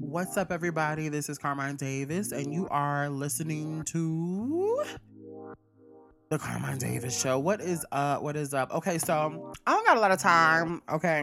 What's 0.00 0.36
up, 0.36 0.50
everybody? 0.50 1.08
This 1.08 1.28
is 1.28 1.38
Carmine 1.38 1.76
Davis, 1.76 2.32
and 2.32 2.52
you 2.52 2.68
are 2.68 3.08
listening 3.08 3.84
to 3.84 4.84
the 6.30 6.38
Carmine 6.38 6.78
Davis 6.78 7.20
Show. 7.20 7.38
What 7.38 7.60
is 7.60 7.84
up? 7.92 8.22
What 8.22 8.36
is 8.36 8.54
up? 8.54 8.72
Okay, 8.72 8.98
so 8.98 9.52
I 9.66 9.74
don't 9.74 9.86
got 9.86 9.96
a 9.96 10.00
lot 10.00 10.10
of 10.10 10.18
time. 10.18 10.82
Okay, 10.90 11.20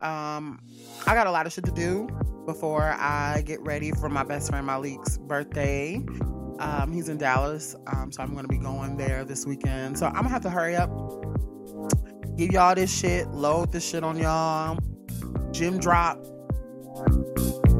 um, 0.00 0.60
I 1.06 1.14
got 1.14 1.26
a 1.26 1.30
lot 1.30 1.46
of 1.46 1.52
shit 1.52 1.64
to 1.64 1.72
do 1.72 2.08
before 2.44 2.82
I 2.98 3.42
get 3.46 3.60
ready 3.62 3.92
for 3.92 4.08
my 4.08 4.24
best 4.24 4.50
friend 4.50 4.66
Malik's 4.66 5.18
birthday. 5.18 6.04
Um, 6.58 6.92
he's 6.92 7.08
in 7.08 7.18
Dallas, 7.18 7.74
um, 7.86 8.12
so 8.12 8.22
I'm 8.22 8.34
gonna 8.34 8.48
be 8.48 8.58
going 8.58 8.96
there 8.96 9.24
this 9.24 9.46
weekend. 9.46 9.98
So 9.98 10.06
I'm 10.06 10.14
gonna 10.14 10.28
have 10.28 10.42
to 10.42 10.50
hurry 10.50 10.76
up, 10.76 10.90
give 12.46 12.54
y'all 12.54 12.74
this 12.74 12.92
shit, 12.92 13.28
load 13.28 13.70
this 13.70 13.88
shit 13.88 14.02
on 14.02 14.18
y'all, 14.18 14.76
gym 15.52 15.78
drop. 15.78 16.18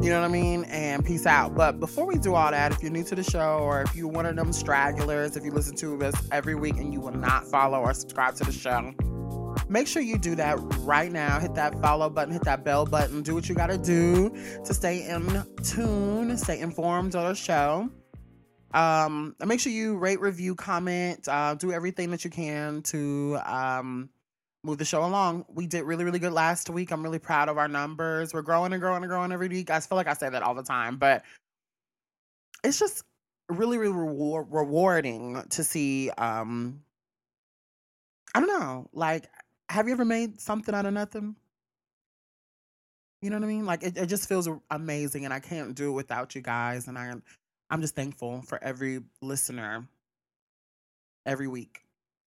You 0.01 0.09
know 0.09 0.21
what 0.21 0.25
I 0.25 0.29
mean? 0.29 0.63
And 0.65 1.03
peace 1.03 1.25
out. 1.25 1.55
But 1.55 1.79
before 1.79 2.05
we 2.05 2.17
do 2.17 2.35
all 2.35 2.51
that, 2.51 2.71
if 2.71 2.81
you're 2.81 2.91
new 2.91 3.03
to 3.05 3.15
the 3.15 3.23
show 3.23 3.59
or 3.59 3.81
if 3.81 3.95
you're 3.95 4.07
one 4.07 4.25
of 4.25 4.35
them 4.35 4.53
stragglers, 4.53 5.35
if 5.35 5.43
you 5.43 5.51
listen 5.51 5.75
to 5.77 6.01
us 6.03 6.15
every 6.31 6.55
week 6.55 6.77
and 6.77 6.93
you 6.93 7.01
will 7.01 7.11
not 7.11 7.45
follow 7.45 7.79
or 7.79 7.93
subscribe 7.93 8.35
to 8.35 8.45
the 8.45 8.51
show, 8.51 8.93
make 9.67 9.87
sure 9.87 10.01
you 10.01 10.17
do 10.17 10.35
that 10.35 10.57
right 10.79 11.11
now. 11.11 11.39
Hit 11.39 11.55
that 11.55 11.79
follow 11.81 12.09
button, 12.09 12.33
hit 12.33 12.43
that 12.43 12.63
bell 12.63 12.85
button, 12.85 13.21
do 13.21 13.33
what 13.33 13.49
you 13.49 13.55
gotta 13.55 13.77
do 13.77 14.29
to 14.65 14.73
stay 14.73 15.07
in 15.07 15.43
tune, 15.63 16.37
stay 16.37 16.59
informed 16.59 17.15
on 17.15 17.29
the 17.29 17.35
show. 17.35 17.89
Um, 18.73 19.35
make 19.45 19.59
sure 19.59 19.71
you 19.71 19.97
rate, 19.97 20.19
review, 20.19 20.55
comment, 20.55 21.27
uh, 21.27 21.55
do 21.55 21.71
everything 21.71 22.11
that 22.11 22.23
you 22.23 22.31
can 22.31 22.81
to 22.83 23.39
um, 23.45 24.09
move 24.63 24.77
the 24.77 24.85
show 24.85 25.03
along. 25.03 25.45
We 25.49 25.67
did 25.67 25.83
really, 25.83 26.03
really 26.03 26.19
good 26.19 26.33
last 26.33 26.69
week. 26.69 26.91
I'm 26.91 27.03
really 27.03 27.19
proud 27.19 27.49
of 27.49 27.57
our 27.57 27.67
numbers. 27.67 28.33
We're 28.33 28.41
growing 28.41 28.73
and 28.73 28.81
growing 28.81 29.03
and 29.03 29.09
growing 29.09 29.31
every 29.31 29.49
week. 29.49 29.69
I 29.69 29.79
feel 29.79 29.97
like 29.97 30.07
I 30.07 30.13
say 30.13 30.29
that 30.29 30.41
all 30.43 30.55
the 30.55 30.63
time, 30.63 30.97
but 30.97 31.23
it's 32.63 32.79
just 32.79 33.03
really, 33.49 33.77
really 33.77 33.93
reward- 33.93 34.47
rewarding 34.49 35.43
to 35.49 35.63
see. 35.63 36.09
Um, 36.11 36.81
I 38.33 38.39
don't 38.39 38.47
know. 38.47 38.89
Like, 38.93 39.25
have 39.69 39.87
you 39.87 39.93
ever 39.93 40.05
made 40.05 40.39
something 40.39 40.73
out 40.73 40.85
of 40.85 40.93
nothing? 40.93 41.35
You 43.21 43.29
know 43.29 43.37
what 43.37 43.45
I 43.45 43.47
mean? 43.47 43.65
Like, 43.65 43.83
it, 43.83 43.97
it 43.97 44.07
just 44.07 44.27
feels 44.27 44.49
amazing, 44.71 45.25
and 45.25 45.33
I 45.33 45.39
can't 45.39 45.75
do 45.75 45.89
it 45.89 45.93
without 45.93 46.35
you 46.35 46.41
guys. 46.41 46.87
And 46.87 46.97
I, 46.97 47.13
I'm 47.69 47.81
just 47.81 47.95
thankful 47.95 48.41
for 48.43 48.61
every 48.63 49.01
listener 49.21 49.87
every 51.25 51.47
week. 51.47 51.81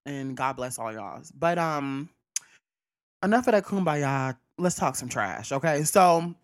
And 0.05 0.37
God 0.37 0.57
bless 0.57 0.79
all 0.79 0.93
y'all. 0.93 1.21
But 1.35 1.59
um 1.59 2.09
enough 3.23 3.47
of 3.47 3.53
that 3.53 3.65
kumbaya. 3.65 4.37
Let's 4.59 4.77
talk 4.77 4.97
some 4.97 5.09
trash. 5.09 5.53
Okay. 5.53 5.85
So 5.85 6.35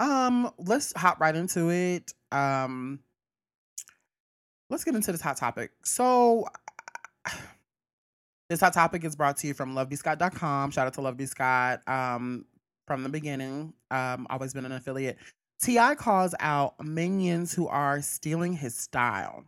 um 0.00 0.50
let's 0.58 0.92
hop 0.96 1.20
right 1.20 1.34
into 1.34 1.70
it. 1.70 2.12
Um 2.32 3.00
let's 4.70 4.84
get 4.84 4.94
into 4.94 5.12
this 5.12 5.20
hot 5.20 5.36
topic. 5.36 5.70
So 5.84 6.46
this 8.48 8.60
hot 8.60 8.74
topic 8.74 9.04
is 9.04 9.16
brought 9.16 9.38
to 9.38 9.46
you 9.46 9.54
from 9.54 9.74
lovebscott.com. 9.74 10.70
Shout 10.72 10.86
out 10.86 10.94
to 10.94 11.00
Love 11.00 11.16
B. 11.16 11.26
Scott. 11.26 11.86
Um 11.88 12.46
from 12.86 13.02
the 13.02 13.08
beginning. 13.08 13.72
Um, 13.90 14.26
always 14.30 14.52
been 14.52 14.64
an 14.64 14.72
affiliate. 14.72 15.18
T.I. 15.62 15.94
calls 15.94 16.34
out 16.40 16.74
minions 16.84 17.54
who 17.54 17.66
are 17.68 18.02
stealing 18.02 18.52
his 18.52 18.74
style. 18.74 19.44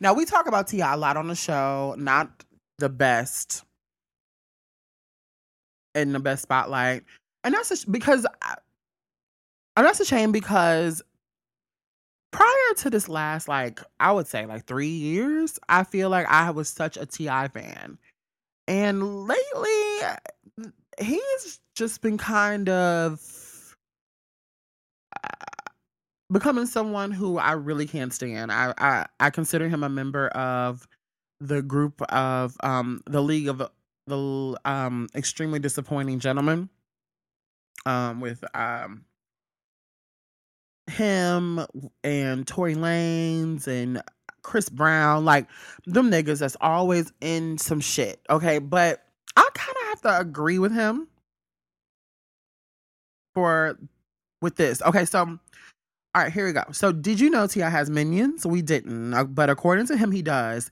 Now 0.00 0.14
we 0.14 0.24
talk 0.24 0.48
about 0.48 0.66
T.I. 0.68 0.94
a 0.94 0.96
lot 0.96 1.16
on 1.16 1.28
the 1.28 1.34
show, 1.34 1.94
not 1.98 2.44
the 2.78 2.88
best 2.88 3.64
in 5.94 6.12
the 6.12 6.20
best 6.20 6.42
spotlight. 6.42 7.04
And 7.44 7.54
that's 7.54 7.70
a, 7.84 7.90
because 7.90 8.26
I, 8.42 8.56
and 9.76 9.86
that's 9.86 10.00
a 10.00 10.04
shame 10.04 10.32
because 10.32 11.02
prior 12.30 12.74
to 12.76 12.90
this 12.90 13.08
last 13.08 13.48
like 13.48 13.80
I 14.00 14.12
would 14.12 14.26
say 14.26 14.46
like 14.46 14.66
3 14.66 14.86
years, 14.88 15.58
I 15.68 15.84
feel 15.84 16.10
like 16.10 16.26
I 16.28 16.50
was 16.50 16.68
such 16.68 16.96
a 16.96 17.06
TI 17.06 17.48
fan. 17.48 17.98
And 18.66 19.26
lately 19.26 20.08
he's 21.00 21.60
just 21.74 22.00
been 22.00 22.18
kind 22.18 22.68
of 22.68 23.76
uh, 25.22 25.44
becoming 26.32 26.66
someone 26.66 27.10
who 27.10 27.38
I 27.38 27.52
really 27.52 27.86
can't 27.86 28.12
stand. 28.12 28.52
I, 28.52 28.74
I 28.78 29.06
I 29.20 29.30
consider 29.30 29.68
him 29.68 29.82
a 29.82 29.88
member 29.88 30.28
of 30.28 30.86
the 31.40 31.62
group 31.62 32.00
of 32.02 32.56
um 32.62 33.02
the 33.06 33.22
League 33.22 33.48
of 33.48 33.62
the 34.06 34.58
um 34.64 35.08
extremely 35.14 35.58
disappointing 35.58 36.18
gentleman 36.18 36.68
Um 37.86 38.20
with 38.20 38.44
um 38.54 39.04
him 40.86 41.64
and 42.02 42.46
Tory 42.46 42.74
Lanez 42.74 43.66
and 43.66 44.02
Chris 44.42 44.68
Brown, 44.68 45.24
like 45.24 45.48
them 45.86 46.10
niggas 46.10 46.40
that's 46.40 46.56
always 46.60 47.12
in 47.20 47.58
some 47.58 47.80
shit. 47.80 48.20
Okay, 48.28 48.58
but 48.58 49.02
I 49.36 49.48
kind 49.54 49.76
of 49.82 49.88
have 49.88 50.00
to 50.02 50.20
agree 50.20 50.58
with 50.58 50.72
him 50.72 51.08
for 53.34 53.78
with 54.42 54.56
this. 54.56 54.82
Okay, 54.82 55.04
so 55.06 55.38
all 56.14 56.22
right, 56.22 56.32
here 56.32 56.46
we 56.46 56.52
go. 56.52 56.62
So, 56.70 56.92
did 56.92 57.18
you 57.18 57.28
know 57.28 57.48
T.I. 57.48 57.68
has 57.68 57.90
minions? 57.90 58.46
We 58.46 58.62
didn't, 58.62 59.14
uh, 59.14 59.24
but 59.24 59.50
according 59.50 59.86
to 59.86 59.96
him, 59.96 60.12
he 60.12 60.22
does. 60.22 60.70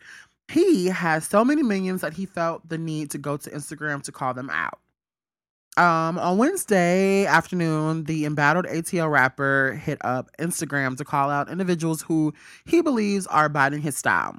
He 0.49 0.87
has 0.87 1.27
so 1.27 1.45
many 1.45 1.63
minions 1.63 2.01
that 2.03 2.15
he 2.15 2.27
felt 2.27 2.69
the 2.69 2.79
need 2.79 3.11
to 3.13 3.19
go 3.19 3.37
to 3.37 3.51
Instagram 3.51 4.03
to 4.03 4.13
call 4.13 4.35
them 4.35 4.51
out. 4.51 4.79
Um, 5.79 6.19
on 6.19 6.37
Wednesday 6.37 7.25
afternoon, 7.25 8.05
the 8.05 8.27
embattled 8.27 8.67
ATL 8.67 9.11
rapper 9.11 9.81
hit 9.83 9.99
up 10.03 10.31
Instagram 10.39 10.99
to 10.99 11.05
call 11.05 11.31
out 11.31 11.49
individuals 11.49 12.03
who 12.03 12.35
he 12.67 12.83
believes 12.83 13.27
are 13.29 13.49
biting 13.49 13.81
his 13.81 13.97
style. 13.97 14.37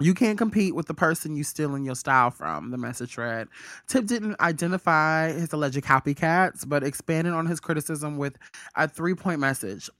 You 0.00 0.14
can't 0.14 0.38
compete 0.38 0.76
with 0.76 0.86
the 0.86 0.94
person 0.94 1.34
you 1.34 1.42
stealing 1.42 1.84
your 1.84 1.96
style 1.96 2.30
from, 2.30 2.70
the 2.70 2.76
message 2.76 3.16
read. 3.16 3.48
Tip 3.88 4.06
didn't 4.06 4.40
identify 4.40 5.32
his 5.32 5.52
alleged 5.52 5.82
copycats, 5.82 6.68
but 6.68 6.84
expanded 6.84 7.32
on 7.32 7.46
his 7.46 7.58
criticism 7.58 8.16
with 8.16 8.36
a 8.76 8.86
three 8.86 9.14
point 9.14 9.40
message. 9.40 9.90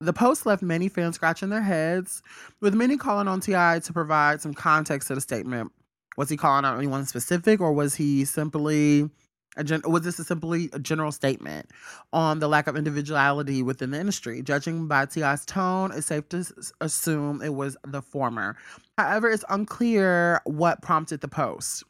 The 0.00 0.12
post 0.12 0.44
left 0.44 0.62
many 0.62 0.88
fans 0.88 1.14
scratching 1.14 1.48
their 1.48 1.62
heads, 1.62 2.22
with 2.60 2.74
many 2.74 2.98
calling 2.98 3.28
on 3.28 3.40
T.I. 3.40 3.80
to 3.80 3.92
provide 3.92 4.42
some 4.42 4.52
context 4.52 5.08
to 5.08 5.14
the 5.14 5.20
statement. 5.22 5.72
Was 6.18 6.28
he 6.28 6.36
calling 6.36 6.64
out 6.66 6.76
anyone 6.76 7.06
specific, 7.06 7.60
or 7.60 7.72
was 7.72 7.94
he 7.94 8.24
simply 8.26 9.08
a 9.56 9.64
gen- 9.64 9.80
was 9.86 10.02
this 10.02 10.18
a 10.18 10.24
simply 10.24 10.68
a 10.74 10.78
general 10.78 11.12
statement 11.12 11.70
on 12.12 12.40
the 12.40 12.48
lack 12.48 12.66
of 12.66 12.76
individuality 12.76 13.62
within 13.62 13.90
the 13.90 13.98
industry? 13.98 14.42
Judging 14.42 14.86
by 14.86 15.06
T.I.'s 15.06 15.46
tone, 15.46 15.92
it's 15.92 16.08
safe 16.08 16.28
to 16.28 16.38
s- 16.38 16.72
assume 16.82 17.40
it 17.40 17.54
was 17.54 17.76
the 17.86 18.02
former. 18.02 18.56
However, 18.98 19.30
it's 19.30 19.44
unclear 19.48 20.42
what 20.44 20.82
prompted 20.82 21.22
the 21.22 21.28
post. 21.28 21.84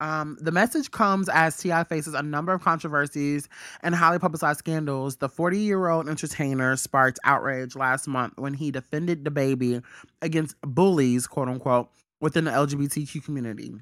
Um, 0.00 0.38
the 0.40 0.52
message 0.52 0.90
comes 0.90 1.28
as 1.28 1.56
T.I. 1.56 1.84
faces 1.84 2.14
a 2.14 2.22
number 2.22 2.52
of 2.52 2.62
controversies 2.62 3.48
and 3.82 3.94
highly 3.94 4.18
publicized 4.18 4.60
scandals. 4.60 5.16
The 5.16 5.28
40 5.28 5.58
year 5.58 5.88
old 5.88 6.08
entertainer 6.08 6.76
sparked 6.76 7.18
outrage 7.24 7.74
last 7.74 8.06
month 8.06 8.34
when 8.36 8.54
he 8.54 8.70
defended 8.70 9.24
DaBaby 9.24 9.82
against 10.22 10.56
bullies, 10.62 11.26
quote 11.26 11.48
unquote, 11.48 11.88
within 12.20 12.44
the 12.44 12.50
LGBTQ 12.52 13.24
community. 13.24 13.74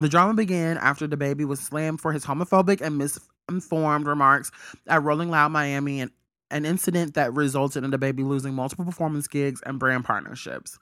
The 0.00 0.08
drama 0.08 0.34
began 0.34 0.78
after 0.78 1.08
DaBaby 1.08 1.44
was 1.44 1.60
slammed 1.60 2.00
for 2.00 2.12
his 2.12 2.24
homophobic 2.24 2.80
and 2.80 2.98
misinformed 2.98 4.06
remarks 4.06 4.50
at 4.86 5.02
Rolling 5.02 5.30
Loud 5.30 5.50
Miami, 5.50 6.00
and 6.00 6.10
an 6.50 6.64
incident 6.64 7.14
that 7.14 7.34
resulted 7.34 7.84
in 7.84 7.90
DaBaby 7.90 8.24
losing 8.26 8.54
multiple 8.54 8.84
performance 8.84 9.28
gigs 9.28 9.60
and 9.66 9.78
brand 9.78 10.04
partnerships. 10.04 10.78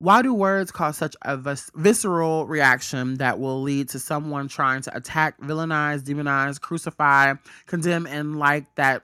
Why 0.00 0.22
do 0.22 0.32
words 0.32 0.70
cause 0.70 0.96
such 0.96 1.16
a 1.22 1.36
vis- 1.36 1.70
visceral 1.74 2.46
reaction 2.46 3.16
that 3.16 3.40
will 3.40 3.60
lead 3.62 3.88
to 3.90 3.98
someone 3.98 4.46
trying 4.46 4.82
to 4.82 4.96
attack, 4.96 5.40
villainize, 5.40 6.02
demonize, 6.02 6.60
crucify, 6.60 7.34
condemn, 7.66 8.06
and 8.06 8.38
like 8.38 8.72
that? 8.76 9.02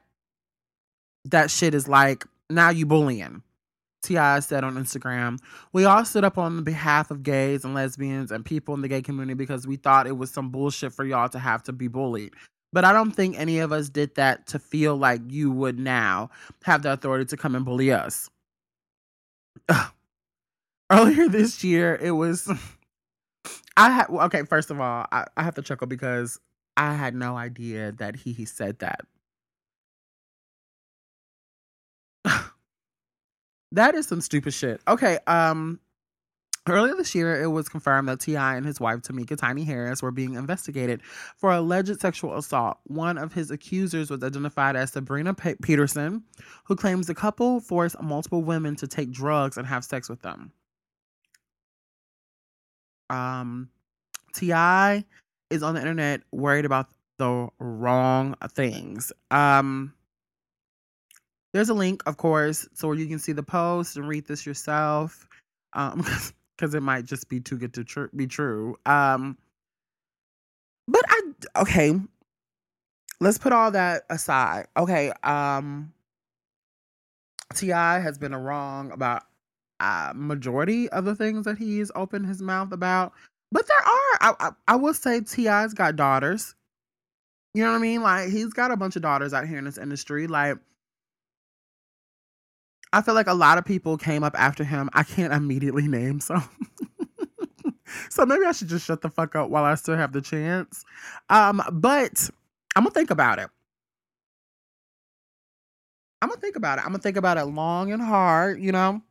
That 1.24 1.50
shit 1.50 1.74
is 1.74 1.88
like 1.88 2.24
now 2.48 2.70
you 2.70 2.86
bullying. 2.86 3.42
T.I. 4.04 4.40
said 4.40 4.64
on 4.64 4.74
Instagram, 4.74 5.38
We 5.72 5.86
all 5.86 6.04
stood 6.04 6.24
up 6.24 6.36
on 6.36 6.62
behalf 6.62 7.10
of 7.10 7.22
gays 7.22 7.64
and 7.64 7.74
lesbians 7.74 8.30
and 8.30 8.44
people 8.44 8.74
in 8.74 8.82
the 8.82 8.88
gay 8.88 9.00
community 9.00 9.34
because 9.34 9.66
we 9.66 9.76
thought 9.76 10.06
it 10.06 10.18
was 10.18 10.30
some 10.30 10.50
bullshit 10.50 10.92
for 10.92 11.04
y'all 11.04 11.30
to 11.30 11.38
have 11.38 11.62
to 11.64 11.72
be 11.72 11.88
bullied. 11.88 12.34
But 12.72 12.84
I 12.84 12.92
don't 12.92 13.12
think 13.12 13.38
any 13.38 13.60
of 13.60 13.72
us 13.72 13.88
did 13.88 14.14
that 14.16 14.46
to 14.48 14.58
feel 14.58 14.96
like 14.96 15.22
you 15.28 15.50
would 15.50 15.78
now 15.78 16.28
have 16.64 16.82
the 16.82 16.92
authority 16.92 17.24
to 17.26 17.36
come 17.36 17.54
and 17.54 17.64
bully 17.64 17.90
us. 17.92 18.28
Earlier 20.94 21.28
this 21.28 21.64
year, 21.64 21.98
it 22.00 22.12
was. 22.12 22.50
I 23.76 23.90
had. 23.90 24.06
Okay, 24.08 24.42
first 24.44 24.70
of 24.70 24.80
all, 24.80 25.06
I, 25.10 25.26
I 25.36 25.42
have 25.42 25.54
to 25.56 25.62
chuckle 25.62 25.86
because 25.86 26.38
I 26.76 26.94
had 26.94 27.14
no 27.14 27.36
idea 27.36 27.92
that 27.92 28.16
he, 28.16 28.32
he 28.32 28.44
said 28.44 28.78
that. 28.80 29.00
that 33.72 33.94
is 33.94 34.06
some 34.06 34.20
stupid 34.20 34.54
shit. 34.54 34.80
Okay, 34.88 35.18
um 35.26 35.80
Earlier 36.66 36.94
this 36.94 37.14
year, 37.14 37.42
it 37.42 37.48
was 37.48 37.68
confirmed 37.68 38.08
that 38.08 38.20
T.I. 38.20 38.56
and 38.56 38.64
his 38.64 38.80
wife, 38.80 39.02
Tameka 39.02 39.36
Tiny 39.36 39.64
Harris, 39.64 40.00
were 40.00 40.10
being 40.10 40.32
investigated 40.32 41.02
for 41.36 41.52
alleged 41.52 42.00
sexual 42.00 42.38
assault. 42.38 42.78
One 42.84 43.18
of 43.18 43.34
his 43.34 43.50
accusers 43.50 44.08
was 44.08 44.22
identified 44.22 44.74
as 44.74 44.92
Sabrina 44.92 45.34
Peterson, 45.34 46.24
who 46.64 46.74
claims 46.74 47.06
the 47.06 47.14
couple 47.14 47.60
forced 47.60 48.00
multiple 48.00 48.42
women 48.42 48.76
to 48.76 48.86
take 48.86 49.10
drugs 49.10 49.58
and 49.58 49.66
have 49.66 49.84
sex 49.84 50.08
with 50.08 50.22
them. 50.22 50.52
Um, 53.10 53.68
T.I. 54.34 55.04
is 55.50 55.62
on 55.62 55.74
the 55.74 55.80
internet 55.80 56.22
worried 56.32 56.64
about 56.64 56.88
the 57.18 57.48
wrong 57.58 58.34
things. 58.50 59.12
Um, 59.30 59.94
there's 61.52 61.68
a 61.68 61.74
link, 61.74 62.02
of 62.06 62.16
course, 62.16 62.68
so 62.74 62.92
you 62.92 63.06
can 63.06 63.18
see 63.18 63.32
the 63.32 63.42
post 63.42 63.96
and 63.96 64.08
read 64.08 64.26
this 64.26 64.44
yourself. 64.44 65.28
Um, 65.72 66.04
because 66.56 66.74
it 66.74 66.82
might 66.82 67.04
just 67.04 67.28
be 67.28 67.40
too 67.40 67.58
good 67.58 67.74
to 67.74 67.84
tr- 67.84 68.06
be 68.14 68.26
true. 68.26 68.76
Um, 68.86 69.36
but 70.86 71.02
I 71.08 71.20
okay. 71.56 71.98
Let's 73.20 73.38
put 73.38 73.52
all 73.52 73.70
that 73.70 74.02
aside. 74.10 74.66
Okay. 74.76 75.12
Um, 75.22 75.92
T.I. 77.54 78.00
has 78.00 78.18
been 78.18 78.34
wrong 78.34 78.90
about 78.92 79.22
uh, 79.80 80.12
majority 80.14 80.88
of 80.90 81.04
the 81.04 81.14
things 81.14 81.44
that 81.44 81.58
he's 81.58 81.90
opened 81.94 82.26
his 82.26 82.42
mouth 82.42 82.72
about, 82.72 83.12
but 83.52 83.66
there 83.66 83.76
are. 83.76 84.18
I, 84.20 84.34
I, 84.40 84.50
I 84.68 84.76
will 84.76 84.94
say 84.94 85.20
T.I.'s 85.20 85.74
got 85.74 85.96
daughters. 85.96 86.54
You 87.54 87.62
know 87.62 87.70
what 87.70 87.78
I 87.78 87.80
mean? 87.80 88.02
Like 88.02 88.30
he's 88.30 88.52
got 88.52 88.72
a 88.72 88.76
bunch 88.76 88.96
of 88.96 89.02
daughters 89.02 89.32
out 89.32 89.46
here 89.46 89.58
in 89.58 89.64
this 89.64 89.78
industry. 89.78 90.26
Like 90.26 90.58
I 92.94 93.02
feel 93.02 93.14
like 93.14 93.26
a 93.26 93.34
lot 93.34 93.58
of 93.58 93.64
people 93.64 93.96
came 93.96 94.22
up 94.22 94.38
after 94.38 94.62
him. 94.62 94.88
I 94.92 95.02
can't 95.02 95.32
immediately 95.32 95.88
name 95.88 96.20
some. 96.20 96.48
so 98.08 98.24
maybe 98.24 98.44
I 98.44 98.52
should 98.52 98.68
just 98.68 98.86
shut 98.86 99.02
the 99.02 99.10
fuck 99.10 99.34
up 99.34 99.50
while 99.50 99.64
I 99.64 99.74
still 99.74 99.96
have 99.96 100.12
the 100.12 100.20
chance. 100.20 100.84
Um, 101.28 101.60
but 101.72 102.30
I'm 102.76 102.84
gonna 102.84 102.92
think 102.92 103.10
about 103.10 103.40
it. 103.40 103.50
I'm 106.22 106.28
gonna 106.28 106.40
think 106.40 106.54
about 106.54 106.78
it. 106.78 106.82
I'm 106.82 106.92
gonna 106.92 106.98
think 106.98 107.16
about 107.16 107.36
it 107.36 107.44
long 107.46 107.92
and 107.92 108.00
hard, 108.00 108.60
you 108.60 108.70
know. 108.72 109.02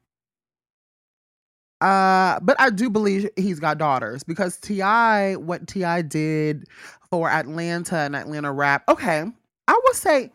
Uh, 1.83 2.39
but 2.39 2.55
I 2.61 2.69
do 2.69 2.89
believe 2.89 3.29
he's 3.35 3.59
got 3.59 3.77
daughters 3.77 4.23
because 4.23 4.55
T.I. 4.55 5.35
what 5.35 5.67
T.I. 5.67 6.03
did 6.03 6.63
for 7.09 7.29
Atlanta 7.29 7.97
and 7.97 8.15
Atlanta 8.15 8.53
rap. 8.53 8.85
Okay, 8.87 9.25
I 9.67 9.81
would 9.83 9.95
say. 9.95 10.31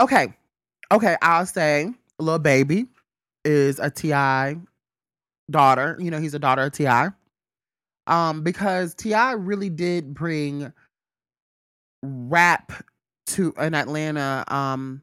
Okay, 0.00 0.32
okay, 0.90 1.16
I'll 1.20 1.44
say 1.44 1.92
Lil 2.18 2.38
Baby 2.38 2.86
is 3.44 3.78
a 3.78 3.90
T.I. 3.90 4.56
daughter. 5.50 5.98
You 6.00 6.10
know, 6.10 6.18
he's 6.18 6.32
a 6.32 6.38
daughter 6.38 6.62
of 6.62 6.72
T.I. 6.72 7.10
Um, 8.06 8.42
because 8.42 8.94
T.I. 8.94 9.32
really 9.32 9.68
did 9.68 10.14
bring 10.14 10.72
rap 12.02 12.72
to 13.26 13.52
an 13.58 13.74
Atlanta. 13.74 14.44
Um, 14.48 15.02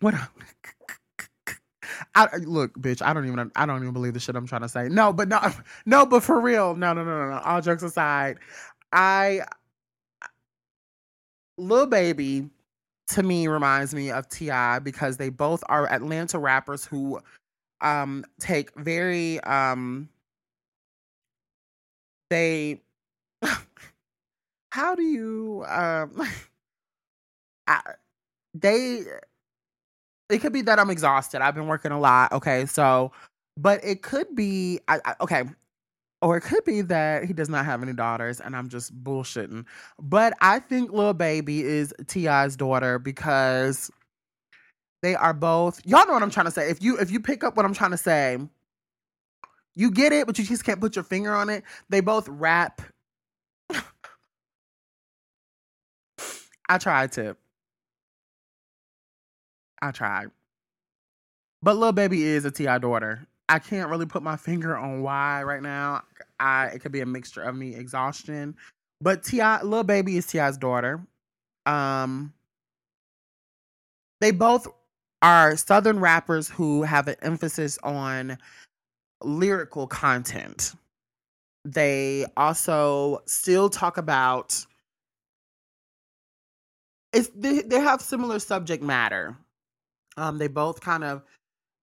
what? 0.00 0.14
I 2.14 2.36
look, 2.38 2.74
bitch. 2.78 3.02
I 3.02 3.12
don't 3.12 3.26
even. 3.26 3.50
I 3.56 3.66
don't 3.66 3.82
even 3.82 3.92
believe 3.92 4.14
the 4.14 4.20
shit 4.20 4.36
I'm 4.36 4.46
trying 4.46 4.62
to 4.62 4.68
say. 4.68 4.88
No, 4.88 5.12
but 5.12 5.28
no, 5.28 5.40
no, 5.86 6.06
but 6.06 6.22
for 6.22 6.40
real. 6.40 6.74
No, 6.74 6.92
no, 6.92 7.04
no, 7.04 7.18
no, 7.24 7.30
no. 7.30 7.38
All 7.40 7.60
jokes 7.60 7.82
aside, 7.82 8.38
I, 8.92 9.42
Lil 11.58 11.86
Baby, 11.86 12.50
to 13.08 13.22
me 13.22 13.48
reminds 13.48 13.94
me 13.94 14.10
of 14.10 14.28
T.I. 14.28 14.80
because 14.80 15.16
they 15.16 15.28
both 15.28 15.62
are 15.68 15.90
Atlanta 15.90 16.38
rappers 16.38 16.84
who, 16.84 17.20
um, 17.80 18.24
take 18.40 18.74
very 18.78 19.40
um. 19.40 20.08
They. 22.30 22.82
how 24.70 24.94
do 24.94 25.02
you 25.02 25.64
um? 25.68 26.22
I, 27.68 27.80
they 28.54 29.02
it 30.30 30.38
could 30.40 30.52
be 30.52 30.62
that 30.62 30.78
I'm 30.78 30.90
exhausted. 30.90 31.42
I've 31.42 31.54
been 31.54 31.68
working 31.68 31.92
a 31.92 32.00
lot. 32.00 32.32
Okay, 32.32 32.66
so, 32.66 33.12
but 33.56 33.84
it 33.84 34.02
could 34.02 34.34
be, 34.34 34.80
I, 34.88 35.00
I, 35.04 35.14
okay, 35.20 35.44
or 36.22 36.36
it 36.36 36.42
could 36.42 36.64
be 36.64 36.82
that 36.82 37.24
he 37.24 37.32
does 37.32 37.48
not 37.48 37.64
have 37.64 37.82
any 37.82 37.92
daughters, 37.92 38.40
and 38.40 38.56
I'm 38.56 38.68
just 38.68 38.94
bullshitting. 39.04 39.64
But 40.00 40.34
I 40.40 40.58
think 40.60 40.92
Lil 40.92 41.14
Baby 41.14 41.62
is 41.62 41.94
T.I.'s 42.08 42.56
daughter 42.56 42.98
because 42.98 43.90
they 45.02 45.14
are 45.14 45.34
both. 45.34 45.80
Y'all 45.86 46.06
know 46.06 46.14
what 46.14 46.22
I'm 46.22 46.30
trying 46.30 46.46
to 46.46 46.52
say. 46.52 46.70
If 46.70 46.82
you 46.82 46.98
if 46.98 47.10
you 47.10 47.20
pick 47.20 47.44
up 47.44 47.56
what 47.56 47.64
I'm 47.66 47.74
trying 47.74 47.92
to 47.92 47.96
say, 47.98 48.38
you 49.76 49.90
get 49.90 50.12
it, 50.12 50.26
but 50.26 50.38
you 50.38 50.44
just 50.44 50.64
can't 50.64 50.80
put 50.80 50.96
your 50.96 51.04
finger 51.04 51.34
on 51.34 51.50
it. 51.50 51.64
They 51.90 52.00
both 52.00 52.28
rap. 52.28 52.82
I 56.68 56.78
tried 56.78 57.12
to. 57.12 57.36
I 59.86 59.92
tried. 59.92 60.30
But 61.62 61.76
Lil 61.76 61.92
Baby 61.92 62.22
is 62.24 62.44
a 62.44 62.50
T.I. 62.50 62.78
daughter. 62.78 63.26
I 63.48 63.58
can't 63.58 63.90
really 63.90 64.06
put 64.06 64.22
my 64.22 64.36
finger 64.36 64.76
on 64.76 65.02
why 65.02 65.42
right 65.42 65.62
now. 65.62 66.02
I 66.38 66.66
it 66.66 66.80
could 66.80 66.92
be 66.92 67.00
a 67.00 67.06
mixture 67.06 67.42
of 67.42 67.56
me 67.56 67.74
exhaustion. 67.74 68.56
But 69.00 69.22
T.I. 69.22 69.62
Lil 69.62 69.84
Baby 69.84 70.16
is 70.16 70.26
T.I.'s 70.26 70.58
daughter. 70.58 71.00
Um 71.64 72.32
they 74.20 74.30
both 74.30 74.66
are 75.22 75.56
southern 75.56 76.00
rappers 76.00 76.48
who 76.48 76.82
have 76.82 77.08
an 77.08 77.16
emphasis 77.22 77.78
on 77.82 78.38
lyrical 79.22 79.86
content. 79.86 80.74
They 81.64 82.26
also 82.36 83.22
still 83.26 83.68
talk 83.68 83.96
about 83.98 84.64
it's 87.12 87.28
they, 87.34 87.62
they 87.62 87.80
have 87.80 88.00
similar 88.00 88.38
subject 88.38 88.82
matter 88.82 89.36
um, 90.16 90.38
they 90.38 90.48
both 90.48 90.80
kind 90.80 91.04
of 91.04 91.22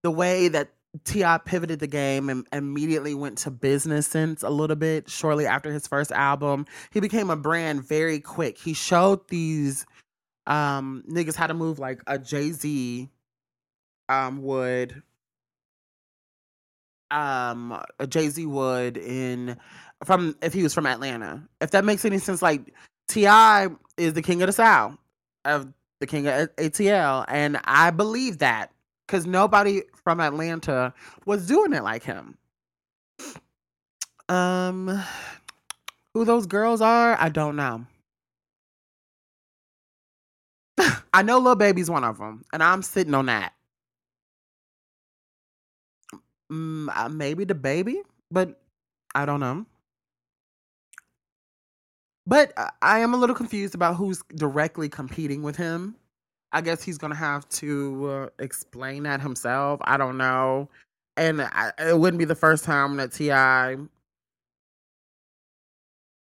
the 0.04 0.12
way 0.12 0.48
that 0.50 0.70
T.I. 1.06 1.40
pivoted 1.40 1.80
the 1.80 1.88
game 1.88 2.30
and 2.30 2.46
immediately 2.54 3.16
went 3.16 3.40
to 3.40 3.52
business 3.52 4.06
sense 4.06 4.44
a 4.44 4.50
little 4.50 4.76
bit 4.76 5.10
shortly 5.10 5.48
after 5.48 5.72
his 5.72 5.88
first 5.88 6.12
album. 6.12 6.66
He 6.92 7.00
became 7.00 7.30
a 7.32 7.36
brand 7.36 7.84
very 7.88 8.20
quick. 8.20 8.58
He 8.58 8.74
showed 8.74 9.28
these 9.30 9.86
um 10.46 11.04
niggas 11.10 11.36
how 11.36 11.48
to 11.48 11.54
move 11.54 11.80
like 11.80 12.02
a 12.06 12.20
Jay-Z 12.20 13.10
um 14.10 14.44
would 14.44 15.02
um 17.10 17.82
a 17.98 18.06
Jay-Z 18.06 18.46
would 18.46 18.98
in 18.98 19.58
from 20.04 20.36
if 20.42 20.54
he 20.54 20.62
was 20.62 20.74
from 20.74 20.86
Atlanta. 20.86 21.48
If 21.62 21.72
that 21.72 21.86
makes 21.86 22.06
any 22.06 22.20
sense 22.20 22.42
like 22.42 22.74
T.I. 23.08 23.70
is 23.98 24.14
the 24.14 24.22
king 24.22 24.42
of 24.44 24.48
the 24.48 24.54
South 24.54 24.98
of 25.46 25.74
the 26.04 26.08
king 26.08 26.28
of 26.28 26.54
ATL. 26.58 27.26
And 27.30 27.60
I 27.64 27.90
believe 27.90 28.40
that 28.40 28.72
because 29.08 29.26
nobody 29.26 29.84
from 30.04 30.20
Atlanta 30.20 30.94
was 31.26 31.48
doing 31.48 31.72
it 31.74 31.84
like 31.84 32.04
him. 32.04 32.38
Um, 34.28 35.02
who 36.14 36.26
those 36.26 36.46
girls 36.46 36.82
are, 36.82 37.18
I 37.20 37.30
don't 37.30 37.56
know. 37.56 37.86
I 41.14 41.22
know 41.22 41.40
Lil 41.40 41.56
Baby's 41.56 41.90
one 41.90 42.04
of 42.04 42.18
them, 42.18 42.44
and 42.52 42.62
I'm 42.62 42.82
sitting 42.82 43.14
on 43.14 43.28
that. 43.28 43.54
Mm, 46.52 46.90
uh, 46.94 47.10
maybe 47.10 47.46
DaBaby, 47.46 47.96
but 48.30 48.62
I 49.16 49.26
don't 49.26 49.40
know. 49.40 49.66
But 52.26 52.54
I 52.82 53.00
am 53.00 53.14
a 53.14 53.18
little 53.18 53.36
confused 53.36 53.76
about 53.76 53.96
who's 53.96 54.24
directly 54.36 54.88
competing 54.88 55.44
with 55.44 55.56
him. 55.58 55.96
I 56.54 56.62
guess 56.62 56.84
he's 56.84 56.98
gonna 56.98 57.16
have 57.16 57.48
to 57.50 58.10
uh, 58.10 58.30
explain 58.40 59.04
that 59.04 59.20
himself. 59.22 59.80
I 59.84 59.98
don't 59.98 60.18
know, 60.18 60.70
and 61.18 61.42
I, 61.42 61.72
it 61.80 62.00
wouldn't 62.00 62.20
be 62.20 62.26
the 62.26 62.36
first 62.36 62.64
time 62.64 62.96
that 62.98 63.12
T.I. 63.12 63.78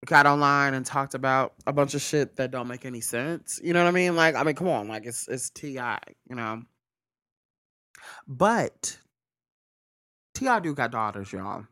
got 0.06 0.26
online 0.28 0.76
and 0.76 0.86
talked 0.86 1.16
about 1.16 1.54
a 1.68 1.74
bunch 1.74 1.96
of 1.96 2.02
shit 2.02 2.36
that 2.38 2.52
don't 2.52 2.68
make 2.68 2.86
any 2.86 3.02
sense. 3.02 3.60
You 3.64 3.74
know 3.74 3.84
what 3.84 3.90
I 3.90 3.92
mean? 3.92 4.16
Like, 4.16 4.36
I 4.36 4.44
mean, 4.44 4.56
come 4.56 4.70
on, 4.70 4.88
like 4.88 5.06
it's 5.06 5.28
it's 5.28 5.50
T.I. 5.50 6.00
You 6.30 6.36
know, 6.36 6.62
but 8.28 8.98
T.I. 10.36 10.60
do 10.60 10.74
got 10.76 10.92
daughters, 10.92 11.34
y'all. 11.34 11.66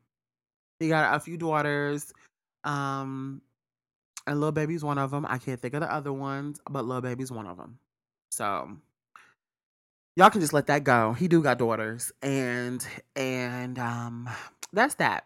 He 0.80 0.90
got 0.90 1.16
a 1.16 1.20
few 1.20 1.38
daughters. 1.38 2.12
Um, 2.64 3.42
and 4.28 4.40
Lil 4.42 4.52
Baby's 4.52 4.84
one 4.84 4.98
of 4.98 5.10
them. 5.12 5.26
I 5.28 5.38
can't 5.38 5.60
think 5.60 5.74
of 5.74 5.82
the 5.82 5.92
other 5.92 6.14
ones, 6.14 6.60
but 6.70 6.86
Lil 6.86 7.02
Baby's 7.02 7.32
one 7.32 7.48
of 7.48 7.58
them. 7.58 7.80
So 8.30 8.78
y'all 10.16 10.30
can 10.30 10.42
just 10.42 10.54
let 10.54 10.68
that 10.68 10.84
go. 10.84 11.14
He 11.14 11.28
do 11.28 11.42
got 11.42 11.58
daughters, 11.58 12.12
and 12.22 12.86
and 13.16 13.80
um, 13.80 14.30
that's 14.74 14.96
that. 14.96 15.26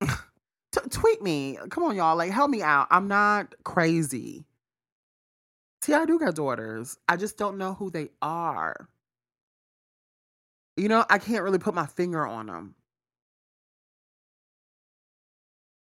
T- 0.00 0.80
tweet 0.90 1.22
me, 1.22 1.58
come 1.70 1.84
on, 1.84 1.96
y'all. 1.96 2.16
Like, 2.16 2.30
help 2.30 2.50
me 2.50 2.62
out. 2.62 2.88
I'm 2.90 3.08
not 3.08 3.54
crazy. 3.64 4.44
See, 5.82 5.94
I 5.94 6.04
do 6.04 6.18
got 6.18 6.34
daughters. 6.34 6.98
I 7.08 7.16
just 7.16 7.38
don't 7.38 7.58
know 7.58 7.74
who 7.74 7.90
they 7.90 8.08
are. 8.20 8.88
You 10.76 10.88
know, 10.88 11.04
I 11.08 11.18
can't 11.18 11.42
really 11.42 11.58
put 11.58 11.74
my 11.74 11.86
finger 11.86 12.26
on 12.26 12.46
them. 12.46 12.74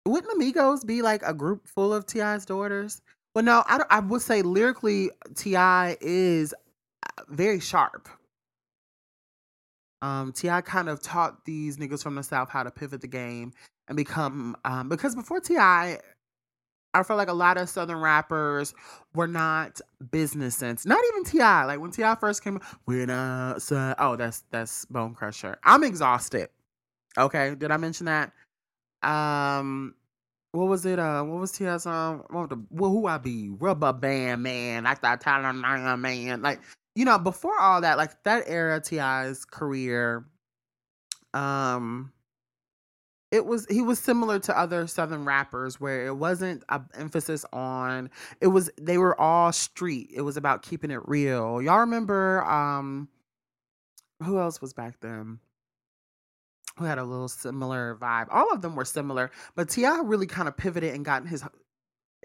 Wouldn't 0.07 0.41
Migos 0.41 0.87
be 0.87 1.03
like 1.03 1.23
a 1.23 1.35
group 1.35 1.67
full 1.67 1.93
of 1.93 2.07
T.I.'s 2.07 2.47
daughters? 2.47 3.03
Well, 3.35 3.45
no, 3.45 3.63
I, 3.67 3.83
I 3.91 4.01
would 4.01 4.23
say 4.23 4.43
lyrically, 4.43 5.11
T.I. 5.37 5.97
is 6.01 6.55
uh, 6.55 7.23
very 7.29 7.61
sharp. 7.61 8.09
Um, 10.03 10.33
T.I. 10.33 10.63
kind 10.63 10.89
of 10.89 11.03
taught 11.03 11.45
these 11.45 11.77
niggas 11.77 12.03
from 12.03 12.15
the 12.15 12.23
South 12.23 12.49
how 12.49 12.63
to 12.63 12.71
pivot 12.71 13.03
the 13.03 13.07
game 13.07 13.53
and 13.89 13.97
become 13.97 14.57
um, 14.65 14.89
because 14.89 15.15
before 15.15 15.41
T.I., 15.41 15.99
I 16.93 17.03
feel 17.05 17.17
like 17.17 17.29
a 17.29 17.35
lot 17.35 17.57
of 17.57 17.69
Southern 17.69 18.01
rappers 18.01 18.75
were 19.15 19.29
not 19.29 19.81
business 20.11 20.57
sense. 20.57 20.85
Not 20.87 21.01
even 21.13 21.25
T.I. 21.25 21.65
Like 21.67 21.79
when 21.79 21.91
T.I. 21.91 22.15
first 22.17 22.43
came, 22.43 22.59
we're 22.87 23.07
not. 23.07 23.63
Oh, 23.71 24.17
that's 24.17 24.45
that's 24.51 24.87
Bone 24.87 25.15
Crusher. 25.15 25.59
I'm 25.63 25.85
exhausted. 25.85 26.49
Okay, 27.19 27.55
did 27.55 27.71
I 27.71 27.77
mention 27.77 28.07
that? 28.07 28.33
Um, 29.03 29.95
what 30.53 30.69
was 30.69 30.85
it? 30.85 30.99
Uh, 30.99 31.23
what 31.23 31.41
was 31.41 31.53
T.I.'s 31.53 31.85
song? 31.85 32.25
What 32.31 32.51
the, 32.51 32.63
well, 32.71 32.91
who 32.91 33.07
I 33.07 33.19
be? 33.19 33.51
Rubber 33.51 33.93
band 33.93 34.43
man. 34.43 34.87
I 34.87 34.95
thought 34.95 35.21
Tyler 35.21 35.53
man. 35.53 36.43
Like 36.43 36.61
you 36.95 37.05
know, 37.05 37.19
before 37.19 37.59
all 37.59 37.81
that, 37.81 37.97
like 37.97 38.23
that 38.25 38.45
era, 38.47 38.81
T.I.'s 38.81 39.45
career. 39.45 40.25
Um 41.35 42.13
it 43.31 43.47
was 43.47 43.67
he 43.67 43.81
was 43.81 43.99
similar 43.99 44.39
to 44.41 44.59
other 44.59 44.87
southern 44.87 45.25
rappers 45.25 45.81
where 45.81 46.07
it 46.07 46.17
wasn't 46.17 46.65
an 46.69 46.85
emphasis 46.95 47.45
on 47.53 48.11
it 48.41 48.49
was 48.49 48.71
they 48.81 48.99
were 48.99 49.19
all 49.21 49.53
street 49.53 50.11
it 50.15 50.23
was 50.23 50.37
about 50.37 50.63
keeping 50.63 50.91
it 50.91 51.01
real 51.07 51.63
y'all 51.63 51.81
remember 51.81 52.45
um 52.45 53.09
who 54.23 54.39
else 54.39 54.61
was 54.61 54.73
back 54.73 54.99
then 55.01 55.39
who 56.81 56.87
had 56.87 56.99
a 56.99 57.05
little 57.05 57.29
similar 57.29 57.97
vibe 58.01 58.27
all 58.31 58.53
of 58.53 58.63
them 58.63 58.75
were 58.75 58.85
similar 58.85 59.31
but 59.55 59.69
T.I. 59.69 60.01
really 60.05 60.27
kind 60.27 60.49
of 60.49 60.57
pivoted 60.57 60.95
and 60.95 61.05
got 61.05 61.27
his 61.27 61.45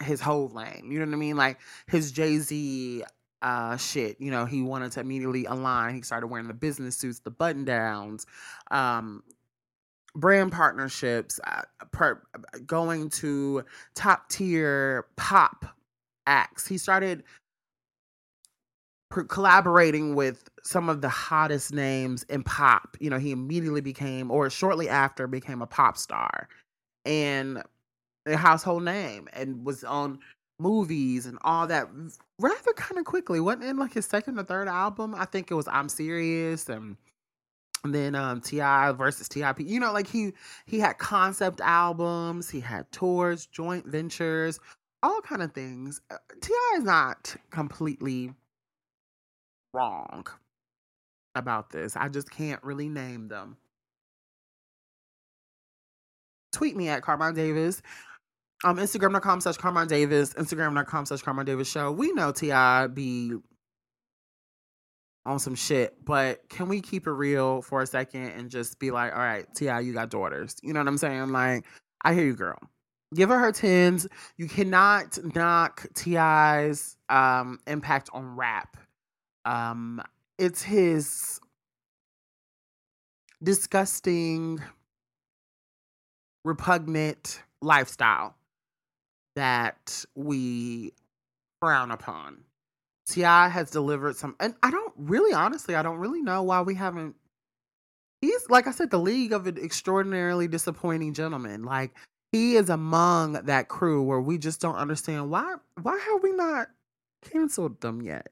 his 0.01 0.19
whole 0.19 0.47
lane 0.49 0.89
you 0.91 0.99
know 0.99 1.05
what 1.05 1.13
i 1.13 1.17
mean 1.17 1.37
like 1.37 1.59
his 1.87 2.11
jay-z 2.11 3.03
uh 3.41 3.77
shit 3.77 4.19
you 4.19 4.31
know 4.31 4.45
he 4.45 4.61
wanted 4.61 4.91
to 4.91 4.99
immediately 4.99 5.45
align 5.45 5.93
he 5.93 6.01
started 6.01 6.27
wearing 6.27 6.47
the 6.47 6.53
business 6.53 6.97
suits 6.97 7.19
the 7.19 7.31
button 7.31 7.63
downs 7.63 8.25
um 8.71 9.23
brand 10.15 10.51
partnerships, 10.51 11.39
uh, 11.45 11.61
per, 11.91 12.21
going 12.65 13.09
to 13.09 13.63
top 13.93 14.29
tier 14.29 15.05
pop 15.17 15.65
acts. 16.25 16.67
He 16.67 16.77
started 16.77 17.23
collaborating 19.23 20.15
with 20.15 20.49
some 20.63 20.89
of 20.89 21.01
the 21.01 21.09
hottest 21.09 21.73
names 21.73 22.23
in 22.23 22.43
pop. 22.43 22.97
You 22.99 23.09
know, 23.09 23.17
he 23.17 23.31
immediately 23.31 23.81
became, 23.81 24.29
or 24.31 24.49
shortly 24.49 24.89
after, 24.89 25.27
became 25.27 25.61
a 25.61 25.67
pop 25.67 25.97
star 25.97 26.47
and 27.05 27.61
a 28.25 28.35
household 28.35 28.83
name 28.83 29.27
and 29.33 29.65
was 29.65 29.83
on 29.83 30.19
movies 30.59 31.25
and 31.25 31.37
all 31.41 31.67
that 31.67 31.87
rather 32.39 32.73
kind 32.75 32.97
of 32.97 33.05
quickly. 33.05 33.39
Wasn't 33.39 33.63
in 33.63 33.77
like 33.77 33.93
his 33.93 34.05
second 34.05 34.39
or 34.39 34.43
third 34.43 34.67
album. 34.67 35.15
I 35.15 35.25
think 35.25 35.51
it 35.51 35.55
was 35.55 35.67
I'm 35.67 35.89
Serious 35.89 36.69
and 36.69 36.97
and 37.83 37.93
then 37.93 38.15
um 38.15 38.41
T.I. 38.41 38.91
versus 38.93 39.29
TIP. 39.29 39.59
You 39.59 39.79
know, 39.79 39.93
like 39.93 40.07
he 40.07 40.33
he 40.65 40.79
had 40.79 40.97
concept 40.97 41.61
albums, 41.61 42.49
he 42.49 42.59
had 42.59 42.91
tours, 42.91 43.45
joint 43.45 43.85
ventures, 43.85 44.59
all 45.03 45.21
kind 45.21 45.43
of 45.43 45.53
things. 45.53 46.01
Uh, 46.09 46.17
T.I. 46.41 46.77
is 46.77 46.83
not 46.83 47.35
completely 47.51 48.33
wrong 49.75 50.25
about 51.35 51.69
this. 51.69 51.95
I 51.95 52.07
just 52.07 52.31
can't 52.31 52.63
really 52.63 52.89
name 52.89 53.27
them. 53.27 53.57
Tweet 56.53 56.75
me 56.75 56.87
at 56.87 57.01
Carmine 57.01 57.35
Davis. 57.35 57.81
Um, 58.63 58.77
Instagram.com 58.77 59.41
slash 59.41 59.57
Carmine 59.57 59.87
Davis, 59.87 60.33
Instagram.com 60.33 61.05
slash 61.05 61.21
Carmine 61.21 61.45
Davis 61.45 61.69
Show. 61.69 61.91
We 61.91 62.13
know 62.13 62.31
T.I. 62.31 62.87
be 62.87 63.33
on 65.25 65.39
some 65.39 65.55
shit, 65.55 65.93
but 66.03 66.47
can 66.49 66.69
we 66.69 66.81
keep 66.81 67.05
it 67.07 67.11
real 67.11 67.61
for 67.61 67.81
a 67.81 67.87
second 67.87 68.29
and 68.29 68.49
just 68.49 68.79
be 68.79 68.91
like, 68.91 69.11
all 69.11 69.19
right, 69.19 69.45
T.I., 69.55 69.81
you 69.81 69.93
got 69.93 70.09
daughters. 70.09 70.55
You 70.63 70.73
know 70.73 70.79
what 70.79 70.87
I'm 70.87 70.97
saying? 70.97 71.31
Like, 71.31 71.65
I 72.03 72.13
hear 72.13 72.25
you, 72.25 72.35
girl. 72.35 72.59
Give 73.13 73.29
her 73.29 73.37
her 73.37 73.51
tens. 73.51 74.07
You 74.37 74.47
cannot 74.47 75.17
knock 75.35 75.85
T.I.'s 75.93 76.97
um, 77.09 77.59
impact 77.67 78.09
on 78.13 78.35
rap. 78.35 78.77
Um, 79.45 80.01
it's 80.37 80.61
his 80.61 81.39
disgusting, 83.41 84.61
repugnant 86.43 87.41
lifestyle 87.61 88.35
that 89.35 90.05
we 90.15 90.93
frown 91.61 91.91
upon. 91.91 92.43
T.I. 93.07 93.49
has 93.49 93.69
delivered 93.69 94.15
some, 94.15 94.35
and 94.39 94.55
I 94.63 94.71
don't 94.71 94.93
really, 94.97 95.33
honestly, 95.33 95.75
I 95.75 95.83
don't 95.83 95.99
really 95.99 96.23
know 96.23 96.41
why 96.41 96.61
we 96.61 96.73
haven't. 96.73 97.15
He's 98.21 98.49
like 98.49 98.65
I 98.65 98.71
said, 98.71 98.89
the 98.89 98.97
league 98.97 99.31
of 99.31 99.45
an 99.45 99.59
extraordinarily 99.59 100.47
disappointing 100.47 101.13
gentleman. 101.13 101.63
Like 101.63 101.95
he 102.31 102.55
is 102.55 102.69
among 102.69 103.33
that 103.33 103.67
crew 103.67 104.01
where 104.01 104.19
we 104.19 104.39
just 104.39 104.59
don't 104.59 104.75
understand 104.75 105.29
why. 105.29 105.55
Why 105.81 105.99
have 105.99 106.23
we 106.23 106.31
not 106.31 106.67
canceled 107.31 107.81
them 107.81 108.01
yet? 108.01 108.27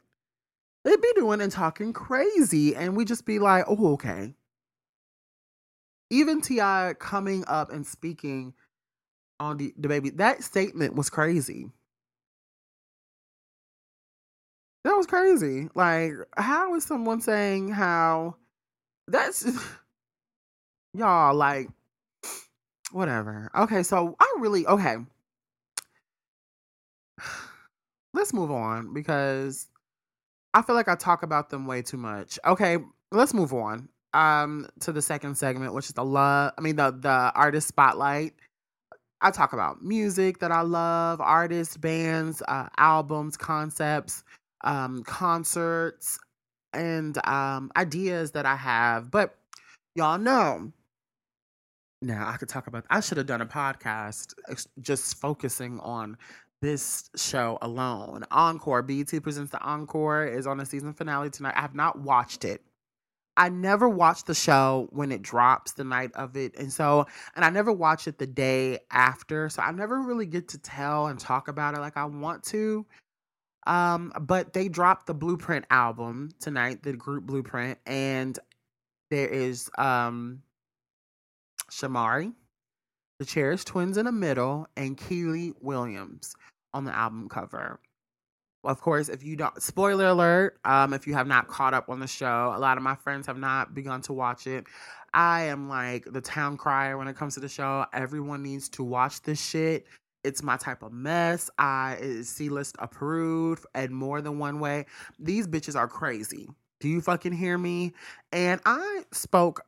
They'd 0.84 1.02
be 1.02 1.14
doing 1.16 1.42
and 1.42 1.52
talking 1.52 1.94
crazy, 1.94 2.76
and 2.76 2.96
we 2.96 3.06
just 3.06 3.26
be 3.26 3.40
like, 3.40 3.66
"Oh, 3.68 3.94
okay." 3.94 4.36
Even 6.10 6.42
T.I. 6.42 6.96
coming 7.00 7.44
up 7.48 7.72
and 7.72 7.86
speaking 7.88 8.54
on 9.40 9.58
the, 9.58 9.74
DaBaby, 9.80 10.18
that 10.18 10.44
statement 10.44 10.96
was 10.96 11.10
crazy. 11.10 11.72
That 14.84 14.94
was 14.96 15.08
crazy. 15.08 15.70
Like, 15.76 16.14
how 16.38 16.76
is 16.76 16.84
someone 16.84 17.22
saying 17.22 17.70
how 17.70 18.36
that's 19.08 19.46
y'all 20.94 21.34
like 21.34 21.70
whatever. 22.94 23.50
Okay, 23.56 23.84
so 23.84 24.16
I 24.20 24.36
really 24.40 24.66
okay. 24.68 24.98
Let's 28.14 28.34
move 28.34 28.52
on 28.52 28.94
because 28.94 29.68
I 30.54 30.62
feel 30.62 30.76
like 30.76 30.88
I 30.88 30.96
talk 30.96 31.24
about 31.24 31.50
them 31.50 31.66
way 31.66 31.82
too 31.82 31.98
much. 31.98 32.40
Okay, 32.46 32.78
let's 33.12 33.34
move 33.34 33.54
on. 33.54 33.90
Um 34.14 34.68
to 34.82 34.92
the 34.92 35.02
second 35.02 35.36
segment, 35.36 35.74
which 35.74 35.88
is 35.88 35.94
the 35.94 36.06
love 36.06 36.54
I 36.58 36.62
mean 36.62 36.76
the 36.76 36.92
the 36.92 37.32
artist 37.36 37.68
spotlight. 37.68 38.34
I 39.22 39.32
talk 39.32 39.54
about 39.54 39.82
music 39.82 40.40
that 40.40 40.52
I 40.52 40.62
love, 40.62 41.22
artists, 41.22 41.78
bands, 41.78 42.44
uh, 42.46 42.68
albums, 42.78 43.38
concepts, 43.38 44.22
um, 44.66 45.02
concerts, 45.04 46.20
and 46.74 47.26
um, 47.26 47.72
ideas 47.78 48.32
that 48.32 48.46
I 48.46 48.58
have. 48.58 49.10
But 49.10 49.38
y'all 49.96 50.18
know 50.18 50.74
now 52.04 52.30
I 52.30 52.38
could 52.38 52.50
talk 52.50 52.68
about. 52.68 52.86
I 52.90 53.00
should 53.00 53.18
have 53.18 53.28
done 53.28 53.42
a 53.42 53.46
podcast 53.46 54.34
just 54.82 55.16
focusing 55.16 55.80
on 55.80 56.18
this 56.64 57.10
show 57.18 57.58
alone. 57.62 58.24
Encore 58.32 58.82
BET 58.82 59.12
presents 59.22 59.52
the 59.52 59.62
Encore 59.62 60.26
is 60.26 60.48
on 60.48 60.58
the 60.58 60.66
season 60.66 60.94
finale 60.94 61.30
tonight. 61.30 61.56
I 61.58 61.62
have 61.62 61.76
not 61.76 62.00
watched 62.00 62.46
it. 62.46 62.62
I 63.36 63.50
never 63.50 63.90
watched 63.90 64.28
the 64.28 64.34
show 64.34 64.88
when 64.92 65.12
it 65.12 65.22
drops 65.22 65.74
the 65.74 65.84
night 65.84 66.12
of 66.16 66.38
it. 66.38 66.58
And 66.58 66.72
so, 66.72 67.06
and 67.36 67.44
I 67.44 67.50
never 67.50 67.74
watch 67.74 68.08
it 68.08 68.18
the 68.18 68.28
day 68.28 68.80
after. 68.92 69.50
So 69.50 69.62
I 69.62 69.74
never 69.74 70.04
really 70.04 70.26
get 70.26 70.48
to 70.50 70.58
tell 70.58 71.08
and 71.08 71.20
talk 71.20 71.50
about 71.50 71.76
it 71.76 71.82
like 71.82 71.98
I 71.98 72.06
want 72.06 72.44
to. 72.46 72.86
Um, 73.68 74.14
but 74.22 74.54
they 74.54 74.70
dropped 74.70 75.08
the 75.08 75.16
BluPrint 75.16 75.66
album 75.70 76.30
tonight, 76.40 76.82
the 76.82 76.94
group 76.94 77.26
BluPrint, 77.26 77.76
and 77.86 78.40
there 79.12 79.28
is 79.28 79.70
um 79.78 80.42
Shamari, 81.70 82.34
the 83.20 83.26
Cherish 83.26 83.66
Twins 83.66 83.98
in 83.98 84.06
the 84.06 84.12
middle, 84.14 84.68
and 84.78 84.98
Kiely 84.98 85.54
Williams 85.60 86.36
on 86.74 86.86
the 86.86 86.96
album 86.96 87.30
cover. 87.30 87.80
Of 88.64 88.80
course, 88.80 89.10
if 89.10 89.24
you 89.24 89.36
don't, 89.36 89.62
spoiler 89.62 90.08
alert, 90.08 90.58
um, 90.64 90.94
if 90.94 91.06
you 91.06 91.14
have 91.16 91.28
not 91.28 91.50
caught 91.50 91.74
up 91.74 91.90
on 91.90 92.00
the 92.00 92.08
show, 92.08 92.54
a 92.56 92.60
lot 92.60 92.78
of 92.78 92.84
my 92.84 92.96
friends 92.96 93.28
have 93.28 93.38
not 93.38 93.74
begun 93.74 94.02
to 94.04 94.14
watch 94.14 94.48
it. 94.48 94.66
I 95.14 95.44
am 95.44 95.68
like 95.68 96.06
the 96.06 96.22
town 96.22 96.56
crier 96.56 96.98
when 96.98 97.08
it 97.08 97.18
comes 97.18 97.34
to 97.34 97.42
the 97.42 97.50
show. 97.50 97.86
Everyone 97.94 98.42
needs 98.42 98.70
to 98.70 98.84
watch 98.84 99.22
this 99.22 99.44
shit. 99.44 99.86
It's 100.24 100.42
my 100.42 100.56
type 100.56 100.82
of 100.82 100.94
mess. 100.94 101.50
I 101.58 101.98
is 102.00 102.30
C 102.30 102.48
list 102.48 102.78
approved 102.80 103.66
and 103.76 103.92
more 103.92 104.22
than 104.22 104.40
one 104.40 104.62
way. 104.62 104.86
These 105.20 105.48
bitches 105.48 105.76
are 105.76 105.88
crazy. 105.88 106.50
Do 106.80 106.88
you 106.88 107.02
fucking 107.02 107.34
hear 107.34 107.58
me? 107.58 107.94
And 108.32 108.62
I 108.66 109.04
spoke 109.12 109.62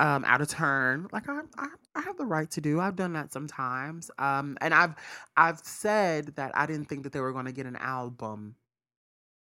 um 0.00 0.24
out 0.26 0.42
of 0.42 0.48
turn 0.48 1.08
like 1.12 1.28
I, 1.28 1.42
I 1.58 1.68
i 1.96 2.02
have 2.02 2.18
the 2.18 2.26
right 2.26 2.50
to 2.52 2.62
do 2.62 2.80
i've 2.80 2.96
done 2.96 3.14
that 3.14 3.32
sometimes 3.32 4.10
um 4.18 4.58
and 4.62 4.74
i've 4.74 4.94
i've 5.36 5.60
said 5.60 6.36
that 6.36 6.52
i 6.56 6.66
didn't 6.66 6.86
think 6.86 7.04
that 7.04 7.12
they 7.12 7.20
were 7.20 7.32
going 7.32 7.46
to 7.46 7.52
get 7.52 7.66
an 7.66 7.76
album 7.76 8.56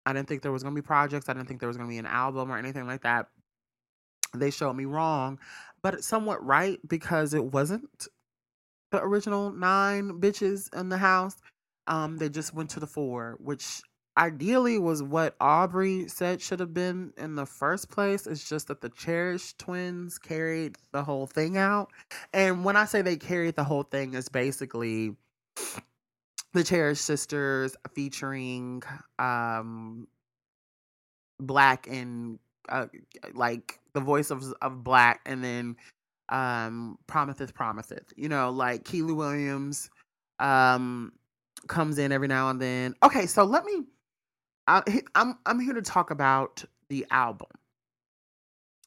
i 0.07 0.12
didn't 0.14 0.28
think 0.28 0.43
there 0.43 0.52
was 0.52 0.64
going 0.64 0.75
to 0.75 0.83
be 0.83 0.87
projects 0.87 1.28
i 1.28 1.35
didn't 1.35 1.49
think 1.49 1.61
there 1.61 1.69
was 1.69 1.78
going 1.78 1.88
to 1.88 1.95
be 1.95 1.99
an 1.99 2.07
album 2.07 2.52
or 2.52 2.59
anything 2.59 2.87
like 2.87 3.02
that 3.02 3.28
they 4.37 4.50
showed 4.50 4.75
me 4.75 4.87
wrong 4.87 5.38
but 5.83 6.05
somewhat 6.05 6.45
right 6.45 6.81
because 6.88 7.35
it 7.35 7.45
wasn't 7.45 8.09
the 8.93 9.02
original 9.02 9.52
nine 9.52 10.21
bitches 10.21 10.75
in 10.78 10.90
the 10.90 10.99
house. 10.99 11.37
Um, 11.88 12.19
they 12.19 12.31
just 12.31 12.55
went 12.55 12.71
to 12.73 12.81
the 12.81 12.88
four, 12.88 13.38
which 13.40 13.83
ideally 14.18 14.78
was 14.78 15.02
what 15.02 15.37
Aubrey 15.40 16.08
said 16.08 16.42
should 16.42 16.60
have 16.60 16.75
been 16.75 17.12
in 17.16 17.37
the 17.37 17.46
first 17.46 17.90
place. 17.90 18.26
It's 18.26 18.48
just 18.48 18.68
that 18.68 18.80
the 18.80 18.90
Cherish 18.90 19.54
twins 19.54 20.18
carried 20.18 20.76
the 20.92 21.04
whole 21.04 21.26
thing 21.26 21.56
out. 21.56 21.90
And 22.34 22.64
when 22.64 22.76
I 22.76 22.84
say 22.84 23.02
they 23.02 23.16
carried 23.16 23.56
the 23.56 23.64
whole 23.64 23.84
thing, 23.84 24.14
is 24.14 24.28
basically 24.28 25.14
the 26.52 26.64
Cherish 26.64 27.00
sisters 27.00 27.76
featuring 27.94 28.82
um 29.18 30.08
Blaque 31.40 31.87
and 31.87 32.38
uh, 32.68 32.87
like 33.34 33.78
the 33.92 34.00
voice 34.00 34.30
of 34.30 34.44
of 34.62 34.82
Blaque 34.84 35.20
and 35.26 35.44
then 35.44 35.76
um 36.30 36.98
promiseth 37.06 38.12
you 38.16 38.28
know 38.28 38.50
like 38.50 38.84
Kiely 38.84 39.14
Williams 39.14 39.90
um 40.40 41.12
comes 41.68 41.98
in 41.98 42.12
every 42.12 42.28
now 42.28 42.50
and 42.50 42.60
then 42.60 42.94
okay 43.02 43.26
so 43.26 43.44
let 43.44 43.64
me 43.64 43.84
I, 44.68 44.82
I'm 45.14 45.38
I'm 45.46 45.60
here 45.60 45.75
to 45.75 45.82
talk 45.82 46.10
about 46.10 46.64
the 46.88 47.06
album 47.10 47.48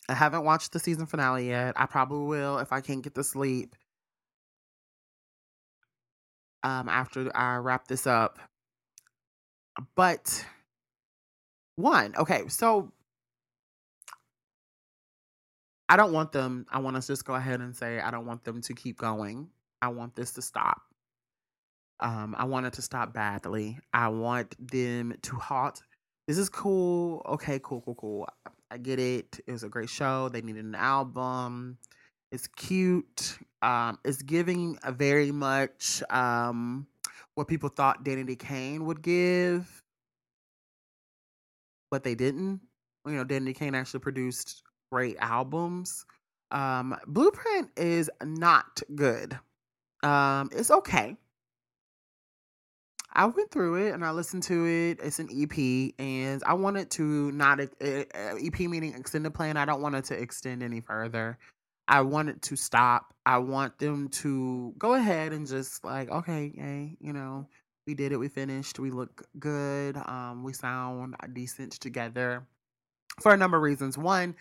I 0.08 0.14
haven't 0.14 0.44
watched 0.46 0.74
the 0.74 0.80
season 0.80 1.06
finale 1.08 1.48
yet 1.50 1.74
I 1.76 1.86
probably 1.88 2.26
will 2.26 2.60
if 2.60 2.72
I 2.72 2.82
can't 2.82 3.04
get 3.04 3.16
to 3.16 3.24
sleep 3.24 3.76
um 6.64 6.88
after 6.88 7.36
I 7.36 7.58
wrap 7.58 7.88
this 7.88 8.08
up 8.08 8.40
but 9.96 10.46
one 11.76 12.16
okay 12.18 12.44
so 12.48 12.92
I 15.92 15.98
don't 15.98 16.14
want 16.14 16.32
them. 16.32 16.66
I 16.72 16.80
want 16.80 16.96
to 16.96 17.06
just 17.06 17.26
go 17.26 17.36
ahead 17.36 17.60
and 17.60 17.76
say 17.76 18.00
I 18.00 18.12
don't 18.12 18.26
want 18.26 18.46
them 18.46 18.62
to 18.62 18.74
keep 18.74 18.98
going. 18.98 19.50
I 19.82 19.90
want 19.90 20.16
this 20.16 20.32
to 20.36 20.42
stop. 20.42 20.82
Um, 22.02 22.36
I 22.38 22.46
want 22.46 22.66
it 22.66 22.74
to 22.74 22.82
stop 22.82 23.14
badly. 23.14 23.80
I 23.94 24.08
want 24.08 24.56
them 24.72 25.14
to 25.22 25.36
halt. 25.36 25.82
This 26.28 26.38
is 26.38 26.50
cool. 26.50 27.22
Okay, 27.28 27.60
cool, 27.64 27.82
cool, 27.82 27.96
cool. 27.96 28.28
I 28.72 28.78
get 28.78 29.00
it. 29.00 29.40
It 29.46 29.52
was 29.52 29.64
a 29.64 29.70
great 29.70 29.90
show. 29.90 30.30
They 30.30 30.42
needed 30.42 30.66
an 30.66 30.76
album. 30.76 31.78
It's 32.32 32.48
cute. 32.48 33.38
Um, 33.62 34.00
it's 34.06 34.22
giving 34.22 34.80
a 34.84 34.92
very 34.92 35.32
much 35.32 36.02
um, 36.10 36.88
what 37.36 37.48
people 37.48 37.70
thought 37.70 38.04
Danity 38.04 38.40
Kane 38.40 38.86
would 38.86 39.02
give, 39.02 39.84
but 41.92 42.04
they 42.04 42.16
didn't. 42.16 42.62
You 43.06 43.14
know, 43.14 43.26
Danity 43.26 43.56
Kane 43.56 43.76
actually 43.76 44.00
produced 44.00 44.64
great 44.92 45.18
albums. 45.20 46.06
Um, 46.52 46.96
BluPrint 47.08 47.70
is 47.78 48.10
not 48.24 48.82
good. 48.96 49.38
Um, 50.04 50.50
it's 50.54 50.72
okay. 50.72 51.18
I 53.14 53.26
went 53.26 53.52
through 53.52 53.88
it 53.88 53.94
and 53.94 54.06
I 54.06 54.12
listened 54.12 54.44
to 54.44 54.66
it. 54.66 55.00
It's 55.04 55.20
an 55.20 55.30
EP, 55.32 55.94
and 56.00 56.42
I 56.46 56.54
wanted 56.54 56.90
to 56.92 57.32
not 57.32 57.60
uh, 57.60 57.66
EP 57.82 58.60
meaning 58.62 58.94
extended 58.96 59.34
plan. 59.34 59.58
I 59.58 59.66
don't 59.66 59.82
want 59.82 59.96
it 59.96 60.06
to 60.06 60.14
extend 60.16 60.64
any 60.64 60.82
further. 60.82 61.38
I 61.88 62.02
want 62.02 62.30
it 62.30 62.42
to 62.44 62.56
stop. 62.56 63.14
I 63.26 63.40
want 63.40 63.78
them 63.80 64.08
to 64.10 64.74
go 64.78 64.94
ahead 64.94 65.34
and 65.34 65.46
just 65.46 65.84
like, 65.84 66.10
okay, 66.10 66.54
hey, 66.56 66.98
you 67.02 67.12
know, 67.12 67.48
we 67.86 67.96
did 67.96 68.14
it. 68.14 68.18
We 68.18 68.30
finished. 68.30 68.80
We 68.80 68.92
look 68.92 69.28
good. 69.38 69.98
Um, 69.98 70.44
we 70.44 70.54
sound 70.54 71.16
decent 71.34 71.74
together 71.74 72.48
for 73.20 73.34
a 73.34 73.38
number 73.38 73.58
of 73.58 73.64
reasons. 73.64 73.98
One, 73.98 74.36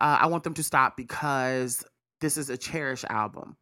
uh, 0.00 0.18
I 0.20 0.26
want 0.26 0.42
them 0.44 0.54
to 0.54 0.62
stop 0.62 0.96
because 0.96 1.84
this 2.20 2.36
is 2.36 2.50
a 2.50 2.56
Cherish 2.56 3.04
album. 3.08 3.56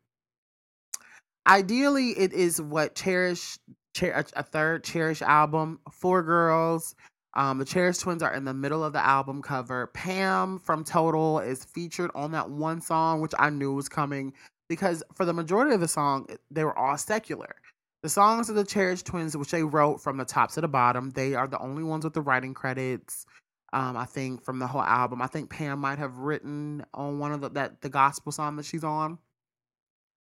Ideally, 1.46 2.10
it 2.10 2.32
is 2.32 2.60
what 2.60 2.94
Cherish, 2.94 3.58
Cher- 3.96 4.24
a 4.34 4.42
third 4.42 4.84
Cherish 4.84 5.22
album, 5.22 5.80
four 5.90 6.22
girls. 6.22 6.94
Um, 7.34 7.58
the 7.58 7.64
Cherish 7.64 7.98
twins 7.98 8.22
are 8.22 8.34
in 8.34 8.44
the 8.44 8.54
middle 8.54 8.84
of 8.84 8.92
the 8.92 9.04
album 9.04 9.42
cover. 9.42 9.88
Pam 9.88 10.58
from 10.58 10.84
Total 10.84 11.38
is 11.38 11.64
featured 11.64 12.10
on 12.14 12.32
that 12.32 12.50
one 12.50 12.80
song, 12.80 13.20
which 13.20 13.34
I 13.38 13.50
knew 13.50 13.74
was 13.74 13.88
coming 13.88 14.32
because 14.68 15.02
for 15.14 15.24
the 15.24 15.32
majority 15.32 15.74
of 15.74 15.80
the 15.80 15.88
song, 15.88 16.26
they 16.50 16.64
were 16.64 16.76
all 16.78 16.96
secular. 16.98 17.56
The 18.02 18.08
songs 18.08 18.48
of 18.48 18.56
the 18.56 18.64
Cherish 18.64 19.02
twins, 19.02 19.36
which 19.36 19.50
they 19.50 19.62
wrote 19.62 20.00
from 20.00 20.16
the 20.16 20.24
top 20.24 20.52
to 20.52 20.60
the 20.60 20.68
bottom, 20.68 21.10
they 21.10 21.34
are 21.34 21.46
the 21.46 21.58
only 21.58 21.82
ones 21.82 22.04
with 22.04 22.14
the 22.14 22.20
writing 22.20 22.54
credits. 22.54 23.26
Um, 23.72 23.96
I 23.96 24.04
think 24.04 24.42
from 24.44 24.58
the 24.58 24.66
whole 24.66 24.82
album, 24.82 25.20
I 25.20 25.26
think 25.26 25.50
Pam 25.50 25.80
might 25.80 25.98
have 25.98 26.18
written 26.18 26.84
on 26.94 27.18
one 27.18 27.32
of 27.32 27.40
the 27.40 27.50
that 27.50 27.80
the 27.80 27.88
gospel 27.88 28.32
song 28.32 28.56
that 28.56 28.64
she's 28.64 28.84
on. 28.84 29.18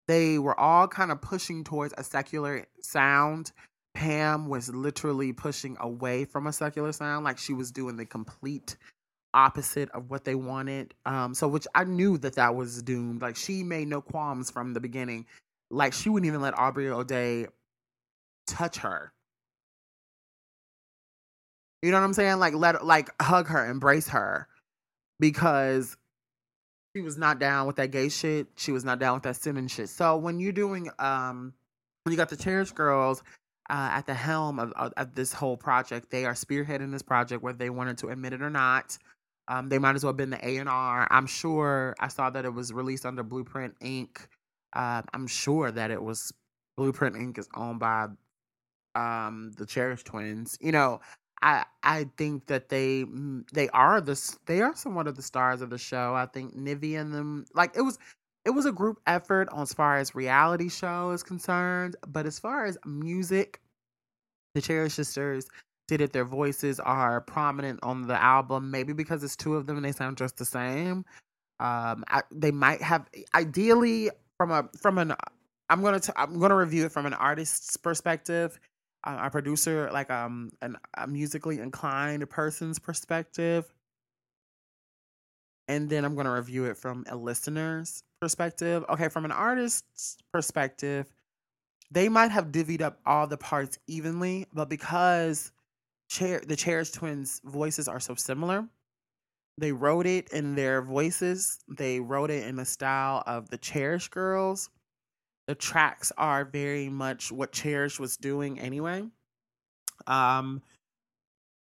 They 0.08 0.38
were 0.38 0.58
all 0.58 0.88
kind 0.88 1.10
of 1.10 1.20
pushing 1.20 1.64
towards 1.64 1.94
a 1.96 2.04
secular 2.04 2.66
sound. 2.80 3.52
Pam 3.94 4.48
was 4.48 4.68
literally 4.74 5.32
pushing 5.32 5.76
away 5.80 6.24
from 6.24 6.46
a 6.46 6.52
secular 6.52 6.92
sound, 6.92 7.24
like 7.24 7.38
she 7.38 7.54
was 7.54 7.70
doing 7.70 7.96
the 7.96 8.04
complete 8.06 8.76
opposite 9.32 9.90
of 9.90 10.10
what 10.10 10.24
they 10.24 10.34
wanted. 10.34 10.94
Um, 11.06 11.34
so 11.34 11.48
which 11.48 11.66
I 11.74 11.84
knew 11.84 12.18
that 12.18 12.34
that 12.34 12.54
was 12.54 12.82
doomed. 12.82 13.22
Like 13.22 13.36
she 13.36 13.62
made 13.62 13.88
no 13.88 14.00
qualms 14.00 14.50
from 14.50 14.74
the 14.74 14.80
beginning. 14.80 15.26
Like 15.70 15.92
she 15.92 16.08
wouldn't 16.10 16.26
even 16.26 16.40
let 16.42 16.58
Aubrey 16.58 16.88
O'Day 16.88 17.46
touch 18.46 18.78
her 18.78 19.12
you 21.84 21.90
know 21.90 21.98
what 21.98 22.04
I'm 22.04 22.14
saying? 22.14 22.38
Like 22.38 22.54
let 22.54 22.82
like 22.86 23.10
hug 23.20 23.46
her, 23.48 23.66
embrace 23.66 24.08
her 24.08 24.48
because 25.20 25.98
she 26.94 27.02
was 27.02 27.18
not 27.18 27.38
down 27.38 27.66
with 27.66 27.76
that 27.76 27.90
gay 27.90 28.08
shit. 28.08 28.46
She 28.56 28.72
was 28.72 28.84
not 28.84 28.98
down 28.98 29.14
with 29.14 29.24
that 29.24 29.36
sinning 29.36 29.68
shit. 29.68 29.88
So 29.88 30.16
when 30.16 30.38
you're 30.38 30.52
doing 30.52 30.90
um 30.98 31.52
when 32.04 32.12
you 32.12 32.16
got 32.16 32.28
the 32.28 32.36
Cherish 32.36 32.70
girls 32.72 33.22
uh, 33.70 33.88
at 33.92 34.06
the 34.06 34.12
helm 34.12 34.58
of, 34.58 34.72
of, 34.72 34.92
of, 34.98 35.14
this 35.14 35.32
whole 35.32 35.56
project, 35.56 36.10
they 36.10 36.26
are 36.26 36.34
spearheading 36.34 36.92
this 36.92 37.00
project 37.00 37.42
whether 37.42 37.56
they 37.56 37.70
wanted 37.70 37.96
to 37.98 38.08
admit 38.08 38.34
it 38.34 38.42
or 38.42 38.50
not. 38.50 38.98
Um, 39.48 39.70
they 39.70 39.78
might 39.78 39.94
as 39.94 40.04
well 40.04 40.10
have 40.10 40.18
been 40.18 40.28
the 40.28 40.46
A 40.46 40.58
and 40.58 40.68
R. 40.68 41.08
I'm 41.10 41.26
sure 41.26 41.94
I 41.98 42.08
saw 42.08 42.28
that 42.28 42.44
it 42.44 42.52
was 42.52 42.74
released 42.74 43.06
under 43.06 43.22
Blueprint 43.22 43.78
Inc. 43.80 44.18
Uh, 44.74 45.00
I'm 45.14 45.26
sure 45.26 45.70
that 45.70 45.90
it 45.90 46.02
was 46.02 46.30
Blueprint 46.76 47.16
Inc. 47.16 47.38
is 47.38 47.48
owned 47.54 47.80
by 47.80 48.08
um 48.94 49.52
the 49.56 49.66
Cherish 49.66 50.04
twins. 50.04 50.58
You 50.60 50.72
know, 50.72 51.00
I 51.44 51.66
I 51.84 52.10
think 52.16 52.46
that 52.46 52.70
they 52.70 53.04
mm, 53.04 53.48
they 53.52 53.68
are 53.70 54.00
the 54.00 54.20
they 54.46 54.62
are 54.62 54.74
somewhat 54.74 55.06
of 55.08 55.16
the 55.16 55.22
stars 55.22 55.60
of 55.62 55.70
the 55.70 55.78
show. 55.78 56.14
I 56.14 56.26
think 56.26 56.56
Nivi 56.56 56.98
and 56.98 57.14
them 57.14 57.44
like 57.54 57.76
it 57.76 57.82
was 57.82 57.98
it 58.46 58.50
was 58.50 58.66
a 58.66 58.72
group 58.72 59.00
effort 59.06 59.48
as 59.56 59.72
far 59.74 59.98
as 59.98 60.14
reality 60.14 60.70
show 60.70 61.10
is 61.12 61.22
concerned, 61.22 61.96
but 62.08 62.26
as 62.26 62.38
far 62.40 62.64
as 62.64 62.78
music, 62.86 63.60
the 64.54 64.62
Cherish 64.62 64.94
Sisters 64.94 65.46
did 65.88 66.00
it. 66.00 66.12
Their 66.14 66.24
voices 66.24 66.80
are 66.80 67.20
prominent 67.20 67.80
on 67.82 68.06
the 68.08 68.20
album, 68.22 68.70
maybe 68.70 68.94
because 68.94 69.22
it's 69.22 69.36
two 69.36 69.56
of 69.56 69.66
them 69.66 69.76
and 69.76 69.84
they 69.84 69.92
sound 69.92 70.16
just 70.18 70.38
the 70.38 70.46
same. 70.46 71.04
Um, 71.60 72.04
I, 72.08 72.22
they 72.32 72.52
might 72.52 72.82
have 72.82 73.08
ideally 73.34 74.10
from 74.38 74.50
a 74.50 74.68
from 74.80 74.98
an 74.98 75.14
I'm 75.70 75.82
gonna 75.82 76.00
t- 76.00 76.12
I'm 76.16 76.40
gonna 76.40 76.56
review 76.56 76.86
it 76.86 76.92
from 76.92 77.06
an 77.06 77.14
artist's 77.14 77.76
perspective 77.76 78.58
a 79.04 79.30
producer, 79.30 79.90
like 79.92 80.10
um, 80.10 80.50
an, 80.62 80.76
a 80.96 81.06
musically 81.06 81.58
inclined 81.58 82.28
person's 82.30 82.78
perspective, 82.78 83.72
and 85.68 85.88
then 85.88 86.04
I'm 86.04 86.14
going 86.14 86.26
to 86.26 86.32
review 86.32 86.64
it 86.66 86.76
from 86.76 87.04
a 87.08 87.16
listener's 87.16 88.02
perspective. 88.20 88.84
Okay, 88.88 89.08
from 89.08 89.24
an 89.24 89.32
artist's 89.32 90.16
perspective, 90.32 91.06
they 91.90 92.08
might 92.08 92.30
have 92.30 92.46
divvied 92.46 92.80
up 92.80 93.00
all 93.06 93.26
the 93.26 93.36
parts 93.36 93.78
evenly, 93.86 94.46
but 94.52 94.68
because 94.68 95.52
Chair 96.08 96.42
the 96.46 96.56
Cherish 96.56 96.90
twins' 96.90 97.40
voices 97.44 97.88
are 97.88 98.00
so 98.00 98.14
similar, 98.14 98.66
they 99.58 99.72
wrote 99.72 100.06
it 100.06 100.30
in 100.30 100.54
their 100.54 100.82
voices. 100.82 101.58
They 101.68 102.00
wrote 102.00 102.30
it 102.30 102.46
in 102.46 102.56
the 102.56 102.64
style 102.64 103.22
of 103.26 103.50
the 103.50 103.58
Cherish 103.58 104.08
girls 104.08 104.70
the 105.46 105.54
tracks 105.54 106.12
are 106.16 106.44
very 106.44 106.88
much 106.88 107.30
what 107.30 107.52
Cherish 107.52 107.98
was 107.98 108.16
doing 108.16 108.58
anyway. 108.58 109.04
Um, 110.06 110.62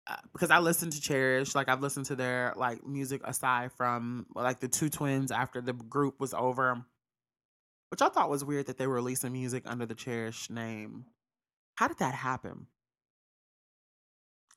uh, 0.07 0.15
because 0.33 0.51
I 0.51 0.59
listened 0.59 0.93
to 0.93 1.01
Cherish, 1.01 1.55
like 1.55 1.69
I've 1.69 1.81
listened 1.81 2.07
to 2.07 2.15
their 2.15 2.53
like 2.57 2.85
music 2.85 3.21
aside 3.23 3.71
from 3.73 4.25
like 4.35 4.59
the 4.59 4.67
two 4.67 4.89
twins 4.89 5.31
after 5.31 5.61
the 5.61 5.73
group 5.73 6.19
was 6.19 6.33
over, 6.33 6.83
which 7.89 8.01
I 8.01 8.09
thought 8.09 8.29
was 8.29 8.43
weird 8.43 8.65
that 8.65 8.77
they 8.77 8.87
were 8.87 8.95
releasing 8.95 9.31
music 9.31 9.63
under 9.65 9.85
the 9.85 9.95
Cherish 9.95 10.49
name. 10.49 11.05
How 11.75 11.87
did 11.87 11.99
that 11.99 12.15
happen? 12.15 12.67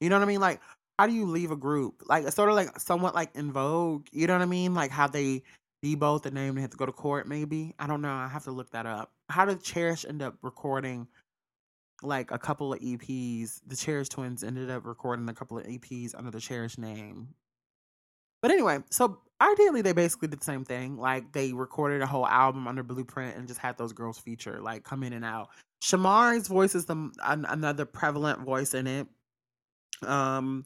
You 0.01 0.09
know 0.09 0.17
what 0.17 0.25
I 0.25 0.27
mean? 0.27 0.41
Like, 0.41 0.61
how 0.99 1.07
do 1.07 1.13
you 1.13 1.27
leave 1.27 1.51
a 1.51 1.57
group? 1.57 2.03
Like, 2.07 2.29
sort 2.33 2.49
of 2.49 2.57
like 2.57 2.79
somewhat 2.81 3.15
like 3.15 3.31
En 3.35 3.53
Vogue. 3.53 4.07
You 4.13 4.27
know 4.27 4.35
what 4.35 4.43
I 4.43 4.47
mean? 4.47 4.75
Like 4.75 4.91
how 4.91 5.07
they 5.07 5.43
both 5.93 6.23
the 6.23 6.31
name 6.31 6.55
they 6.55 6.63
have 6.63 6.71
to 6.71 6.77
go 6.79 6.87
to 6.87 6.93
court 6.93 7.29
maybe 7.29 7.75
i 7.79 7.87
don't 7.87 8.01
know 8.01 8.15
i 8.15 8.27
have 8.27 8.45
to 8.45 8.51
look 8.51 8.71
that 8.71 8.87
up 8.87 9.13
how 9.29 9.45
did 9.45 9.63
cherish 9.63 10.07
end 10.09 10.23
up 10.23 10.35
recording 10.41 11.07
like 12.03 12.31
a 12.31 12.39
couple 12.39 12.73
of 12.73 12.81
eps 12.81 13.61
the 13.67 13.77
cherish 13.77 14.09
twins 14.09 14.43
ended 14.43 14.71
up 14.71 14.87
recording 14.87 15.29
a 15.29 15.35
couple 15.35 15.59
of 15.59 15.65
eps 15.67 16.15
under 16.17 16.31
the 16.31 16.41
cherish 16.41 16.79
name 16.79 17.29
but 18.41 18.51
anyway 18.51 18.79
so 18.89 19.21
ideally 19.41 19.83
they 19.83 19.93
basically 19.93 20.29
did 20.29 20.41
the 20.41 20.45
same 20.45 20.65
thing. 20.65 20.97
Like 20.97 21.33
they 21.33 21.53
recorded 21.53 22.03
a 22.03 22.07
whole 22.07 22.27
album 22.27 22.67
under 22.67 22.85
BluPrint 22.85 23.37
and 23.37 23.49
just 23.49 23.61
had 23.61 23.77
those 23.79 23.93
girls 23.93 24.19
feature, 24.19 24.61
like 24.61 24.85
come 24.85 25.03
in 25.03 25.13
and 25.13 25.25
out. 25.25 25.49
Shamari's 25.83 26.49
voice 26.49 26.75
is 26.75 26.87
the 26.87 27.11
an, 27.25 27.45
another 27.49 27.85
prevalent 27.85 28.41
voice 28.41 28.75
in 28.75 28.87
it. 28.87 29.07
Um, 30.03 30.65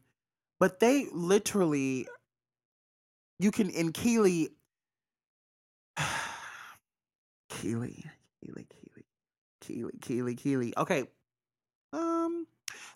but 0.60 0.80
they 0.80 1.06
literally, 1.12 2.06
you 3.38 3.50
can 3.50 3.70
in 3.70 3.92
Kiely, 3.92 4.48
Kiely, 7.50 8.04
Kiely, 8.44 8.66
Kiely, 8.66 9.04
Kiely, 9.62 9.98
Kiely, 10.00 10.36
Kiely. 10.38 10.72
Okay, 10.76 11.04
um, 11.92 12.46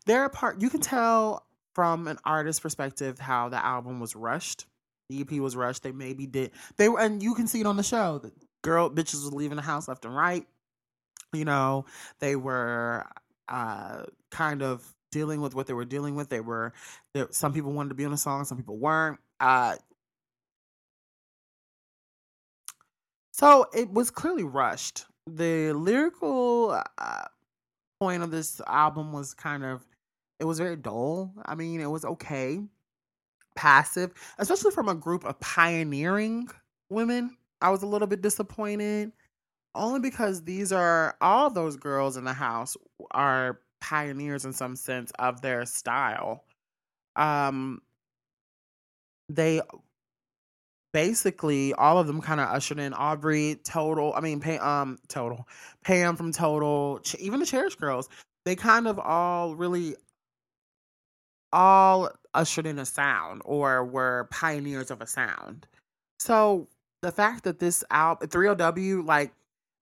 they're 0.06 0.24
a 0.24 0.30
part. 0.30 0.60
You 0.60 0.70
can 0.70 0.80
tell 0.80 1.46
from 1.74 2.06
an 2.06 2.18
artist 2.24 2.62
perspective 2.62 3.18
how 3.18 3.48
the 3.48 3.64
album 3.64 4.00
was 4.00 4.14
rushed. 4.14 4.66
The 5.08 5.20
EP 5.20 5.32
was 5.40 5.56
rushed. 5.56 5.82
They 5.82 5.92
maybe 5.92 6.26
did 6.26 6.52
they 6.76 6.88
were, 6.88 7.00
and 7.00 7.22
you 7.22 7.34
can 7.34 7.46
see 7.46 7.60
it 7.60 7.66
on 7.66 7.76
the 7.76 7.82
show. 7.82 8.18
The 8.18 8.32
girl 8.62 8.90
bitches 8.90 9.24
was 9.24 9.32
leaving 9.32 9.56
the 9.56 9.62
house 9.62 9.88
left 9.88 10.04
and 10.04 10.14
right. 10.14 10.46
You 11.32 11.44
know, 11.44 11.86
they 12.20 12.36
were 12.36 13.06
uh 13.48 14.04
kind 14.30 14.62
of 14.62 14.94
dealing 15.10 15.40
with 15.40 15.54
what 15.54 15.66
they 15.66 15.74
were 15.74 15.84
dealing 15.84 16.14
with. 16.14 16.28
They 16.28 16.40
were 16.40 16.72
there. 17.14 17.28
Some 17.30 17.52
people 17.52 17.72
wanted 17.72 17.90
to 17.90 17.94
be 17.94 18.04
on 18.04 18.10
the 18.10 18.16
song, 18.16 18.44
some 18.44 18.58
people 18.58 18.78
weren't. 18.78 19.18
Uh, 19.40 19.76
so 23.32 23.66
it 23.74 23.90
was 23.90 24.10
clearly 24.10 24.44
rushed. 24.44 25.06
The 25.26 25.72
lyrical 25.72 26.78
uh, 26.98 27.24
point 28.00 28.22
of 28.22 28.30
this 28.30 28.60
album 28.66 29.12
was 29.12 29.34
kind 29.34 29.64
of 29.64 29.84
it 30.38 30.44
was 30.44 30.58
very 30.58 30.76
dull. 30.76 31.32
I 31.46 31.54
mean, 31.54 31.80
it 31.80 31.90
was 31.90 32.04
okay, 32.04 32.60
passive, 33.54 34.12
especially 34.38 34.72
from 34.72 34.88
a 34.88 34.94
group 34.94 35.24
of 35.24 35.38
pioneering 35.40 36.48
women. 36.90 37.36
I 37.60 37.70
was 37.70 37.82
a 37.82 37.86
little 37.86 38.08
bit 38.08 38.22
disappointed 38.22 39.12
only 39.74 40.00
because 40.00 40.42
these 40.42 40.72
are 40.72 41.16
all 41.20 41.48
those 41.48 41.76
girls 41.76 42.16
in 42.16 42.24
the 42.24 42.32
house 42.32 42.76
are 43.12 43.60
pioneers 43.80 44.44
in 44.44 44.52
some 44.52 44.76
sense 44.76 45.12
of 45.18 45.40
their 45.40 45.64
style. 45.64 46.44
Um 47.16 47.80
they 49.28 49.60
basically 50.92 51.72
all 51.74 51.98
of 51.98 52.06
them 52.06 52.20
kind 52.20 52.40
of 52.40 52.48
ushered 52.48 52.78
in 52.78 52.92
Aubrey, 52.94 53.58
Total, 53.64 54.12
I 54.14 54.20
mean 54.20 54.40
Pam, 54.40 54.62
um 54.62 54.98
Total, 55.08 55.46
Pam 55.84 56.16
from 56.16 56.32
Total, 56.32 57.00
even 57.18 57.40
the 57.40 57.46
Cherish 57.46 57.76
Girls. 57.76 58.08
They 58.44 58.56
kind 58.56 58.88
of 58.88 58.98
all 58.98 59.54
really 59.54 59.96
all 61.52 62.10
ushered 62.34 62.66
in 62.66 62.78
a 62.78 62.86
sound 62.86 63.42
or 63.44 63.84
were 63.84 64.28
pioneers 64.30 64.90
of 64.90 65.00
a 65.00 65.06
sound. 65.06 65.66
So 66.18 66.68
the 67.02 67.12
fact 67.12 67.44
that 67.44 67.58
this 67.58 67.84
album 67.90 68.28
3LW, 68.28 69.06
like 69.06 69.32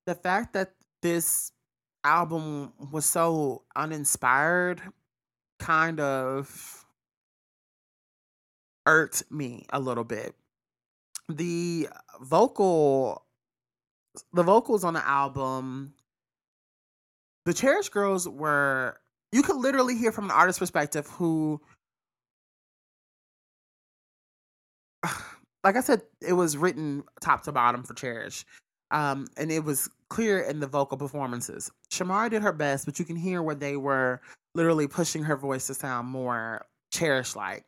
the 0.06 0.14
fact 0.14 0.54
that 0.54 0.72
this 1.02 1.52
album 2.04 2.72
was 2.90 3.04
so 3.04 3.62
uninspired 3.76 4.82
kind 5.58 6.00
of 6.00 6.84
irked 8.86 9.30
me 9.30 9.66
a 9.70 9.78
little 9.78 10.04
bit. 10.04 10.34
The 11.36 11.88
vocal 12.20 13.24
the 14.32 14.42
vocals 14.42 14.84
on 14.84 14.94
the 14.94 15.06
album 15.06 15.94
the 17.46 17.54
Cherish 17.54 17.88
Girls 17.88 18.28
were 18.28 18.98
you 19.32 19.42
could 19.42 19.56
literally 19.56 19.96
hear 19.96 20.12
from 20.12 20.24
an 20.24 20.30
artist 20.30 20.58
perspective 20.58 21.06
who 21.06 21.60
like 25.64 25.76
I 25.76 25.80
said, 25.80 26.02
it 26.20 26.32
was 26.32 26.56
written 26.56 27.04
top 27.20 27.42
to 27.44 27.52
bottom 27.52 27.82
for 27.82 27.94
Cherish. 27.94 28.44
Um, 28.90 29.28
and 29.36 29.52
it 29.52 29.64
was 29.64 29.88
clear 30.08 30.40
in 30.40 30.58
the 30.60 30.66
vocal 30.66 30.98
performances. 30.98 31.70
Shamar 31.92 32.28
did 32.28 32.42
her 32.42 32.52
best, 32.52 32.86
but 32.86 32.98
you 32.98 33.04
can 33.04 33.16
hear 33.16 33.42
where 33.42 33.54
they 33.54 33.76
were 33.76 34.20
literally 34.54 34.88
pushing 34.88 35.22
her 35.22 35.36
voice 35.36 35.68
to 35.68 35.74
sound 35.74 36.08
more 36.08 36.66
cherish 36.92 37.36
like. 37.36 37.64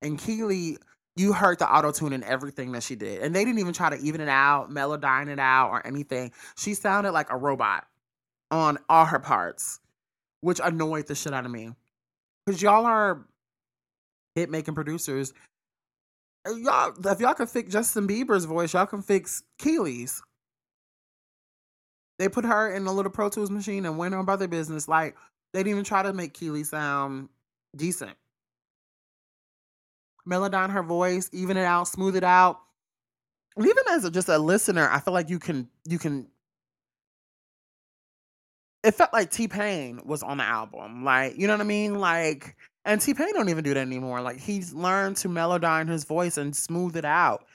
And 0.00 0.18
Kiely, 0.18 0.78
you 1.16 1.32
heard 1.32 1.58
the 1.58 1.72
auto 1.72 1.92
tune 1.92 2.12
in 2.12 2.24
everything 2.24 2.72
that 2.72 2.82
she 2.82 2.96
did. 2.96 3.22
And 3.22 3.34
they 3.34 3.44
didn't 3.44 3.60
even 3.60 3.72
try 3.72 3.90
to 3.90 3.96
even 3.96 4.20
it 4.20 4.28
out, 4.28 4.70
melodyne 4.70 5.28
it 5.28 5.38
out, 5.38 5.70
or 5.70 5.86
anything. 5.86 6.32
She 6.56 6.74
sounded 6.74 7.12
like 7.12 7.30
a 7.30 7.36
robot 7.36 7.86
on 8.50 8.78
all 8.88 9.04
her 9.04 9.20
parts, 9.20 9.80
which 10.40 10.60
annoyed 10.62 11.06
the 11.06 11.14
shit 11.14 11.32
out 11.32 11.44
of 11.44 11.50
me. 11.50 11.70
Because 12.44 12.60
y'all 12.60 12.84
are 12.84 13.24
hit 14.34 14.50
making 14.50 14.74
producers. 14.74 15.32
Y'all, 16.46 16.92
if 17.06 17.20
y'all 17.20 17.34
can 17.34 17.46
fix 17.46 17.72
Justin 17.72 18.06
Bieber's 18.06 18.44
voice, 18.44 18.74
y'all 18.74 18.86
can 18.86 19.00
fix 19.00 19.44
Kiely's. 19.58 20.20
They 22.18 22.28
put 22.28 22.44
her 22.44 22.70
in 22.74 22.86
a 22.86 22.92
little 22.92 23.10
Pro 23.10 23.28
Tools 23.28 23.50
machine 23.50 23.86
and 23.86 23.98
went 23.98 24.14
on 24.14 24.20
about 24.20 24.40
their 24.40 24.48
business. 24.48 24.88
Like 24.88 25.16
they 25.52 25.60
didn't 25.60 25.70
even 25.70 25.84
try 25.84 26.02
to 26.02 26.12
make 26.12 26.34
Keely 26.34 26.64
sound 26.64 27.28
decent. 27.74 28.16
Melodyne 30.28 30.70
her 30.70 30.82
voice, 30.82 31.28
even 31.32 31.56
it 31.56 31.64
out, 31.64 31.88
smooth 31.88 32.16
it 32.16 32.24
out. 32.24 32.60
Even 33.58 33.84
as 33.90 34.04
a, 34.04 34.10
just 34.10 34.28
a 34.28 34.38
listener, 34.38 34.88
I 34.90 35.00
feel 35.00 35.14
like 35.14 35.30
you 35.30 35.38
can 35.38 35.68
you 35.84 35.98
can. 35.98 36.26
It 38.82 38.94
felt 38.94 39.12
like 39.12 39.30
T 39.30 39.48
Pain 39.48 40.00
was 40.04 40.22
on 40.22 40.38
the 40.38 40.44
album, 40.44 41.04
like 41.04 41.36
you 41.38 41.46
know 41.46 41.54
what 41.54 41.60
I 41.60 41.64
mean, 41.64 41.98
like. 41.98 42.56
And 42.86 43.00
T 43.00 43.14
Pain 43.14 43.32
don't 43.32 43.48
even 43.48 43.64
do 43.64 43.72
that 43.74 43.80
anymore. 43.80 44.20
Like 44.20 44.38
he's 44.38 44.74
learned 44.74 45.16
to 45.18 45.28
melodyne 45.28 45.88
his 45.88 46.04
voice 46.04 46.36
and 46.36 46.54
smooth 46.54 46.96
it 46.96 47.04
out. 47.04 47.46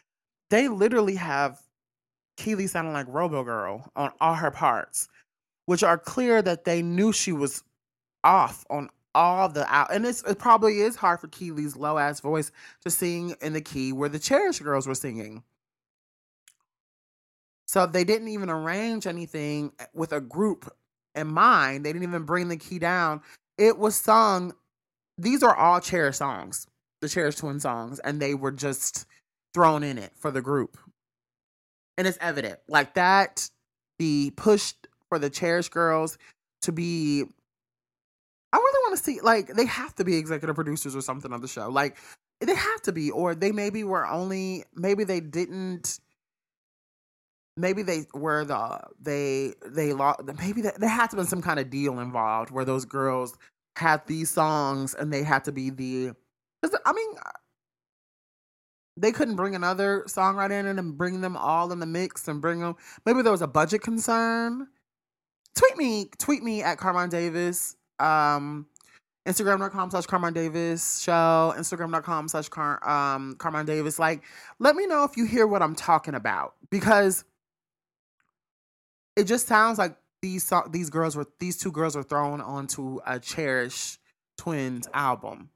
They 0.49 0.67
literally 0.67 1.15
have 1.15 1.59
Kiely 2.37 2.67
sounding 2.69 2.93
like 2.93 3.05
Robo 3.09 3.43
Girl 3.43 3.91
on 3.95 4.11
all 4.21 4.33
her 4.33 4.49
parts, 4.49 5.07
which 5.65 5.83
are 5.83 5.97
clear 5.97 6.41
that 6.41 6.63
they 6.63 6.81
knew 6.81 7.11
she 7.11 7.31
was 7.31 7.63
off 8.23 8.65
on 8.69 8.89
all 9.15 9.49
the 9.49 9.65
out. 9.73 9.93
And 9.93 10.05
it's, 10.05 10.23
it 10.23 10.39
probably 10.39 10.81
is 10.81 10.95
hard 10.95 11.19
for 11.19 11.27
Kiely's 11.27 11.75
low 11.75 11.97
ass 11.97 12.19
voice 12.19 12.51
to 12.83 12.89
sing 12.89 13.35
in 13.41 13.53
the 13.53 13.61
key 13.61 13.91
where 13.93 14.09
the 14.09 14.19
Cherish 14.19 14.59
Girls 14.59 14.87
were 14.87 14.95
singing. 14.95 15.43
So 17.67 17.85
they 17.85 18.03
didn't 18.03 18.29
even 18.29 18.49
arrange 18.49 19.05
anything 19.05 19.71
eh, 19.79 19.85
with 19.93 20.11
a 20.11 20.21
group 20.21 20.71
in 21.15 21.27
mind. 21.27 21.85
They 21.85 21.93
didn't 21.93 22.07
even 22.07 22.23
bring 22.23 22.47
the 22.47 22.57
key 22.57 22.79
down. 22.79 23.21
It 23.57 23.77
was 23.77 23.95
sung. 23.95 24.53
These 25.17 25.43
are 25.43 25.55
all 25.55 25.79
Cherish 25.79 26.17
songs, 26.17 26.65
the 27.01 27.09
Cherish 27.09 27.35
Twin 27.35 27.59
songs, 27.59 27.99
and 27.99 28.21
they 28.21 28.33
were 28.33 28.51
just 28.51 29.05
thrown 29.53 29.83
in 29.83 29.97
it 29.97 30.13
for 30.15 30.31
the 30.31 30.41
group 30.41 30.77
and 31.99 32.07
it's 32.07 32.17
evident 32.21 32.57
like 32.69 32.93
that 32.93 33.49
the 33.99 34.31
push 34.37 34.73
for 35.09 35.19
the 35.19 35.29
cherish 35.29 35.67
girls 35.67 36.17
to 36.61 36.71
be 36.71 37.25
i 38.53 38.57
really 38.57 38.79
want 38.87 38.97
to 38.97 39.03
see 39.03 39.19
like 39.21 39.47
they 39.47 39.65
have 39.65 39.93
to 39.95 40.03
be 40.03 40.15
executive 40.17 40.55
producers 40.55 40.95
or 40.95 41.01
something 41.01 41.33
on 41.33 41.41
the 41.41 41.47
show 41.47 41.69
like 41.69 41.97
they 42.41 42.55
have 42.55 42.81
to 42.81 42.91
be 42.91 43.11
or 43.11 43.35
they 43.35 43.51
maybe 43.51 43.83
were 43.83 44.07
only 44.07 44.63
maybe 44.75 45.03
they 45.03 45.19
didn't 45.19 45.99
maybe 47.57 47.83
they 47.83 48.05
were 48.13 48.45
the 48.45 48.79
they 49.01 49.53
they 49.65 49.93
lost 49.93 50.21
maybe 50.39 50.61
there 50.61 50.89
had 50.89 51.09
to 51.09 51.15
been 51.15 51.25
some 51.25 51.41
kind 51.41 51.59
of 51.59 51.69
deal 51.69 51.99
involved 51.99 52.51
where 52.51 52.65
those 52.65 52.85
girls 52.85 53.37
had 53.75 54.05
these 54.07 54.29
songs 54.29 54.93
and 54.93 55.11
they 55.11 55.23
had 55.23 55.43
to 55.43 55.51
be 55.51 55.69
the 55.69 56.11
i 56.85 56.93
mean 56.93 57.09
uh, 57.25 57.29
they 58.99 59.11
couldn't 59.11 59.35
bring 59.35 59.55
another 59.55 60.03
songwriter 60.07 60.59
in 60.59 60.77
and 60.77 60.97
bring 60.97 61.21
them 61.21 61.37
all 61.37 61.71
in 61.71 61.79
the 61.79 61.85
mix 61.85 62.27
and 62.27 62.41
bring 62.41 62.59
them. 62.59 62.75
Maybe 63.05 63.21
there 63.21 63.31
was 63.31 63.41
a 63.41 63.47
budget 63.47 63.81
concern. 63.81 64.67
Tweet 65.55 65.77
me, 65.77 66.09
tweet 66.17 66.43
me 66.43 66.61
at 66.61 66.77
Carmine 66.77 67.09
Davis. 67.09 67.75
Um, 67.99 68.67
Instagram.com 69.27 69.91
slash 69.91 70.05
Carmine 70.05 70.33
Davis 70.33 70.99
show, 70.99 71.53
Instagram.com 71.55 72.27
slash 72.29 72.49
Car- 72.49 72.87
um, 72.87 73.35
Carmine 73.35 73.65
Davis. 73.65 73.99
Like, 73.99 74.23
let 74.59 74.75
me 74.75 74.87
know 74.87 75.03
if 75.03 75.17
you 75.17 75.25
hear 75.25 75.45
what 75.45 75.61
I'm 75.61 75.75
talking 75.75 76.15
about 76.15 76.55
because 76.69 77.23
it 79.15 79.25
just 79.25 79.47
sounds 79.47 79.77
like 79.77 79.95
these 80.21 80.51
these 80.71 80.89
girls 80.89 81.15
were 81.15 81.27
these 81.39 81.57
two 81.57 81.71
girls 81.71 81.95
were 81.95 82.03
thrown 82.03 82.41
onto 82.41 82.99
a 83.05 83.19
Cherish 83.19 83.99
Twins 84.37 84.87
album 84.93 85.49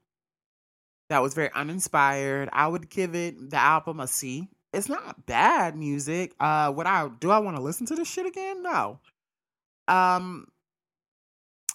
that 1.10 1.22
was 1.22 1.34
very 1.34 1.50
uninspired. 1.54 2.48
I 2.52 2.68
would 2.68 2.88
give 2.88 3.14
it 3.14 3.50
the 3.50 3.56
album 3.56 4.00
a 4.00 4.06
C. 4.06 4.48
It's 4.72 4.88
not 4.88 5.26
bad 5.26 5.76
music. 5.76 6.32
Uh, 6.40 6.72
I 6.76 7.10
do 7.20 7.30
I 7.30 7.38
want 7.38 7.56
to 7.56 7.62
listen 7.62 7.86
to 7.86 7.94
this 7.94 8.08
shit 8.08 8.26
again? 8.26 8.62
No. 8.62 9.00
Um, 9.88 10.48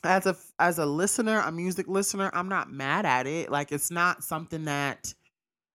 as 0.04 0.26
a 0.28 0.38
as 0.60 0.80
a 0.80 0.86
listener, 0.86 1.40
a 1.40 1.52
music 1.52 1.88
listener, 1.88 2.32
I'm 2.34 2.50
not 2.50 2.72
mad 2.72 3.06
at 3.06 3.28
it. 3.28 3.52
Like 3.52 3.72
it's 3.72 3.92
not 3.92 4.24
something 4.24 4.66
that 4.66 5.14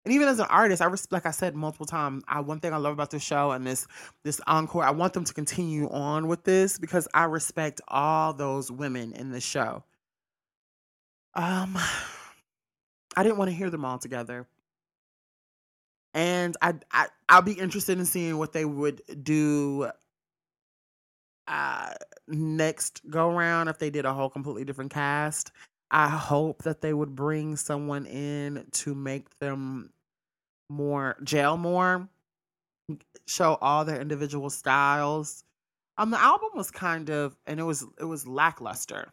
and 0.05 0.15
even 0.15 0.29
as 0.29 0.41
an 0.41 0.47
artist, 0.51 0.83
I 0.83 0.87
respect, 0.87 1.13
like 1.13 1.27
I 1.27 1.33
said 1.33 1.55
multiple 1.57 1.87
times, 1.87 2.25
I 2.29 2.41
one 2.41 2.61
thing 2.61 2.73
I 2.75 2.79
love 2.79 2.95
about 2.95 3.11
this 3.11 3.23
show 3.23 3.53
and 3.53 3.67
this 3.67 3.87
this 4.25 4.41
encore, 4.47 4.85
I 4.85 4.91
want 4.93 5.15
them 5.15 5.25
to 5.25 5.35
continue 5.35 5.89
on 5.91 6.29
with 6.29 6.45
this 6.45 6.79
because 6.79 7.09
I 7.15 7.25
respect 7.25 7.81
all 7.89 8.35
those 8.35 8.71
women 8.73 9.13
in 9.15 9.31
the 9.33 9.41
show. 9.41 9.85
Um 11.35 11.77
I 13.17 13.23
didn't 13.23 13.39
want 13.39 13.51
to 13.51 13.57
hear 13.57 13.71
them 13.71 13.85
all 13.85 13.99
together. 13.99 14.47
and 16.15 16.57
I, 16.63 16.75
I 16.93 17.07
I'll 17.29 17.43
be 17.43 17.53
interested 17.53 17.99
in 17.99 18.05
seeing 18.07 18.39
what 18.39 18.53
they 18.53 18.65
would 18.65 19.03
do 19.23 19.91
uh 21.47 21.93
next 22.29 23.03
go 23.11 23.31
round 23.31 23.69
if 23.69 23.79
they 23.79 23.91
did 23.91 24.05
a 24.05 24.13
whole 24.15 24.31
completely 24.31 24.65
different 24.65 24.93
cast. 24.93 25.53
I 25.91 26.09
hope 26.09 26.63
that 26.65 26.81
they 26.81 26.93
would 26.95 27.15
bring 27.15 27.57
someone 27.57 28.07
in 28.07 28.67
to 28.73 28.95
make 28.95 29.39
them 29.39 29.91
more 30.71 31.17
jail 31.23 31.57
more, 31.57 32.09
show 33.27 33.59
all 33.61 33.85
their 33.85 34.01
individual 34.01 34.51
styles. 34.51 35.45
Um, 35.99 36.11
the 36.11 36.21
album 36.21 36.51
was 36.55 36.71
kind 36.71 37.11
of, 37.11 37.37
and 37.47 37.61
it 37.61 37.63
was 37.63 37.85
it 38.01 38.05
was 38.05 38.27
lackluster. 38.27 39.13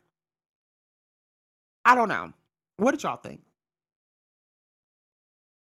I 1.86 1.96
don't 1.96 2.10
know. 2.10 2.34
What 2.78 2.92
did 2.92 3.04
y'all 3.04 3.18
think? 3.18 3.42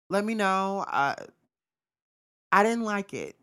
Let 0.10 0.26
me 0.26 0.36
know. 0.36 0.86
Uh, 0.88 1.16
I 2.52 2.64
didn't 2.64 2.84
like 2.84 3.14
it. 3.14 3.36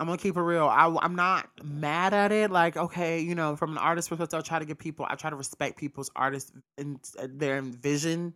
I'm 0.00 0.06
gonna 0.06 0.18
keep 0.18 0.36
it 0.36 0.42
real. 0.42 0.66
I, 0.66 0.92
I'm 1.02 1.14
not 1.14 1.48
mad 1.62 2.14
at 2.14 2.32
it. 2.32 2.50
Like, 2.50 2.76
okay, 2.76 3.20
you 3.20 3.34
know, 3.34 3.54
from 3.54 3.72
an 3.72 3.78
artist 3.78 4.08
perspective, 4.08 4.38
I 4.38 4.42
try 4.42 4.58
to 4.58 4.64
get 4.64 4.78
people, 4.78 5.06
I 5.08 5.14
try 5.14 5.30
to 5.30 5.36
respect 5.36 5.78
people's 5.78 6.10
artists 6.16 6.52
and 6.76 6.98
uh, 7.18 7.28
their 7.30 7.62
vision. 7.62 8.34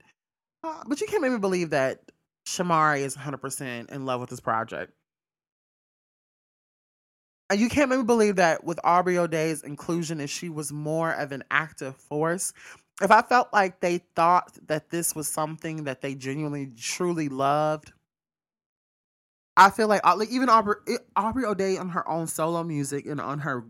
Uh, 0.62 0.82
but 0.86 1.00
you 1.00 1.06
can't 1.08 1.22
make 1.22 1.32
me 1.32 1.38
believe 1.38 1.70
that 1.70 2.12
Shamari 2.46 3.00
is 3.00 3.16
100% 3.16 3.90
in 3.90 4.06
love 4.06 4.20
with 4.20 4.30
this 4.30 4.40
project. 4.40 4.92
And 7.50 7.58
you 7.58 7.68
can't 7.68 7.88
make 7.88 8.00
me 8.00 8.04
believe 8.04 8.36
that 8.36 8.62
with 8.62 8.78
Aubrey 8.84 9.16
O'Day's 9.16 9.62
inclusion, 9.62 10.20
if 10.20 10.30
she 10.30 10.48
was 10.50 10.72
more 10.72 11.12
of 11.12 11.32
an 11.32 11.44
active 11.50 11.96
force, 11.96 12.52
if 13.00 13.10
I 13.10 13.22
felt 13.22 13.52
like 13.52 13.80
they 13.80 13.98
thought 14.14 14.58
that 14.66 14.90
this 14.90 15.14
was 15.14 15.28
something 15.28 15.84
that 15.84 16.02
they 16.02 16.14
genuinely, 16.14 16.70
truly 16.78 17.28
loved, 17.28 17.92
I 19.58 19.70
feel 19.70 19.88
like, 19.88 20.00
uh, 20.06 20.16
like 20.16 20.30
even 20.30 20.48
Aubrey, 20.48 20.76
Aubrey 21.16 21.44
O'Day 21.44 21.76
on 21.76 21.88
her 21.88 22.08
own 22.08 22.28
solo 22.28 22.62
music 22.62 23.06
and 23.06 23.20
on 23.20 23.40
her, 23.40 23.64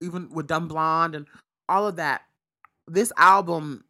even 0.00 0.30
with 0.30 0.46
Dumb 0.46 0.68
Blonde 0.68 1.16
and 1.16 1.26
all 1.68 1.88
of 1.88 1.96
that, 1.96 2.22
this 2.86 3.12
album 3.16 3.84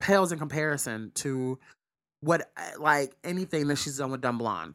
pales 0.00 0.32
in 0.32 0.38
comparison 0.38 1.12
to 1.14 1.58
what 2.22 2.50
uh, 2.56 2.80
like 2.80 3.14
anything 3.22 3.68
that 3.68 3.76
she's 3.76 3.98
done 3.98 4.10
with 4.10 4.20
Dumb 4.20 4.38
Blonde. 4.38 4.74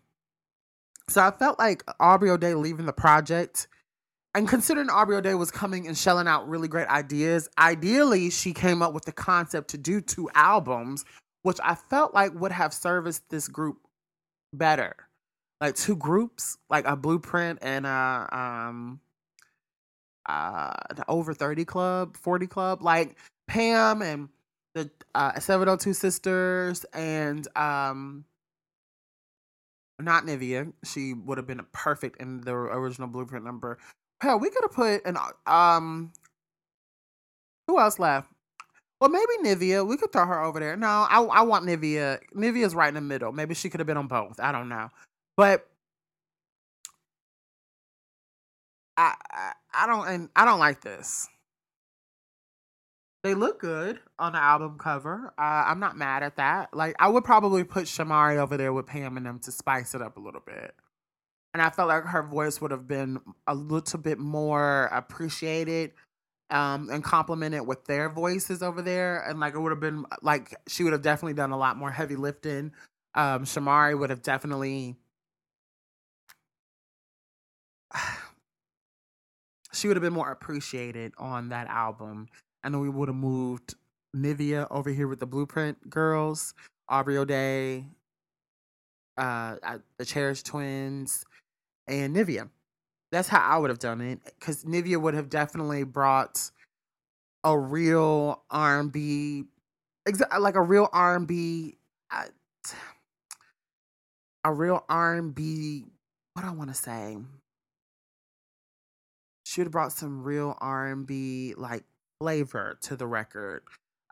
So 1.10 1.22
I 1.22 1.32
felt 1.32 1.60
like 1.60 1.84
Aubrey 2.00 2.30
O'Day 2.30 2.56
leaving 2.56 2.86
the 2.86 2.94
project 2.94 3.68
and 4.34 4.48
considering 4.48 4.90
Aubrey 4.90 5.18
O'Day 5.18 5.34
was 5.34 5.52
coming 5.52 5.86
and 5.88 5.98
shelling 5.98 6.28
out 6.28 6.48
really 6.48 6.68
great 6.68 6.88
ideas, 6.88 7.50
ideally 7.58 8.30
she 8.30 8.54
came 8.54 8.82
up 8.82 8.94
with 8.94 9.06
the 9.06 9.12
concept 9.12 9.70
to 9.72 9.78
do 9.78 10.02
two 10.02 10.30
albums, 10.34 11.04
which 11.44 11.58
I 11.64 11.76
felt 11.76 12.14
like 12.14 12.34
would 12.34 12.52
have 12.52 12.74
serviced 12.74 13.30
this 13.30 13.48
group 13.48 13.80
better. 14.54 14.96
Like 15.62 15.76
two 15.76 15.96
groups, 15.96 16.58
like 16.70 16.86
a 16.86 16.96
blueprint 16.96 17.60
and 17.62 17.86
a 17.86 18.28
um 18.32 19.00
uh 20.26 20.74
the 20.96 21.06
over 21.08 21.34
30 21.34 21.66
club, 21.66 22.18
40 22.18 22.48
club, 22.48 22.84
like 22.84 23.18
Pam 23.48 24.02
and 24.02 24.30
the 24.74 24.90
uh 25.14 25.40
702 25.40 25.94
sisters 25.94 26.86
and 26.94 27.48
um 27.58 28.26
not 30.00 30.26
Nivea. 30.26 30.72
She 30.84 31.14
would 31.14 31.38
have 31.38 31.48
been 31.48 31.62
perfect 31.72 32.22
in 32.22 32.42
the 32.42 32.52
original 32.54 33.08
blueprint 33.08 33.46
number. 33.46 33.78
Hell, 34.22 34.40
we 34.40 34.50
could 34.50 34.64
have 34.64 34.74
put 34.74 35.06
an 35.06 35.18
um. 35.46 36.12
Who 37.68 37.80
else 37.80 37.98
left? 37.98 38.30
Well, 39.00 39.10
maybe 39.10 39.26
Nivea. 39.44 39.86
We 39.88 39.98
could 39.98 40.12
throw 40.12 40.26
her 40.26 40.42
over 40.42 40.60
there. 40.60 40.76
No, 40.76 40.88
I 40.88 41.22
I 41.22 41.42
want 41.42 41.66
Nivea. 41.66 42.20
Nivea's 42.36 42.76
right 42.76 42.88
in 42.88 42.94
the 42.96 43.02
middle. 43.02 43.32
Maybe 43.32 43.56
she 43.56 43.70
could 43.70 43.80
have 43.80 43.88
been 43.88 43.98
on 43.98 44.08
both. 44.08 44.40
I 44.40 44.52
don't 44.52 44.70
know, 44.70 44.90
but 45.38 45.68
I 48.98 49.16
I, 49.32 49.52
I 49.74 49.88
don't 49.88 50.08
and 50.08 50.30
I 50.36 50.46
don't 50.46 50.60
like 50.60 50.82
this. 50.82 51.28
They 53.24 53.34
look 53.36 53.60
good 53.60 54.00
on 54.20 54.34
the 54.34 54.40
album 54.40 54.78
cover. 54.80 55.34
Uh, 55.38 55.42
I'm 55.68 55.80
not 55.80 55.98
mad 55.98 56.24
at 56.24 56.38
that. 56.38 56.74
Like 56.76 56.96
I 57.00 57.10
would 57.10 57.24
probably 57.26 57.64
put 57.64 57.86
Shamari 57.86 58.38
over 58.38 58.58
there 58.58 58.74
with 58.74 58.88
Pam 58.88 59.18
and 59.18 59.26
them 59.26 59.40
to 59.40 59.52
spice 59.52 59.96
it 59.96 60.02
up 60.02 60.18
a 60.18 60.22
little 60.22 60.42
bit 60.46 60.74
and 61.54 61.62
I 61.62 61.72
felt 61.72 61.90
like 61.90 62.06
her 62.06 62.24
voice 62.24 62.62
would 62.62 62.72
have 62.72 62.88
been 62.88 63.20
a 63.48 63.56
little 63.56 64.00
bit 64.00 64.20
more 64.20 64.86
appreciated 64.94 65.94
um, 66.52 66.90
and 66.92 67.04
complimented 67.04 67.68
with 67.68 67.86
their 67.86 68.10
voices 68.10 68.64
over 68.64 68.82
there. 68.82 69.22
And 69.28 69.40
like 69.42 69.56
it 69.56 69.60
would 69.60 69.72
have 69.72 69.82
been 69.82 70.06
like 70.24 70.56
she 70.70 70.86
would 70.86 70.94
have 70.94 71.04
definitely 71.04 71.36
done 71.36 71.52
a 71.52 71.58
lot 71.58 71.78
more 71.78 71.92
heavy 71.92 72.18
lifting. 72.18 72.74
Um, 73.16 73.46
Shamari 73.46 74.00
would 74.00 74.12
have 74.12 74.24
definitely. 74.24 74.98
she 79.74 79.88
would 79.88 79.98
have 79.98 80.04
been 80.04 80.14
more 80.14 80.32
appreciated 80.32 81.14
on 81.18 81.50
that 81.50 81.68
album. 81.68 82.28
And 82.64 82.74
then 82.74 82.82
we 82.82 82.90
would 82.90 83.10
have 83.10 83.16
moved 83.16 83.76
Nivea 84.16 84.68
over 84.72 84.90
here 84.90 85.08
with 85.08 85.20
the 85.20 85.28
BluPrint 85.28 85.76
Girls, 85.90 86.54
Aubrey 86.90 87.18
O'Day, 87.18 87.86
uh, 89.18 89.56
the 89.98 90.06
Cherish 90.06 90.44
Twins, 90.44 91.26
and 91.88 92.16
Nivea. 92.16 92.50
That's 93.12 93.28
how 93.28 93.40
I 93.40 93.58
would 93.58 93.70
have 93.70 93.80
done 93.80 94.02
it 94.02 94.20
because 94.24 94.64
Nivea 94.64 95.00
would 95.00 95.14
have 95.14 95.30
definitely 95.30 95.84
brought 95.84 96.52
a 97.44 97.58
real 97.58 98.44
R 98.50 98.80
and 98.80 98.92
B, 98.92 99.46
like 100.40 100.56
a 100.56 100.62
real 100.62 100.90
R&B, 100.92 101.78
a 104.44 104.54
real 104.54 104.84
R 104.90 105.16
and 105.16 105.34
B. 105.34 105.86
What 106.34 106.42
do 106.42 106.50
I 106.50 106.52
want 106.52 106.70
to 106.72 106.76
say? 106.76 107.18
She 109.56 109.62
would 109.62 109.68
have 109.68 109.72
brought 109.72 109.94
some 109.94 110.22
real 110.22 110.58
R 110.60 110.88
and 110.92 111.08
B 111.08 111.54
like 111.56 111.86
flavor 112.20 112.78
to 112.82 112.98
the 112.98 113.08
record, 113.08 113.64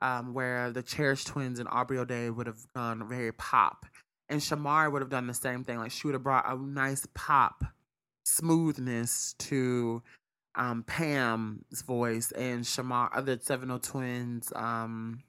um, 0.02 0.34
where 0.34 0.72
the 0.72 0.82
Cherish 0.82 1.26
Twins 1.26 1.60
and 1.60 1.68
Aubrey 1.70 1.98
O'Day 1.98 2.30
would 2.30 2.48
have 2.48 2.66
gone 2.74 3.06
very 3.10 3.34
pop 3.34 3.86
and 4.30 4.42
Shamar 4.42 4.90
would 4.92 5.02
have 5.02 5.10
done 5.10 5.28
the 5.28 5.34
same 5.34 5.64
thing. 5.64 5.78
Like 5.78 5.92
she 5.92 6.08
would 6.08 6.14
have 6.14 6.24
brought 6.24 6.52
a 6.52 6.58
nice 6.58 7.06
pop 7.14 7.66
smoothness 8.26 9.36
to 9.40 10.02
um, 10.56 10.84
Pam's 10.84 11.82
voice 11.82 12.32
and 12.32 12.64
Shamar, 12.64 13.10
other 13.14 13.38
70 13.40 13.80
twins. 13.80 14.54
Um, 14.56 15.24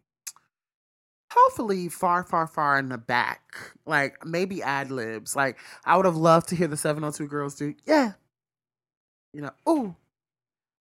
hopefully 1.33 1.89
far, 1.89 2.23
far, 2.23 2.47
far 2.47 2.79
in 2.79 2.89
the 2.89 2.99
back. 2.99 3.43
Like 3.85 4.25
maybe 4.25 4.63
ad 4.63 4.91
libs. 4.93 5.35
Like 5.35 5.59
I 5.85 5.97
would 5.97 6.07
have 6.07 6.17
loved 6.17 6.49
to 6.51 6.57
hear 6.57 6.69
the 6.69 6.77
702 6.77 7.27
girls 7.27 7.57
do, 7.57 7.75
yeah. 7.85 8.13
You 9.33 9.43
know, 9.43 9.51
ooh. 9.69 9.97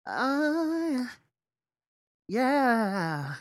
Uh, 0.05 1.05
yeah. 2.27 3.35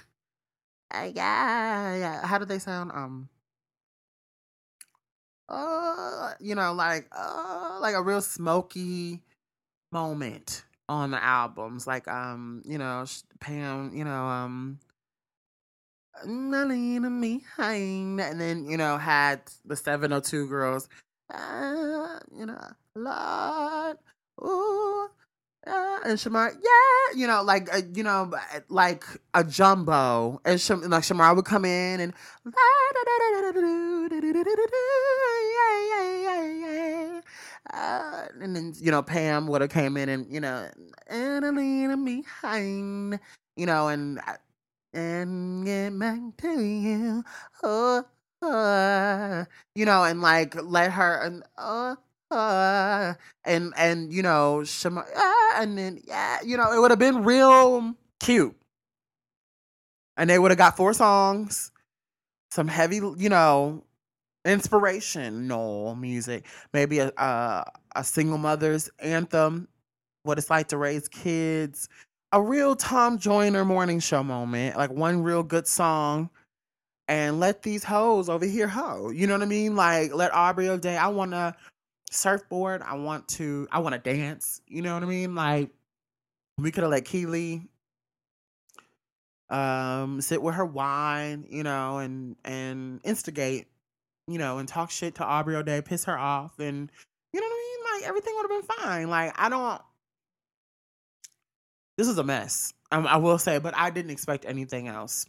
Uh, 0.94 1.10
yeah, 1.14 1.96
yeah. 1.96 2.26
How 2.26 2.38
do 2.38 2.44
they 2.44 2.58
sound? 2.58 2.92
Um, 2.92 3.28
uh, 5.48 6.32
you 6.40 6.54
know, 6.54 6.72
like 6.72 7.08
uh, 7.16 7.78
like 7.80 7.94
a 7.94 8.02
real 8.02 8.20
smoky 8.22 9.20
moment 9.92 10.64
on 10.88 11.10
the 11.12 11.22
albums, 11.22 11.86
like 11.86 12.08
um, 12.08 12.62
you 12.66 12.78
know, 12.78 13.04
Pam, 13.40 13.92
you 13.94 14.04
know, 14.04 14.24
um, 14.26 14.78
me, 16.24 17.44
and 17.58 18.18
then 18.40 18.66
you 18.68 18.76
know 18.76 18.96
had 18.98 19.40
the 19.64 19.76
702 19.76 20.46
girls, 20.48 20.88
uh, 21.32 22.18
you 22.36 22.46
know, 22.46 22.60
Lord, 22.94 23.96
ooh, 24.44 25.08
uh, 25.66 25.98
and 26.04 26.18
Shamar, 26.18 26.52
yeah, 26.62 27.16
you 27.18 27.26
know, 27.26 27.42
like 27.42 27.72
uh, 27.72 27.82
you 27.94 28.02
know, 28.02 28.30
like 28.68 29.04
a 29.34 29.44
jumbo, 29.44 30.40
and 30.44 30.60
Sham- 30.60 30.82
like 30.82 31.04
Shamar 31.04 31.36
would 31.36 31.44
come 31.44 31.64
in 31.64 32.00
and 32.00 32.14
uh, 37.72 38.26
and 38.40 38.56
then 38.56 38.72
you 38.80 38.90
know 38.90 39.02
Pam 39.02 39.46
would 39.46 39.60
have 39.60 39.70
came 39.70 39.96
in 39.96 40.08
and 40.08 40.26
you 40.32 40.40
know 40.40 40.68
Annalena 41.10 42.04
behind, 42.04 43.20
you 43.56 43.66
know, 43.66 43.88
and 43.88 44.20
and 44.92 45.64
get 45.64 45.98
back 45.98 46.20
to 46.38 46.60
you, 46.60 47.24
oh, 47.62 48.04
uh, 48.42 49.44
you 49.74 49.84
know, 49.86 50.04
and 50.04 50.20
like 50.22 50.54
let 50.62 50.92
her 50.92 51.22
and 51.22 51.44
uh, 51.56 51.94
uh, 52.32 53.14
and 53.44 53.72
and 53.76 54.12
you 54.12 54.22
know, 54.22 54.64
some, 54.64 54.98
uh, 54.98 55.04
and 55.56 55.76
then 55.78 56.00
yeah, 56.06 56.38
you 56.44 56.56
know, 56.56 56.72
it 56.72 56.80
would 56.80 56.90
have 56.90 56.98
been 56.98 57.24
real 57.24 57.94
cute, 58.20 58.56
and 60.16 60.30
they 60.30 60.38
would 60.38 60.50
have 60.50 60.58
got 60.58 60.76
four 60.76 60.94
songs, 60.94 61.72
some 62.50 62.68
heavy, 62.68 62.96
you 63.16 63.28
know, 63.28 63.84
inspirational 64.44 65.94
music, 65.96 66.46
maybe 66.72 66.98
a, 67.00 67.12
a 67.16 67.64
a 67.96 68.04
single 68.04 68.38
mother's 68.38 68.90
anthem, 68.98 69.68
what 70.24 70.38
it's 70.38 70.50
like 70.50 70.68
to 70.68 70.76
raise 70.78 71.08
kids, 71.08 71.88
a 72.32 72.40
real 72.42 72.74
Tom 72.76 73.18
Joyner 73.18 73.64
morning 73.64 74.00
show 74.00 74.22
moment, 74.22 74.76
like 74.76 74.90
one 74.90 75.22
real 75.22 75.42
good 75.42 75.66
song. 75.66 76.30
And 77.08 77.40
let 77.40 77.62
these 77.62 77.84
hoes 77.84 78.28
over 78.28 78.46
here 78.46 78.68
hoe. 78.68 79.10
You 79.10 79.26
know 79.26 79.34
what 79.34 79.42
I 79.42 79.46
mean? 79.46 79.76
Like 79.76 80.14
let 80.14 80.32
Aubrey 80.32 80.68
O'Day. 80.68 80.96
I 80.96 81.08
wanna 81.08 81.54
surfboard. 82.12 82.82
I 82.82 82.94
want 82.94 83.28
to. 83.28 83.66
I 83.72 83.80
want 83.80 83.94
to 83.94 83.98
dance. 83.98 84.60
You 84.68 84.82
know 84.82 84.94
what 84.94 85.02
I 85.02 85.06
mean? 85.06 85.34
Like 85.34 85.70
we 86.58 86.70
could 86.70 86.82
have 86.82 86.90
let 86.90 87.04
Kiely 87.04 87.66
um 89.50 90.20
sit 90.20 90.42
with 90.42 90.54
her 90.54 90.64
wine, 90.64 91.46
you 91.48 91.62
know, 91.62 91.98
and 91.98 92.36
and 92.44 93.00
instigate, 93.04 93.66
you 94.26 94.38
know, 94.38 94.58
and 94.58 94.68
talk 94.68 94.90
shit 94.90 95.16
to 95.16 95.24
Aubrey 95.24 95.56
O'Day, 95.56 95.82
piss 95.82 96.04
her 96.04 96.18
off, 96.18 96.58
and 96.58 96.90
you 97.32 97.40
know 97.40 97.46
what 97.46 97.52
I 97.52 97.56
mean? 97.56 98.00
Like 98.00 98.08
everything 98.08 98.34
would 98.36 98.50
have 98.50 98.60
been 98.60 98.76
fine. 98.76 99.10
Like 99.10 99.34
I 99.36 99.48
don't. 99.48 99.80
This 101.98 102.08
is 102.08 102.18
a 102.18 102.24
mess. 102.24 102.72
Um, 102.90 103.06
I 103.06 103.16
will 103.18 103.38
say, 103.38 103.58
but 103.58 103.76
I 103.76 103.90
didn't 103.90 104.10
expect 104.10 104.44
anything 104.46 104.88
else. 104.88 105.26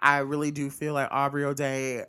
I 0.00 0.18
really 0.18 0.50
do 0.50 0.70
feel 0.70 0.94
like 0.94 1.08
Aubrey 1.10 1.44
O'Day, 1.44 2.04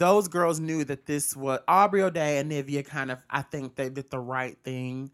those 0.00 0.28
girls 0.28 0.58
knew 0.58 0.82
that 0.82 1.04
this 1.04 1.36
was 1.36 1.60
Aubrey 1.68 2.02
O'Day 2.02 2.38
and 2.38 2.50
Nivea 2.50 2.84
kind 2.84 3.10
of, 3.10 3.18
I 3.28 3.42
think 3.42 3.76
they 3.76 3.90
did 3.90 4.10
the 4.10 4.18
right 4.18 4.56
thing, 4.64 5.10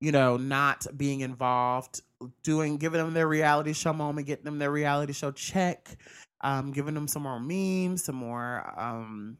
you 0.00 0.12
know, 0.12 0.36
not 0.36 0.86
being 0.96 1.20
involved, 1.20 2.00
doing, 2.44 2.76
giving 2.76 3.02
them 3.02 3.12
their 3.12 3.26
reality 3.26 3.72
show 3.72 3.92
moment, 3.92 4.28
getting 4.28 4.44
them 4.44 4.60
their 4.60 4.70
reality 4.70 5.12
show 5.12 5.32
check, 5.32 5.96
um, 6.42 6.70
giving 6.70 6.94
them 6.94 7.08
some 7.08 7.24
more 7.24 7.40
memes, 7.40 8.04
some 8.04 8.14
more, 8.14 8.72
um, 8.78 9.36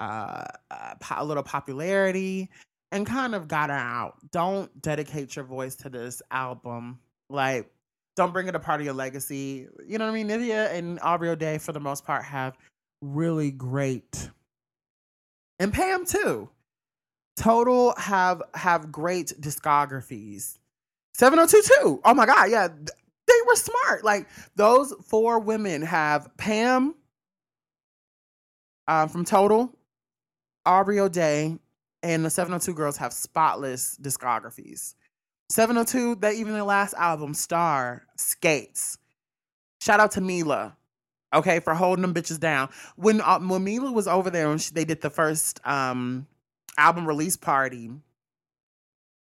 uh, 0.00 0.44
uh, 0.70 0.94
a 1.16 1.24
little 1.24 1.42
popularity, 1.42 2.50
and 2.92 3.06
kind 3.06 3.34
of 3.34 3.48
got 3.48 3.70
out. 3.70 4.16
Don't 4.32 4.82
dedicate 4.82 5.34
your 5.34 5.46
voice 5.46 5.74
to 5.76 5.88
this 5.88 6.20
album. 6.30 6.98
Like, 7.30 7.70
don't 8.16 8.34
bring 8.34 8.48
it 8.48 8.54
a 8.54 8.60
part 8.60 8.80
of 8.80 8.84
your 8.84 8.94
legacy. 8.94 9.66
You 9.86 9.96
know 9.96 10.04
what 10.04 10.10
I 10.10 10.14
mean? 10.22 10.28
Nivea 10.28 10.74
and 10.74 11.00
Aubrey 11.00 11.30
O'Day, 11.30 11.56
for 11.56 11.72
the 11.72 11.80
most 11.80 12.04
part, 12.04 12.22
have 12.24 12.58
really 13.00 13.50
great, 13.50 14.30
and 15.58 15.72
Pam 15.72 16.04
too. 16.06 16.48
Total 17.36 17.94
have 17.96 18.42
have 18.54 18.92
great 18.92 19.32
discographies. 19.40 20.58
702 21.14 22.00
Oh 22.04 22.14
my 22.14 22.26
god, 22.26 22.50
yeah. 22.50 22.68
They 22.68 23.34
were 23.46 23.56
smart. 23.56 24.04
Like 24.04 24.28
those 24.56 24.92
four 25.06 25.38
women 25.38 25.82
have 25.82 26.36
Pam 26.36 26.94
um, 28.88 29.08
from 29.08 29.24
Total, 29.24 29.72
Aubrey 30.66 30.98
O'Day, 30.98 31.56
and 32.02 32.24
the 32.24 32.30
702 32.30 32.74
girls 32.74 32.96
have 32.96 33.12
spotless 33.12 33.96
discographies. 34.02 34.94
702, 35.50 36.16
that 36.16 36.34
even 36.34 36.52
their 36.52 36.62
last 36.62 36.94
album, 36.94 37.34
Star, 37.34 38.02
Skates. 38.16 38.98
Shout 39.80 40.00
out 40.00 40.12
to 40.12 40.20
Meelah, 40.20 40.74
okay, 41.32 41.60
for 41.60 41.74
holding 41.74 42.02
them 42.02 42.14
bitches 42.14 42.40
down. 42.40 42.68
When 42.96 43.20
uh, 43.20 43.38
when 43.40 43.64
Meelah 43.64 43.92
was 43.92 44.08
over 44.08 44.30
there 44.30 44.50
and 44.50 44.60
they 44.60 44.84
did 44.84 45.00
the 45.00 45.10
first 45.10 45.60
um 45.64 46.26
album 46.76 47.06
release 47.06 47.36
party, 47.36 47.90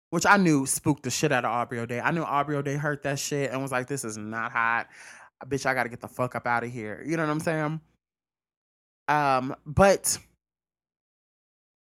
which 0.10 0.26
I 0.26 0.38
knew 0.38 0.66
spooked 0.66 1.04
the 1.04 1.12
shit 1.12 1.32
out 1.32 1.46
of 1.46 1.52
Aubrey 1.52 1.80
O'Day. 1.80 2.00
I 2.00 2.12
knew 2.12 2.24
Aubrey 2.24 2.56
O'Day 2.56 2.76
heard 2.76 3.04
that 3.04 3.20
shit 3.20 3.52
and 3.52 3.62
was 3.62 3.72
like, 3.72 3.88
"This 3.88 4.04
is 4.04 4.18
not 4.18 4.52
hot, 4.52 4.88
bitch. 5.48 5.66
I 5.66 5.74
got 5.74 5.84
to 5.84 5.90
get 5.90 6.02
the 6.02 6.08
fuck 6.08 6.36
up 6.36 6.48
out 6.48 6.64
of 6.64 6.72
here." 6.72 7.04
You 7.06 7.18
know 7.18 7.26
what 7.26 7.32
I'm 7.32 7.40
saying? 7.40 7.82
Um, 9.08 9.56
but 9.66 10.18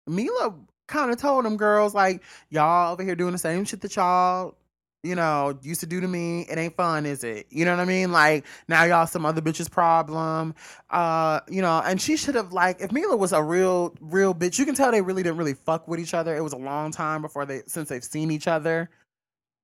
Meelah 0.09 0.55
kind 0.89 1.11
of 1.11 1.19
told 1.19 1.45
them 1.45 1.57
girls 1.57 1.95
like 1.95 2.23
y'all 2.49 2.93
over 2.93 3.03
here 3.05 3.15
doing 3.15 3.33
the 3.33 3.39
same 3.39 3.65
shit 3.65 3.81
that 3.83 3.95
y'all 3.95 4.57
you 5.03 5.15
know 5.15 5.59
used 5.63 5.81
to 5.81 5.87
do 5.87 6.01
to 6.01 6.09
me 6.09 6.43
it 6.43 6.59
ain't 6.59 6.77
fun 6.77 7.07
is 7.07 7.25
it? 7.25 7.47
You 7.51 7.65
know 7.65 7.73
what 7.73 7.81
i 7.81 7.85
mean? 7.85 8.13
Like 8.13 8.45
now 8.69 8.85
y'all 8.85 9.07
some 9.07 9.27
other 9.27 9.41
bitch's 9.41 9.69
problem. 9.69 10.55
Uh 10.91 11.41
you 11.49 11.63
know 11.63 11.83
and 11.85 12.01
she 12.01 12.17
should 12.17 12.35
have 12.35 12.53
like 12.53 12.81
if 12.81 12.91
Meelah 12.91 13.19
was 13.19 13.33
a 13.33 13.43
real 13.43 13.95
real 14.01 14.35
bitch 14.35 14.59
you 14.59 14.65
can 14.65 14.75
tell 14.75 14.91
they 14.91 15.03
really 15.03 15.23
didn't 15.23 15.39
really 15.39 15.55
fuck 15.55 15.89
with 15.89 16.01
each 16.01 16.15
other. 16.15 16.37
It 16.37 16.43
was 16.43 16.53
a 16.53 16.59
long 16.59 16.91
time 16.91 17.23
before 17.23 17.47
they 17.47 17.63
since 17.67 17.89
they've 17.89 18.05
seen 18.05 18.31
each 18.31 18.49
other. 18.49 18.91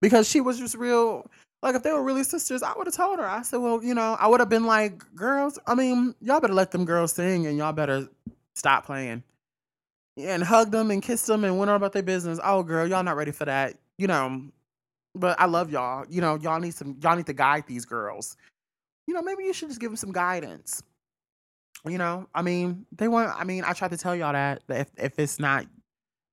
Because 0.02 0.28
she 0.28 0.40
was 0.40 0.58
just 0.58 0.74
real 0.74 1.28
like 1.62 1.74
if 1.74 1.82
they 1.82 1.92
were 1.92 2.02
really 2.02 2.24
sisters 2.24 2.62
i 2.62 2.72
would 2.76 2.86
have 2.86 2.94
told 2.94 3.18
her. 3.18 3.26
I 3.26 3.42
said 3.42 3.58
well 3.58 3.82
you 3.82 3.94
know 3.94 4.16
i 4.20 4.26
would 4.26 4.40
have 4.40 4.48
been 4.48 4.66
like 4.66 5.02
girls 5.14 5.58
i 5.66 5.74
mean 5.74 6.14
y'all 6.20 6.40
better 6.40 6.54
let 6.54 6.70
them 6.70 6.84
girls 6.84 7.12
sing 7.12 7.46
and 7.46 7.56
y'all 7.56 7.72
better 7.72 8.08
stop 8.56 8.86
playing. 8.86 9.22
And 10.16 10.42
hugged 10.42 10.72
them 10.72 10.90
and 10.90 11.02
kissed 11.02 11.26
them 11.26 11.44
and 11.44 11.58
went 11.58 11.70
on 11.70 11.76
about 11.76 11.92
their 11.92 12.02
business. 12.02 12.40
Oh, 12.42 12.62
girl, 12.62 12.86
y'all 12.88 13.04
not 13.04 13.16
ready 13.16 13.32
for 13.32 13.44
that, 13.44 13.74
you 13.98 14.06
know. 14.06 14.42
But 15.16 15.40
I 15.40 15.46
love 15.46 15.70
y'all. 15.70 16.04
You 16.08 16.20
know, 16.20 16.36
y'all 16.36 16.60
need 16.60 16.74
some. 16.74 16.96
Y'all 17.02 17.16
need 17.16 17.26
to 17.26 17.32
guide 17.32 17.64
these 17.66 17.84
girls. 17.84 18.36
You 19.06 19.14
know, 19.14 19.22
maybe 19.22 19.44
you 19.44 19.52
should 19.52 19.68
just 19.68 19.80
give 19.80 19.90
them 19.90 19.96
some 19.96 20.12
guidance. 20.12 20.82
You 21.86 21.98
know, 21.98 22.28
I 22.34 22.42
mean, 22.42 22.86
they 22.96 23.08
want. 23.08 23.32
I 23.38 23.44
mean, 23.44 23.64
I 23.64 23.72
tried 23.72 23.92
to 23.92 23.96
tell 23.96 24.14
y'all 24.14 24.32
that, 24.32 24.62
that 24.68 24.80
if 24.80 24.90
if 24.96 25.18
it's 25.18 25.38
not 25.38 25.66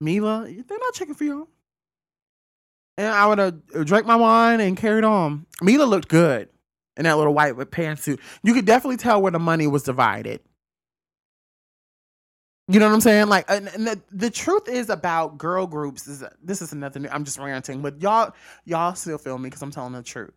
Meelah, 0.03 0.45
they're 0.67 0.77
not 0.79 0.93
checking 0.93 1.13
for 1.13 1.23
y'all. 1.23 1.47
And 2.97 3.07
I 3.07 3.25
would 3.27 3.39
have 3.39 3.85
drank 3.85 4.05
my 4.05 4.15
wine 4.15 4.59
and 4.59 4.77
carried 4.77 5.03
on. 5.03 5.45
Meelah 5.61 5.87
looked 5.87 6.09
good 6.09 6.49
in 6.97 7.05
that 7.05 7.17
little 7.17 7.33
white 7.33 7.55
pantsuit. 7.55 8.19
You 8.43 8.53
could 8.53 8.65
definitely 8.65 8.97
tell 8.97 9.21
where 9.21 9.31
the 9.31 9.39
money 9.39 9.67
was 9.67 9.83
divided. 9.83 10.41
You 12.69 12.80
know 12.80 12.88
what 12.88 12.93
I'm 12.93 13.02
saying? 13.02 13.28
Like, 13.28 13.47
the, 13.47 14.02
the, 14.12 14.30
truth 14.30 14.69
is 14.69 14.89
about 14.89 15.38
girl 15.38 15.67
groups 15.67 16.08
is 16.08 16.23
this 16.41 16.62
is 16.62 16.73
nothing. 16.73 17.06
I'm 17.12 17.26
just 17.26 17.38
ranting, 17.38 17.82
but 17.82 18.02
y'all 18.02 18.34
y'all 18.63 18.95
still 18.95 19.17
feel 19.17 19.38
me 19.38 19.49
because 19.49 19.62
I'm 19.62 19.71
telling 19.71 19.91
the 19.91 20.02
truth. 20.02 20.34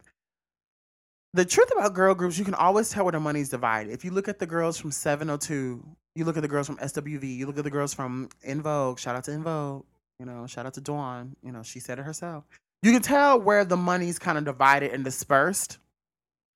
The 1.35 1.45
truth 1.45 1.71
about 1.71 1.95
girl 1.95 2.15
groups, 2.15 2.37
you 2.37 2.45
can 2.45 2.55
always 2.55 2.91
tell 2.91 3.05
where 3.05 3.13
the 3.13 3.21
money's 3.21 3.51
divided. 3.51 3.93
If 3.93 4.05
you 4.05 4.11
look 4.11 4.27
at 4.27 4.41
the 4.41 4.47
girls 4.47 4.77
from 4.77 4.91
702, 4.91 5.85
you 6.17 6.25
look 6.25 6.37
at 6.37 6.43
the 6.43 6.49
girls 6.49 6.67
from 6.67 6.79
SWV, 6.79 7.37
you 7.37 7.47
look 7.47 7.59
at 7.59 7.65
the 7.65 7.71
girls 7.71 7.95
from 7.95 8.29
En 8.43 8.61
Vogue. 8.61 8.99
Shout 8.99 9.15
out 9.15 9.25
to 9.25 9.33
En 9.33 9.45
Vogue. 9.45 9.85
You 10.19 10.27
know, 10.27 10.47
shout 10.47 10.67
out 10.67 10.75
to 10.75 10.81
Dawn. 10.81 11.37
You 11.45 11.53
know, 11.53 11.63
she 11.63 11.79
said 11.79 11.99
it 11.99 12.03
herself. 12.03 12.45
You 12.83 12.91
can 12.91 13.03
tell 13.03 13.41
where 13.41 13.65
the 13.65 13.77
money's 13.77 14.19
kind 14.19 14.39
of 14.39 14.45
divided 14.45 14.93
and 14.93 15.05
dispersed. 15.05 15.79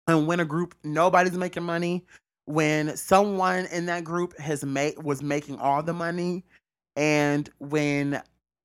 And 0.09 0.27
when 0.27 0.41
a 0.41 0.45
group 0.45 0.75
nobody's 0.83 1.37
making 1.37 1.63
money, 1.63 2.05
when 2.51 2.97
someone 2.97 3.67
in 3.67 3.87
that 3.87 4.03
group 4.03 4.37
has 4.39 4.65
made 4.65 4.99
was 5.03 5.23
making 5.23 5.59
all 5.59 5.83
the 5.83 5.93
money 5.93 6.45
and 6.97 7.49
when 7.61 8.21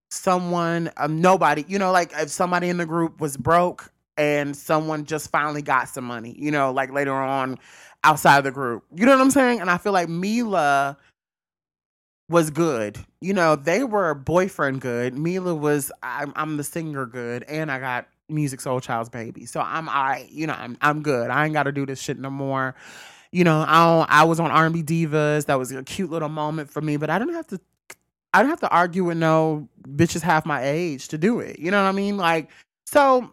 someone 0.10 0.89
um, 0.98 1.21
nobody 1.21 1.63
you 1.67 1.78
know 1.78 1.91
like 1.91 2.12
if 2.17 2.30
somebody 2.30 2.69
in 2.69 2.78
the 2.78 2.86
group 2.86 3.21
was 3.21 3.38
broke 3.38 3.91
and 4.17 4.56
someone 4.56 5.06
just 5.06 5.30
finally 5.30 5.62
got 5.62 5.88
some 5.88 6.04
money 6.04 6.36
you 6.38 6.50
know 6.50 6.71
like 6.71 6.91
later 6.91 7.13
on 7.13 7.60
outside 8.04 8.43
the 8.43 8.52
group 8.52 8.84
you 8.95 9.06
know 9.06 9.12
what 9.12 9.21
i'm 9.21 9.32
saying? 9.32 9.60
And 9.62 9.69
i 9.69 9.78
feel 9.78 9.93
like 9.93 10.08
Meelah 10.08 10.98
was 12.28 12.50
good 12.50 12.98
you 13.21 13.34
know 13.34 13.56
they 13.56 13.84
were 13.84 14.15
boyfriend 14.15 14.82
good 14.82 15.13
Meelah 15.13 15.60
was 15.60 15.91
i'm, 16.02 16.34
I'm 16.36 16.58
the 16.58 16.63
singer 16.63 17.06
good 17.06 17.43
and 17.43 17.71
i 17.71 17.80
got 17.80 18.08
Musiq 18.32 18.63
Soulchild's 18.63 19.10
baby 19.10 19.45
so 19.45 19.60
i'm 19.60 19.88
i 19.89 20.28
you 20.32 20.48
know 20.48 20.56
i'm, 20.58 20.76
I'm 20.82 21.04
good 21.04 21.30
i 21.30 21.45
ain't 21.45 21.54
gotta 21.54 21.71
do 21.71 21.86
this 21.86 22.02
shit 22.02 22.17
no 22.17 22.32
more 22.32 22.74
you 23.36 23.43
know, 23.43 23.65
I 23.67 24.06
I 24.08 24.24
was 24.24 24.39
on 24.39 24.50
R&B 24.50 24.82
Divas. 24.82 25.48
That 25.48 25.60
was 25.60 25.69
a 25.74 25.84
cute 25.84 26.10
little 26.10 26.30
moment 26.30 26.69
for 26.69 26.82
me, 26.82 26.95
but 26.95 27.10
I 27.10 27.19
didn't 27.19 27.34
have 27.34 27.48
to. 27.48 27.60
I 28.34 28.39
didn't 28.39 28.52
have 28.52 28.62
to 28.62 28.69
argue 28.69 29.04
with 29.04 29.17
no 29.17 29.67
bitches 29.84 30.21
half 30.21 30.45
my 30.45 30.63
age 30.63 31.10
to 31.10 31.17
do 31.17 31.41
it. 31.41 31.60
You 31.60 31.69
know 31.69 31.84
what 31.84 31.89
I 31.89 31.91
mean? 31.91 32.15
Like, 32.15 32.50
so 32.86 33.30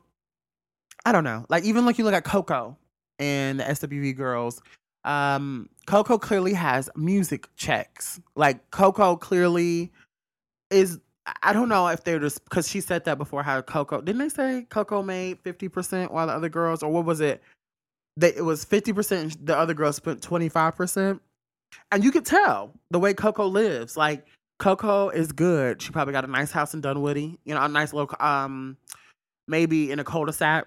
I 1.07 1.13
don't 1.13 1.23
know. 1.23 1.47
Like, 1.49 1.63
even 1.63 1.87
like 1.87 1.99
you 1.99 2.05
look 2.05 2.15
at 2.15 2.25
Coco 2.25 2.77
and 3.21 3.61
the 3.61 3.65
SWV 3.65 4.17
girls. 4.17 4.61
Um, 5.05 5.69
Coco 5.87 6.19
clearly 6.19 6.53
has 6.53 6.91
music 6.97 7.49
checks. 7.55 8.21
Like 8.35 8.73
Coco 8.73 9.15
clearly 9.15 9.93
is 10.71 10.99
I 11.43 11.53
don't 11.53 11.69
know 11.69 11.87
if 11.87 12.03
they're 12.03 12.19
just 12.19 12.43
because 12.45 12.69
she 12.69 12.81
said 12.81 13.05
that 13.05 13.19
before 13.19 13.45
how 13.45 13.61
Coco 13.63 14.01
didn't 14.01 14.19
they 14.19 14.29
say 14.29 14.67
Coco 14.69 15.03
made 15.03 15.41
50% 15.45 16.11
while 16.11 16.27
the 16.27 16.33
other 16.33 16.49
girls 16.49 16.83
or 16.83 16.91
what 16.91 17.05
was 17.05 17.21
it? 17.21 17.41
They 18.17 18.35
it 18.35 18.45
was 18.45 18.65
50%, 18.65 19.47
the 19.47 19.57
other 19.57 19.75
girl 19.75 19.93
spent 19.93 20.21
25%. 20.21 21.21
And 21.91 22.05
you 22.05 22.11
could 22.11 22.27
tell 22.27 22.75
the 22.91 22.99
way 22.99 23.15
Coco 23.15 23.47
lives. 23.47 23.97
Like 23.97 24.27
Coco 24.59 25.09
is 25.09 25.33
good. 25.33 25.81
She 25.81 25.91
probably 25.91 26.13
got 26.13 26.25
a 26.25 26.29
nice 26.29 26.53
house 26.53 26.75
in 26.75 26.81
Dunwoody, 26.81 27.39
you 27.45 27.55
know, 27.55 27.63
a 27.63 27.69
nice 27.69 27.93
little 27.93 28.15
um 28.21 28.77
maybe 29.49 29.91
in 29.91 29.99
a 29.99 30.05
cul-de-sac. 30.05 30.67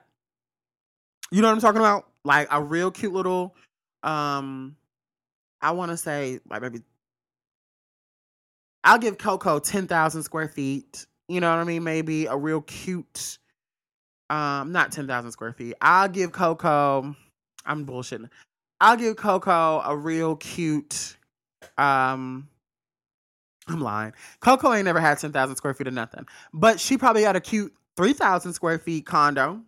You 1.32 1.42
know 1.42 1.48
what 1.48 1.56
I'm 1.56 1.62
talking 1.62 1.80
about? 1.80 2.10
Like 2.24 2.48
a 2.52 2.62
real 2.62 2.92
cute 2.92 3.14
little 3.14 3.56
um 4.04 4.76
I 5.62 5.72
want 5.72 5.92
to 5.92 5.98
say 5.98 6.40
like 6.50 6.62
maybe 6.62 6.82
I'll 8.84 9.00
give 9.00 9.18
Coco 9.18 9.60
10,000 9.60 10.24
square 10.24 10.48
feet. 10.48 11.08
You 11.28 11.40
know 11.40 11.50
what 11.50 11.60
I 11.60 11.64
mean? 11.64 11.84
Maybe 11.84 12.26
a 12.26 12.36
real 12.36 12.62
cute 12.62 13.38
um 14.30 14.72
not 14.72 14.92
10,000 14.92 15.32
square 15.32 15.54
feet. 15.54 15.76
I'll 15.82 16.10
give 16.10 16.32
Coco 16.32 17.16
I'm 17.66 17.86
bullshitting. 17.86 18.30
I'll 18.82 18.98
give 18.98 19.18
Coco 19.18 19.82
a 19.86 19.96
real 19.98 20.36
cute. 20.38 21.18
Um, 21.78 22.50
I'm 23.68 23.82
lying. 23.82 24.14
Coco 24.42 24.74
ain't 24.74 24.86
never 24.86 25.00
had 25.02 25.20
ten 25.20 25.32
thousand 25.34 25.58
square 25.58 25.74
feet 25.74 25.88
of 25.88 25.94
nothing, 25.94 26.28
but 26.54 26.80
she 26.80 26.98
probably 26.98 27.24
had 27.24 27.36
a 27.36 27.42
cute 27.42 27.74
three 27.98 28.14
thousand 28.14 28.54
square 28.54 28.80
feet 28.80 29.06
condo, 29.06 29.62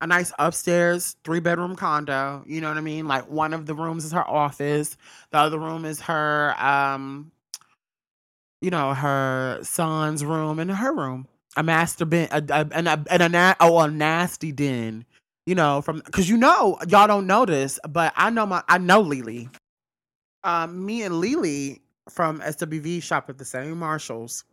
a 0.00 0.06
nice 0.06 0.32
upstairs 0.38 1.16
three 1.24 1.40
bedroom 1.40 1.76
condo. 1.76 2.44
You 2.46 2.60
know 2.60 2.68
what 2.68 2.78
I 2.78 2.82
mean? 2.82 3.08
Like 3.08 3.28
one 3.30 3.54
of 3.54 3.66
the 3.66 3.74
rooms 3.74 4.04
is 4.04 4.12
her 4.12 4.28
office, 4.28 4.96
the 5.32 5.38
other 5.38 5.58
room 5.60 5.84
is 5.86 6.00
her 6.02 6.54
um 6.62 7.30
you 8.62 8.70
know, 8.70 8.94
her 8.94 9.60
son's 9.64 10.24
room 10.24 10.60
and 10.60 10.72
her 10.72 10.94
room. 10.94 11.28
A 11.56 11.64
master 11.64 12.06
bin, 12.06 12.28
a, 12.32 12.44
a, 12.50 12.68
and 12.72 12.88
a, 12.88 13.04
and 13.10 13.24
a, 13.24 13.30
na- 13.30 13.56
oh, 13.60 13.80
a 13.80 13.90
nasty 13.90 14.52
den, 14.52 15.06
you 15.46 15.54
know, 15.54 15.82
from, 15.82 16.00
cause 16.02 16.28
you 16.28 16.36
know, 16.36 16.78
y'all 16.88 17.06
don't 17.06 17.26
know 17.26 17.44
this, 17.44 17.78
but 17.88 18.12
I 18.16 18.30
know 18.30 18.46
my, 18.46 18.62
I 18.68 18.78
know 18.78 19.02
LeLee. 19.02 19.48
Um, 20.44 20.84
me 20.84 21.02
and 21.02 21.14
LeLee 21.16 21.80
from 22.08 22.40
SWV 22.40 23.02
shop 23.02 23.28
at 23.28 23.38
the 23.38 23.44
same 23.44 23.78
Marshalls 23.78 24.44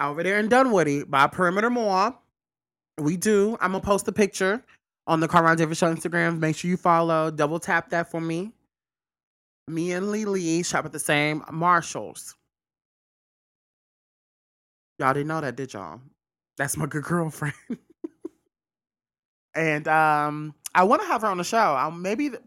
over 0.00 0.22
there 0.22 0.38
in 0.38 0.48
Dunwoody 0.48 1.04
by 1.04 1.26
Perimeter 1.26 1.70
Mall. 1.70 2.22
We 2.98 3.16
do. 3.16 3.56
I'm 3.60 3.72
gonna 3.72 3.82
post 3.82 4.08
a 4.08 4.12
picture 4.12 4.62
on 5.06 5.20
the 5.20 5.28
Carmine 5.28 5.56
Davis 5.56 5.78
Show 5.78 5.92
Instagram. 5.92 6.38
Make 6.38 6.56
sure 6.56 6.70
you 6.70 6.76
follow. 6.76 7.30
Double 7.30 7.58
tap 7.58 7.90
that 7.90 8.10
for 8.10 8.20
me. 8.20 8.52
Me 9.68 9.92
and 9.92 10.06
LeLee 10.06 10.64
shop 10.64 10.84
at 10.84 10.92
the 10.92 10.98
same 10.98 11.44
Marshalls. 11.50 12.34
Y'all 14.98 15.14
didn't 15.14 15.28
know 15.28 15.40
that, 15.40 15.56
did 15.56 15.72
y'all? 15.72 16.00
That's 16.58 16.76
my 16.76 16.86
good 16.86 17.04
girlfriend. 17.04 17.54
and 19.54 19.88
um, 19.88 20.54
I 20.74 20.84
want 20.84 21.02
to 21.02 21.08
have 21.08 21.22
her 21.22 21.28
on 21.28 21.38
the 21.38 21.44
show. 21.44 21.76
Um, 21.76 22.02
maybe 22.02 22.30
th- 22.30 22.42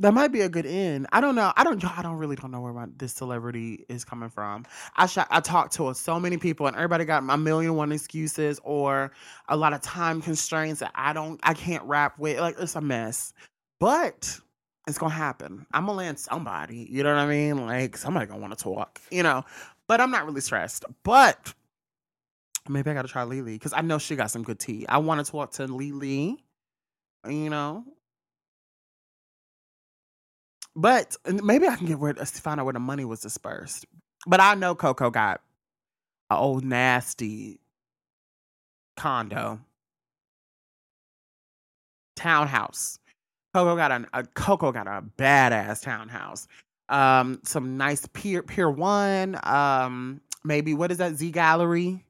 that 0.00 0.14
might 0.14 0.32
be 0.32 0.40
a 0.42 0.48
good 0.48 0.66
end. 0.66 1.06
I 1.12 1.20
don't 1.20 1.34
know. 1.34 1.52
I 1.56 1.64
don't. 1.64 1.84
I 1.98 2.02
don't 2.02 2.16
really 2.16 2.36
don't 2.36 2.50
know 2.50 2.60
where 2.60 2.72
my, 2.72 2.86
this 2.96 3.12
celebrity 3.14 3.84
is 3.88 4.04
coming 4.04 4.30
from. 4.30 4.64
I 4.96 5.06
sh- 5.06 5.18
I 5.30 5.40
talked 5.40 5.74
to 5.74 5.94
so 5.94 6.20
many 6.20 6.38
people, 6.38 6.66
and 6.66 6.76
everybody 6.76 7.04
got 7.04 7.22
a 7.28 7.36
million 7.38 7.76
one 7.76 7.92
excuses 7.92 8.60
or 8.64 9.12
a 9.48 9.56
lot 9.56 9.74
of 9.74 9.82
time 9.82 10.22
constraints 10.22 10.80
that 10.80 10.92
I 10.94 11.12
don't. 11.12 11.40
I 11.42 11.54
can't 11.54 11.84
rap 11.84 12.18
with. 12.18 12.40
Like 12.40 12.56
it's 12.58 12.76
a 12.76 12.80
mess. 12.80 13.34
But 13.78 14.38
it's 14.88 14.98
gonna 14.98 15.14
happen. 15.14 15.66
I'm 15.72 15.86
gonna 15.86 15.98
land 15.98 16.18
somebody. 16.18 16.88
You 16.90 17.02
know 17.02 17.14
what 17.14 17.20
I 17.22 17.26
mean? 17.28 17.66
Like 17.66 17.96
somebody 17.96 18.26
gonna 18.26 18.40
want 18.40 18.56
to 18.56 18.62
talk. 18.62 19.00
You 19.10 19.22
know. 19.22 19.44
But 19.86 20.00
I'm 20.00 20.10
not 20.10 20.26
really 20.26 20.40
stressed. 20.40 20.84
But 21.04 21.54
maybe 22.70 22.90
I 22.90 22.94
gotta 22.94 23.08
try 23.08 23.24
LeLee 23.24 23.54
because 23.54 23.72
I 23.72 23.82
know 23.82 23.98
she 23.98 24.16
got 24.16 24.30
some 24.30 24.42
good 24.42 24.58
tea. 24.58 24.86
I 24.88 24.98
want 24.98 25.24
to 25.24 25.30
talk 25.30 25.52
to 25.52 25.66
LeLee. 25.66 26.36
You 27.28 27.50
know, 27.50 27.84
but 30.74 31.16
maybe 31.26 31.68
I 31.68 31.76
can 31.76 31.86
get 31.86 31.98
where 31.98 32.14
find 32.14 32.60
out 32.60 32.64
where 32.64 32.72
the 32.72 32.80
money 32.80 33.04
was 33.04 33.20
dispersed. 33.20 33.86
But 34.26 34.40
I 34.40 34.54
know 34.54 34.74
Coco 34.74 35.10
got 35.10 35.40
a 36.30 36.36
old 36.36 36.64
nasty 36.64 37.60
condo, 38.96 39.60
townhouse. 42.16 42.98
Coco 43.54 43.76
got 43.76 43.92
a, 43.92 44.06
a 44.12 44.24
Coco 44.24 44.72
got 44.72 44.86
a 44.86 45.02
badass 45.18 45.82
townhouse. 45.82 46.46
Um, 46.88 47.40
some 47.44 47.76
nice 47.76 48.06
Pier 48.12 48.42
Pier 48.42 48.70
One. 48.70 49.38
Um, 49.42 50.20
maybe 50.44 50.74
what 50.74 50.90
is 50.92 50.98
that 50.98 51.14
Z 51.14 51.32
Gallerie? 51.32 52.02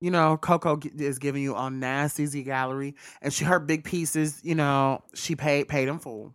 You 0.00 0.10
know, 0.10 0.36
Coco 0.36 0.78
is 0.98 1.18
giving 1.18 1.42
you 1.42 1.54
on 1.54 1.80
nasty 1.80 2.26
Z 2.26 2.44
Gallerie, 2.44 2.94
and 3.22 3.32
she 3.32 3.44
her 3.44 3.58
big 3.58 3.84
pieces. 3.84 4.40
You 4.44 4.54
know, 4.54 5.02
she 5.14 5.36
paid 5.36 5.68
paid 5.68 5.88
in 5.88 5.98
full. 5.98 6.34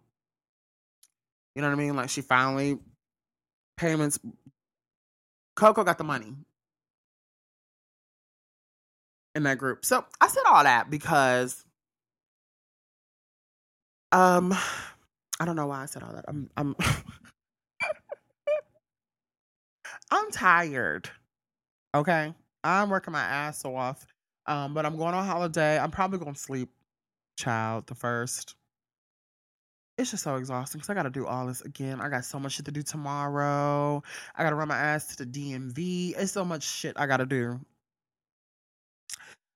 You 1.55 1.62
know 1.62 1.70
what 1.70 1.76
I 1.76 1.78
mean? 1.78 1.95
Like 1.95 2.09
she 2.09 2.22
finally 2.22 2.80
payments. 3.78 4.20
Coco 5.55 5.84
got 5.84 5.97
the 5.97 6.03
money 6.03 6.34
in 9.36 9.43
that 9.43 9.57
group. 9.57 9.86
So 9.86 10.05
I 10.20 10.28
said 10.28 10.43
all 10.47 10.64
that 10.64 10.89
because 10.89 11.64
um 14.12 14.53
I 15.39 15.45
don't 15.45 15.55
know 15.55 15.68
why 15.68 15.84
I 15.84 15.86
said 15.86 16.03
all 16.03 16.14
that. 16.14 16.26
I'm 16.28 16.49
I'm 16.57 16.76
I'm 20.12 20.32
tired. 20.32 21.09
Okay. 21.93 22.34
I'm 22.64 22.89
working 22.89 23.12
my 23.12 23.22
ass 23.22 23.64
off. 23.66 24.05
Um, 24.47 24.74
but 24.74 24.86
I'm 24.86 24.97
going 24.97 25.14
on 25.14 25.26
holiday. 25.26 25.78
I'm 25.80 25.91
probably 25.91 26.20
gonna 26.20 26.36
sleep, 26.36 26.70
child, 27.38 27.88
the 27.88 27.95
first 27.95 28.55
it's 30.01 30.12
just 30.12 30.24
so 30.24 30.36
exhausting 30.36 30.80
because 30.80 30.89
I 30.89 30.93
got 30.93 31.03
to 31.03 31.09
do 31.09 31.26
all 31.26 31.47
this 31.47 31.62
again. 31.62 32.01
I 32.01 32.09
got 32.09 32.26
so 32.26 32.39
much 32.39 32.53
shit 32.53 32.66
to 32.66 32.72
do 32.72 32.82
tomorrow. 32.82 34.03
I 34.36 34.43
got 34.43 34.49
to 34.49 34.55
run 34.55 34.68
my 34.68 34.78
ass 34.78 35.16
to 35.16 35.26
the 35.26 35.32
DMV. 35.32 36.16
It's 36.18 36.32
so 36.32 36.43
much 36.43 36.64
shit 36.64 36.95
I 36.97 37.05
got 37.05 37.18
to 37.18 37.26
do. 37.26 37.59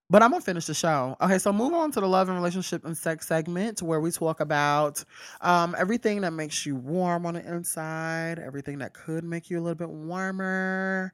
But 0.09 0.21
I'm 0.21 0.29
gonna 0.29 0.41
finish 0.41 0.67
the 0.67 0.75
show. 0.75 1.17
Okay, 1.19 1.39
so 1.39 1.51
move 1.51 1.73
on 1.73 1.91
to 1.93 1.99
the 1.99 2.07
love 2.07 2.29
and 2.29 2.37
relationship 2.37 2.85
and 2.85 2.95
sex 2.95 3.27
segment 3.27 3.81
where 3.81 3.99
we 3.99 4.11
talk 4.11 4.39
about 4.39 5.03
um, 5.41 5.75
everything 5.79 6.21
that 6.21 6.31
makes 6.31 6.63
you 6.63 6.75
warm 6.75 7.25
on 7.25 7.33
the 7.33 7.47
inside, 7.47 8.37
everything 8.37 8.77
that 8.79 8.93
could 8.93 9.23
make 9.23 9.49
you 9.49 9.59
a 9.59 9.61
little 9.61 9.75
bit 9.75 9.89
warmer. 9.89 11.11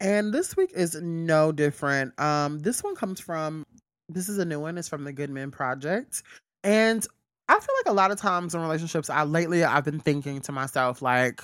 And 0.00 0.34
this 0.34 0.56
week 0.56 0.72
is 0.74 0.96
no 1.00 1.52
different. 1.52 2.18
Um, 2.20 2.58
this 2.58 2.82
one 2.82 2.96
comes 2.96 3.20
from 3.20 3.64
this 4.08 4.28
is 4.28 4.38
a 4.38 4.44
new 4.44 4.58
one. 4.58 4.76
It's 4.76 4.88
from 4.88 5.04
the 5.04 5.12
Good 5.12 5.30
Men 5.30 5.52
Project. 5.52 6.24
And 6.64 7.06
I 7.48 7.54
feel 7.54 7.74
like 7.84 7.92
a 7.92 7.96
lot 7.96 8.10
of 8.10 8.18
times 8.18 8.54
in 8.56 8.60
relationships, 8.60 9.08
I 9.08 9.22
lately 9.22 9.62
I've 9.62 9.84
been 9.84 10.00
thinking 10.00 10.40
to 10.42 10.52
myself, 10.52 11.00
like, 11.00 11.42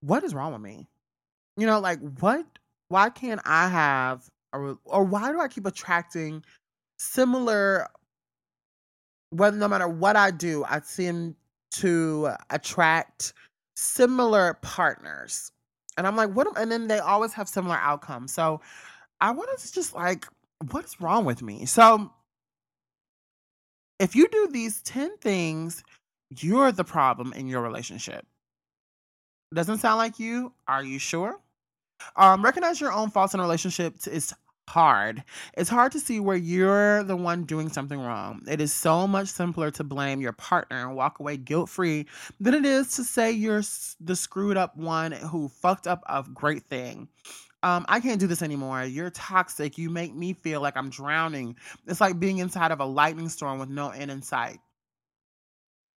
what 0.00 0.24
is 0.24 0.34
wrong 0.34 0.52
with 0.52 0.62
me? 0.62 0.88
You 1.58 1.66
know, 1.66 1.80
like 1.80 2.00
what 2.20 2.46
why 2.88 3.10
can't 3.10 3.40
I 3.44 3.68
have 3.68 4.28
or 4.52 4.78
or 4.84 5.04
why 5.04 5.32
do 5.32 5.40
I 5.40 5.48
keep 5.48 5.66
attracting 5.66 6.44
similar 6.98 7.88
well, 9.32 9.50
no 9.50 9.66
matter 9.66 9.88
what 9.88 10.14
I 10.14 10.30
do, 10.30 10.64
I 10.68 10.80
seem 10.80 11.34
to 11.72 12.32
attract 12.50 13.32
similar 13.76 14.58
partners. 14.60 15.50
And 15.96 16.06
I'm 16.06 16.16
like, 16.16 16.30
what 16.30 16.46
and 16.58 16.70
then 16.70 16.86
they 16.86 16.98
always 16.98 17.32
have 17.32 17.48
similar 17.48 17.76
outcomes. 17.76 18.32
So 18.32 18.60
I 19.20 19.30
wanted 19.30 19.58
to 19.58 19.72
just 19.72 19.94
like, 19.94 20.26
what's 20.70 21.00
wrong 21.00 21.24
with 21.24 21.42
me? 21.42 21.64
So 21.64 22.12
if 23.98 24.14
you 24.14 24.28
do 24.28 24.48
these 24.50 24.82
10 24.82 25.16
things, 25.18 25.82
you're 26.30 26.72
the 26.72 26.84
problem 26.84 27.32
in 27.34 27.46
your 27.46 27.62
relationship. 27.62 28.26
Doesn't 29.54 29.78
sound 29.78 29.98
like 29.98 30.18
you? 30.18 30.52
Are 30.66 30.82
you 30.82 30.98
sure? 30.98 31.38
Um, 32.16 32.44
recognize 32.44 32.80
your 32.80 32.92
own 32.92 33.10
faults 33.10 33.34
in 33.34 33.40
relationships 33.40 34.06
is 34.06 34.34
hard. 34.72 35.22
It's 35.56 35.70
hard 35.70 35.92
to 35.92 36.00
see 36.00 36.20
where 36.20 36.36
you're 36.36 37.04
the 37.04 37.16
one 37.16 37.44
doing 37.44 37.68
something 37.68 38.00
wrong. 38.00 38.42
It 38.48 38.60
is 38.60 38.72
so 38.72 39.06
much 39.06 39.28
simpler 39.28 39.70
to 39.72 39.84
blame 39.84 40.20
your 40.20 40.32
partner 40.32 40.86
and 40.86 40.96
walk 40.96 41.20
away 41.20 41.36
guilt 41.36 41.68
free 41.68 42.06
than 42.40 42.54
it 42.54 42.64
is 42.64 42.96
to 42.96 43.04
say 43.04 43.30
you're 43.30 43.62
the 44.00 44.16
screwed 44.16 44.56
up 44.56 44.76
one 44.76 45.12
who 45.12 45.48
fucked 45.48 45.86
up 45.86 46.02
a 46.08 46.24
great 46.34 46.64
thing 46.64 47.08
um, 47.62 47.84
I 47.88 48.00
can't 48.00 48.18
do 48.18 48.26
this 48.26 48.42
anymore. 48.42 48.82
You're 48.84 49.10
toxic. 49.10 49.78
You 49.78 49.88
make 49.88 50.14
me 50.14 50.32
feel 50.32 50.60
like 50.60 50.76
I'm 50.76 50.90
drowning. 50.90 51.56
It's 51.86 52.00
like 52.00 52.18
being 52.18 52.38
inside 52.38 52.72
of 52.72 52.80
a 52.80 52.84
lightning 52.84 53.28
storm 53.28 53.58
with 53.60 53.68
no 53.68 53.90
end 53.90 54.10
in 54.10 54.22
sight. 54.22 54.58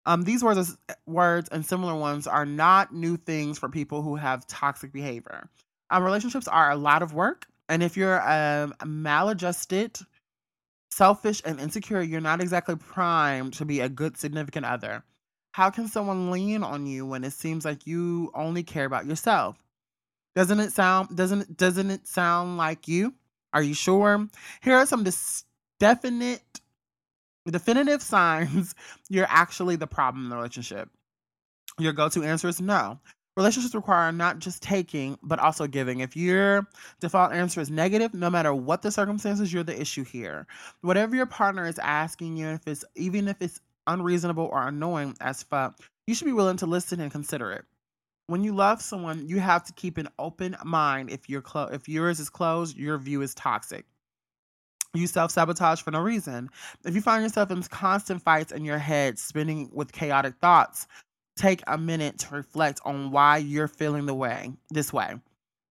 Um, 0.06 0.22
these 0.22 0.44
words, 0.44 0.78
words 1.08 1.50
and 1.52 1.66
similar 1.66 1.96
ones 1.96 2.28
are 2.28 2.46
not 2.46 2.94
new 2.94 3.18
things 3.18 3.58
for 3.58 3.70
people 3.70 4.04
who 4.04 4.16
have 4.16 4.46
toxic 4.46 4.94
behavior. 4.94 5.50
Um, 5.90 6.04
relationships 6.04 6.48
are 6.48 6.70
a 6.70 6.76
lot 6.76 7.02
of 7.02 7.14
work, 7.14 7.48
and 7.70 7.82
if 7.84 7.98
you're 7.98 8.22
um, 8.30 8.74
maladjusted, 8.86 10.00
selfish, 10.92 11.42
and 11.46 11.60
insecure, 11.60 12.02
you're 12.02 12.22
not 12.22 12.42
exactly 12.42 12.76
primed 12.76 13.54
to 13.54 13.66
be 13.66 13.80
a 13.82 13.90
good 13.90 14.18
significant 14.18 14.66
other. 14.66 15.04
How 15.54 15.70
can 15.70 15.88
someone 15.88 16.32
lean 16.32 16.64
on 16.64 16.86
you 16.86 17.06
when 17.06 17.24
it 17.24 17.32
seems 17.32 17.66
like 17.66 17.88
you 17.88 18.32
only 18.36 18.64
care 18.64 18.86
about 18.86 19.06
yourself? 19.06 19.58
Doesn't 20.36 20.60
it 20.60 20.74
sound 20.74 21.16
doesn't 21.16 21.56
doesn't 21.56 21.92
it 21.92 22.08
sound 22.08 22.58
like 22.58 22.88
you? 22.90 23.14
Are 23.54 23.64
you 23.64 23.74
sure? 23.74 24.28
Here 24.62 24.76
are 24.76 24.86
some 24.86 25.06
dis- 25.06 25.46
definite 25.80 26.44
definitive 27.50 28.02
signs 28.02 28.76
you're 29.10 29.28
actually 29.30 29.78
the 29.78 29.88
problem 29.88 30.26
in 30.26 30.30
the 30.30 30.36
relationship. 30.36 30.90
Your 31.80 31.94
go-to 31.94 32.24
answer 32.24 32.50
is 32.50 32.60
no. 32.60 33.00
Relationships 33.38 33.76
require 33.76 34.12
not 34.12 34.40
just 34.40 34.64
taking, 34.64 35.18
but 35.22 35.40
also 35.40 35.68
giving. 35.68 36.00
If 36.00 36.16
your 36.16 36.68
default 37.02 37.34
answer 37.34 37.60
is 37.60 37.70
negative, 37.70 38.14
no 38.14 38.30
matter 38.30 38.54
what 38.54 38.82
the 38.82 38.92
circumstances, 38.92 39.52
you're 39.52 39.64
the 39.64 39.80
issue 39.80 40.06
here. 40.06 40.48
Whatever 40.82 41.16
your 41.18 41.26
partner 41.26 41.68
is 41.68 41.78
asking 41.80 42.38
you, 42.38 42.48
if 42.48 42.68
it's 42.68 42.86
even 42.96 43.28
if 43.28 43.42
it's 43.42 43.60
unreasonable 43.88 44.46
or 44.46 44.68
annoying 44.68 45.16
as 45.20 45.44
fuck, 45.44 45.80
you 46.08 46.16
should 46.16 46.26
be 46.26 46.34
willing 46.34 46.58
to 46.58 46.66
listen 46.66 47.02
and 47.02 47.12
consider 47.12 47.52
it 47.52 47.66
when 48.28 48.44
you 48.44 48.56
love 48.56 48.82
someone, 48.82 49.28
you 49.28 49.40
have 49.40 49.64
to 49.66 49.74
keep 49.74 49.98
an 49.98 50.08
open 50.18 50.56
mind. 50.64 51.10
If 51.10 51.30
your 51.30 51.42
clo- 51.42 51.70
if 51.72 51.88
yours 51.88 52.20
is 52.20 52.30
closed, 52.30 52.78
your 52.78 52.98
view 52.98 53.22
is 53.22 53.36
toxic. 53.36 53.86
You 54.94 55.08
self 55.08 55.32
sabotage 55.32 55.82
for 55.82 55.92
no 55.92 56.00
reason. 56.00 56.50
If 56.86 56.96
you 56.96 57.02
find 57.02 57.22
yourself 57.22 57.52
in 57.52 57.62
constant 57.64 58.22
fights 58.24 58.52
in 58.52 58.64
your 58.66 58.78
head, 58.78 59.20
spinning 59.20 59.70
with 59.74 59.92
chaotic 59.92 60.36
thoughts, 60.42 60.88
take 61.36 61.64
a 61.68 61.78
minute 61.78 62.20
to 62.20 62.36
reflect 62.36 62.80
on 62.86 63.12
why 63.12 63.38
you're 63.38 63.68
feeling 63.68 64.06
the 64.06 64.14
way 64.14 64.52
this 64.70 64.94
way. 64.94 65.16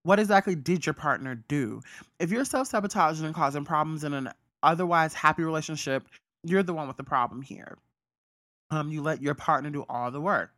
What 0.02 0.18
exactly 0.18 0.54
did 0.54 0.84
your 0.84 0.92
partner 0.92 1.34
do? 1.48 1.80
If 2.18 2.30
you're 2.30 2.44
self 2.44 2.68
sabotaging 2.68 3.24
and 3.24 3.34
causing 3.34 3.64
problems 3.64 4.04
in 4.04 4.12
an 4.12 4.30
otherwise 4.62 5.14
happy 5.14 5.42
relationship, 5.42 6.06
you're 6.42 6.62
the 6.62 6.74
one 6.74 6.88
with 6.88 6.98
the 6.98 7.04
problem 7.04 7.42
here. 7.42 7.78
Um, 8.70 8.90
you 8.90 9.02
let 9.02 9.22
your 9.22 9.34
partner 9.34 9.70
do 9.70 9.84
all 9.88 10.10
the 10.10 10.20
work. 10.20 10.50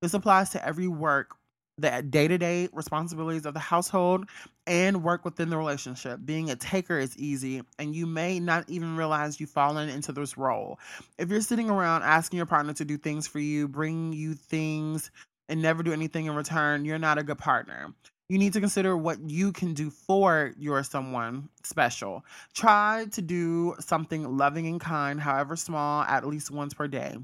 This 0.00 0.14
applies 0.14 0.50
to 0.50 0.66
every 0.66 0.88
work 0.88 1.36
the 1.78 2.02
day 2.02 2.28
to 2.28 2.36
day 2.36 2.68
responsibilities 2.72 3.46
of 3.46 3.54
the 3.54 3.60
household 3.60 4.28
and 4.66 5.02
work 5.02 5.24
within 5.24 5.48
the 5.48 5.56
relationship. 5.56 6.20
Being 6.24 6.50
a 6.50 6.56
taker 6.56 6.98
is 6.98 7.16
easy, 7.16 7.62
and 7.78 7.94
you 7.94 8.06
may 8.06 8.40
not 8.40 8.68
even 8.68 8.96
realize 8.96 9.40
you've 9.40 9.50
fallen 9.50 9.88
into 9.88 10.12
this 10.12 10.36
role. 10.36 10.78
If 11.18 11.30
you're 11.30 11.40
sitting 11.40 11.70
around 11.70 12.02
asking 12.02 12.36
your 12.36 12.46
partner 12.46 12.72
to 12.74 12.84
do 12.84 12.98
things 12.98 13.26
for 13.26 13.38
you, 13.38 13.68
bring 13.68 14.12
you 14.12 14.34
things, 14.34 15.10
and 15.48 15.62
never 15.62 15.82
do 15.82 15.92
anything 15.92 16.26
in 16.26 16.34
return, 16.34 16.84
you're 16.84 16.98
not 16.98 17.18
a 17.18 17.22
good 17.22 17.38
partner. 17.38 17.94
You 18.28 18.36
need 18.36 18.52
to 18.52 18.60
consider 18.60 18.94
what 18.94 19.18
you 19.30 19.52
can 19.52 19.72
do 19.72 19.88
for 19.88 20.52
your 20.58 20.82
someone 20.82 21.48
special. 21.64 22.26
Try 22.52 23.06
to 23.12 23.22
do 23.22 23.74
something 23.80 24.36
loving 24.36 24.66
and 24.66 24.78
kind, 24.78 25.18
however 25.18 25.56
small, 25.56 26.02
at 26.02 26.26
least 26.26 26.50
once 26.50 26.74
per 26.74 26.88
day. 26.88 27.16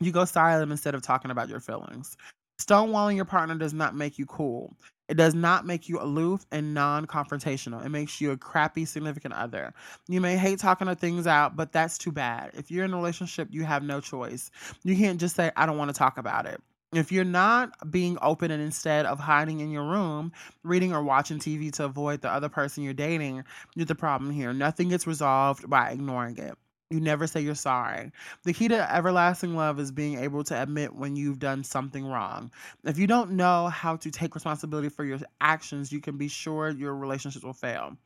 You 0.00 0.12
go 0.12 0.24
silent 0.24 0.72
instead 0.72 0.94
of 0.94 1.02
talking 1.02 1.30
about 1.30 1.50
your 1.50 1.60
feelings. 1.60 2.16
Stonewalling 2.58 3.16
your 3.16 3.24
partner 3.24 3.54
does 3.54 3.74
not 3.74 3.94
make 3.94 4.18
you 4.18 4.26
cool. 4.26 4.74
It 5.08 5.16
does 5.16 5.34
not 5.34 5.64
make 5.64 5.88
you 5.88 6.00
aloof 6.00 6.44
and 6.50 6.74
non 6.74 7.06
confrontational. 7.06 7.84
It 7.84 7.90
makes 7.90 8.20
you 8.20 8.32
a 8.32 8.36
crappy 8.36 8.84
significant 8.84 9.34
other. 9.34 9.72
You 10.08 10.20
may 10.20 10.36
hate 10.36 10.58
talking 10.58 10.92
things 10.96 11.26
out, 11.26 11.54
but 11.54 11.72
that's 11.72 11.96
too 11.96 12.12
bad. 12.12 12.50
If 12.54 12.70
you're 12.70 12.84
in 12.84 12.92
a 12.92 12.96
relationship, 12.96 13.48
you 13.52 13.64
have 13.64 13.82
no 13.82 14.00
choice. 14.00 14.50
You 14.82 14.96
can't 14.96 15.20
just 15.20 15.36
say, 15.36 15.52
I 15.56 15.66
don't 15.66 15.78
want 15.78 15.90
to 15.90 15.98
talk 15.98 16.18
about 16.18 16.46
it. 16.46 16.60
If 16.92 17.12
you're 17.12 17.24
not 17.24 17.90
being 17.90 18.16
open 18.22 18.50
and 18.50 18.62
instead 18.62 19.06
of 19.06 19.20
hiding 19.20 19.60
in 19.60 19.70
your 19.70 19.84
room, 19.84 20.32
reading 20.62 20.92
or 20.92 21.02
watching 21.02 21.38
TV 21.38 21.72
to 21.72 21.84
avoid 21.84 22.22
the 22.22 22.30
other 22.30 22.48
person 22.48 22.84
you're 22.84 22.94
dating, 22.94 23.44
you're 23.74 23.86
the 23.86 23.94
problem 23.94 24.30
here. 24.30 24.52
Nothing 24.52 24.88
gets 24.88 25.06
resolved 25.06 25.68
by 25.68 25.90
ignoring 25.90 26.38
it. 26.38 26.56
You 26.90 27.00
never 27.00 27.26
say 27.26 27.40
you're 27.40 27.56
sorry. 27.56 28.12
The 28.44 28.52
key 28.52 28.68
to 28.68 28.94
everlasting 28.94 29.56
love 29.56 29.80
is 29.80 29.90
being 29.90 30.18
able 30.18 30.44
to 30.44 30.62
admit 30.62 30.94
when 30.94 31.16
you've 31.16 31.40
done 31.40 31.64
something 31.64 32.06
wrong. 32.06 32.52
If 32.84 32.96
you 32.96 33.08
don't 33.08 33.32
know 33.32 33.66
how 33.68 33.96
to 33.96 34.10
take 34.10 34.36
responsibility 34.36 34.88
for 34.88 35.04
your 35.04 35.18
actions, 35.40 35.90
you 35.90 36.00
can 36.00 36.16
be 36.16 36.28
sure 36.28 36.70
your 36.70 36.94
relationships 36.94 37.44
will 37.44 37.52
fail. 37.52 37.96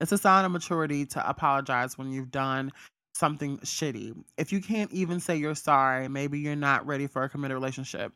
It's 0.00 0.10
a 0.10 0.18
sign 0.18 0.44
of 0.44 0.50
maturity 0.50 1.06
to 1.06 1.28
apologize 1.28 1.96
when 1.96 2.10
you've 2.10 2.32
done 2.32 2.72
something 3.14 3.58
shitty. 3.58 4.16
If 4.36 4.52
you 4.52 4.60
can't 4.60 4.90
even 4.92 5.20
say 5.20 5.36
you're 5.36 5.54
sorry, 5.54 6.08
maybe 6.08 6.40
you're 6.40 6.56
not 6.56 6.86
ready 6.86 7.06
for 7.06 7.22
a 7.22 7.28
committed 7.28 7.54
relationship. 7.54 8.12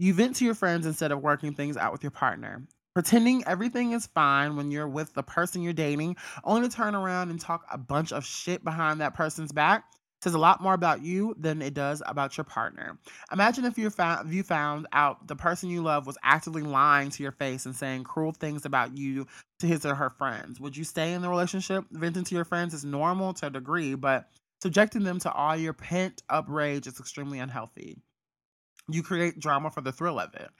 You 0.00 0.12
vent 0.12 0.36
to 0.36 0.44
your 0.44 0.54
friends 0.54 0.84
instead 0.84 1.12
of 1.12 1.22
working 1.22 1.54
things 1.54 1.78
out 1.78 1.92
with 1.92 2.02
your 2.02 2.10
partner. 2.10 2.66
Pretending 2.94 3.42
everything 3.46 3.92
is 3.92 4.06
fine 4.08 4.54
when 4.54 4.70
you're 4.70 4.88
with 4.88 5.14
the 5.14 5.22
person 5.22 5.62
you're 5.62 5.72
dating, 5.72 6.16
only 6.44 6.68
to 6.68 6.74
turn 6.74 6.94
around 6.94 7.30
and 7.30 7.40
talk 7.40 7.64
a 7.72 7.78
bunch 7.78 8.12
of 8.12 8.24
shit 8.24 8.62
behind 8.62 9.00
that 9.00 9.14
person's 9.14 9.50
back, 9.50 9.84
says 10.22 10.34
a 10.34 10.38
lot 10.38 10.60
more 10.62 10.74
about 10.74 11.02
you 11.02 11.34
than 11.38 11.62
it 11.62 11.74
does 11.74 12.02
about 12.06 12.36
your 12.36 12.44
partner. 12.44 12.98
Imagine 13.32 13.64
if 13.64 13.78
you 13.78 13.88
found 13.88 14.28
if 14.28 14.34
you 14.34 14.42
found 14.42 14.86
out 14.92 15.26
the 15.26 15.34
person 15.34 15.70
you 15.70 15.82
love 15.82 16.06
was 16.06 16.18
actively 16.22 16.62
lying 16.62 17.10
to 17.10 17.22
your 17.22 17.32
face 17.32 17.64
and 17.66 17.74
saying 17.74 18.04
cruel 18.04 18.32
things 18.32 18.64
about 18.64 18.96
you 18.96 19.26
to 19.58 19.66
his 19.66 19.86
or 19.86 19.94
her 19.94 20.10
friends. 20.10 20.60
Would 20.60 20.76
you 20.76 20.84
stay 20.84 21.14
in 21.14 21.22
the 21.22 21.28
relationship? 21.28 21.84
Venting 21.90 22.24
to 22.24 22.34
your 22.34 22.44
friends 22.44 22.74
is 22.74 22.84
normal 22.84 23.32
to 23.34 23.46
a 23.46 23.50
degree, 23.50 23.94
but 23.94 24.28
subjecting 24.60 25.02
them 25.02 25.18
to 25.20 25.32
all 25.32 25.56
your 25.56 25.72
pent 25.72 26.22
up 26.28 26.44
rage 26.46 26.86
is 26.86 27.00
extremely 27.00 27.38
unhealthy. 27.38 27.96
You 28.88 29.02
create 29.02 29.40
drama 29.40 29.70
for 29.70 29.80
the 29.80 29.92
thrill 29.92 30.20
of 30.20 30.34
it. 30.34 30.50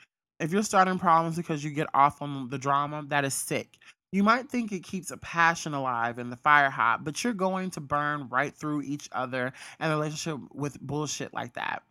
If 0.42 0.50
you're 0.50 0.64
starting 0.64 0.98
problems 0.98 1.36
because 1.36 1.62
you 1.62 1.70
get 1.70 1.86
off 1.94 2.20
on 2.20 2.48
the 2.48 2.58
drama, 2.58 3.04
that 3.10 3.24
is 3.24 3.32
sick. 3.32 3.78
You 4.10 4.24
might 4.24 4.50
think 4.50 4.72
it 4.72 4.82
keeps 4.82 5.12
a 5.12 5.16
passion 5.16 5.72
alive 5.72 6.18
and 6.18 6.32
the 6.32 6.36
fire 6.36 6.68
hot, 6.68 7.04
but 7.04 7.22
you're 7.22 7.32
going 7.32 7.70
to 7.70 7.80
burn 7.80 8.28
right 8.28 8.52
through 8.52 8.82
each 8.82 9.08
other 9.12 9.52
and 9.78 9.92
the 9.92 9.96
relationship 9.96 10.40
with 10.52 10.80
bullshit 10.80 11.32
like 11.32 11.54
that. 11.54 11.84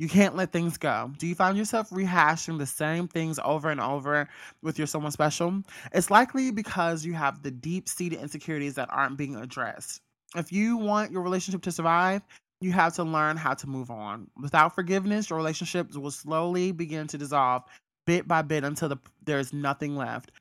You 0.00 0.08
can't 0.08 0.34
let 0.34 0.50
things 0.50 0.78
go. 0.78 1.12
Do 1.18 1.28
you 1.28 1.36
find 1.36 1.56
yourself 1.56 1.90
rehashing 1.90 2.58
the 2.58 2.66
same 2.66 3.06
things 3.06 3.38
over 3.44 3.70
and 3.70 3.80
over 3.80 4.28
with 4.62 4.76
your 4.76 4.88
someone 4.88 5.12
special? 5.12 5.62
It's 5.92 6.10
likely 6.10 6.50
because 6.50 7.04
you 7.04 7.12
have 7.12 7.42
the 7.44 7.52
deep 7.52 7.88
seated 7.88 8.18
insecurities 8.18 8.74
that 8.74 8.90
aren't 8.90 9.16
being 9.16 9.36
addressed. 9.36 10.00
If 10.34 10.50
you 10.50 10.76
want 10.76 11.12
your 11.12 11.22
relationship 11.22 11.62
to 11.62 11.72
survive, 11.72 12.22
you 12.60 12.72
have 12.72 12.94
to 12.94 13.04
learn 13.04 13.36
how 13.36 13.54
to 13.54 13.66
move 13.66 13.90
on. 13.90 14.28
Without 14.40 14.74
forgiveness, 14.74 15.30
your 15.30 15.38
relationships 15.38 15.96
will 15.96 16.10
slowly 16.10 16.72
begin 16.72 17.06
to 17.08 17.18
dissolve 17.18 17.64
bit 18.06 18.28
by 18.28 18.42
bit 18.42 18.64
until 18.64 18.90
the, 18.90 18.98
there's 19.24 19.52
nothing 19.52 19.96
left. 19.96 20.32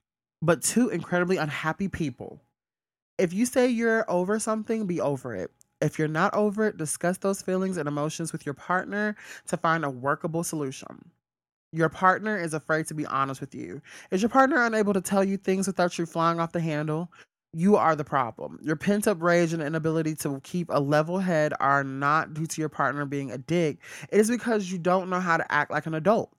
But 0.42 0.62
two 0.62 0.90
incredibly 0.90 1.38
unhappy 1.38 1.88
people. 1.88 2.42
If 3.18 3.34
you 3.34 3.46
say 3.46 3.68
you're 3.68 4.10
over 4.10 4.40
something, 4.40 4.86
be 4.86 5.02
over 5.02 5.36
it. 5.36 5.52
If 5.82 5.98
you're 5.98 6.08
not 6.08 6.34
over 6.34 6.68
it, 6.68 6.78
discuss 6.78 7.18
those 7.18 7.42
feelings 7.42 7.78
and 7.78 7.88
emotions 7.88 8.32
with 8.32 8.46
your 8.46 8.54
partner 8.54 9.16
to 9.48 9.58
find 9.58 9.86
a 9.86 9.90
workable 9.90 10.44
solution. 10.44 11.12
Your 11.72 11.90
partner 11.90 12.38
is 12.38 12.54
afraid 12.54 12.88
to 12.88 12.94
be 12.94 13.06
honest 13.06 13.40
with 13.40 13.54
you. 13.54 13.82
Is 14.12 14.22
your 14.22 14.30
partner 14.30 14.64
unable 14.66 14.94
to 14.94 15.02
tell 15.02 15.24
you 15.24 15.38
things 15.38 15.68
without 15.68 15.98
you 15.98 16.06
flying 16.06 16.40
off 16.40 16.52
the 16.52 16.60
handle? 16.60 17.12
You 17.54 17.76
are 17.76 17.96
the 17.96 18.04
problem. 18.04 18.60
Your 18.62 18.76
pent 18.76 19.08
up 19.08 19.22
rage 19.22 19.54
and 19.54 19.62
inability 19.62 20.16
to 20.16 20.40
keep 20.44 20.68
a 20.70 20.80
level 20.80 21.20
head 21.20 21.54
are 21.60 21.84
not 21.84 22.34
due 22.34 22.46
to 22.46 22.62
your 22.62 22.70
partner 22.70 23.06
being 23.06 23.32
a 23.32 23.38
dick. 23.38 23.80
It 24.12 24.20
is 24.20 24.30
because 24.30 24.72
you 24.72 24.78
don't 24.78 25.10
know 25.10 25.20
how 25.20 25.38
to 25.38 25.52
act 25.52 25.72
like 25.72 25.86
an 25.86 25.96
adult. 25.96 26.32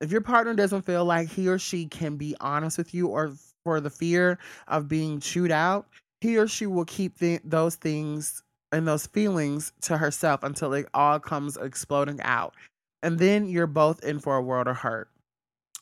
If 0.00 0.10
your 0.10 0.20
partner 0.20 0.54
doesn't 0.54 0.82
feel 0.82 1.04
like 1.04 1.28
he 1.28 1.48
or 1.48 1.58
she 1.58 1.86
can 1.86 2.16
be 2.16 2.34
honest 2.40 2.78
with 2.78 2.94
you 2.94 3.08
or 3.08 3.34
for 3.64 3.80
the 3.80 3.90
fear 3.90 4.38
of 4.68 4.88
being 4.88 5.20
chewed 5.20 5.50
out, 5.50 5.86
he 6.20 6.36
or 6.38 6.48
she 6.48 6.66
will 6.66 6.84
keep 6.84 7.18
th- 7.18 7.42
those 7.44 7.76
things 7.76 8.42
and 8.72 8.88
those 8.88 9.06
feelings 9.06 9.72
to 9.82 9.96
herself 9.96 10.42
until 10.42 10.72
it 10.72 10.88
all 10.94 11.20
comes 11.20 11.56
exploding 11.56 12.20
out. 12.22 12.54
And 13.02 13.18
then 13.18 13.48
you're 13.48 13.66
both 13.66 14.02
in 14.02 14.18
for 14.18 14.36
a 14.36 14.42
world 14.42 14.66
of 14.66 14.76
hurt. 14.76 15.08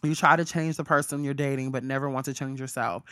You 0.03 0.15
try 0.17 0.35
to 0.35 0.45
change 0.45 0.77
the 0.77 0.85
person 0.85 1.23
you're 1.23 1.35
dating, 1.35 1.71
but 1.71 1.85
never 1.85 2.11
want 2.11 2.25
to 2.27 2.35
change 2.35 2.61
yourself. 2.61 3.05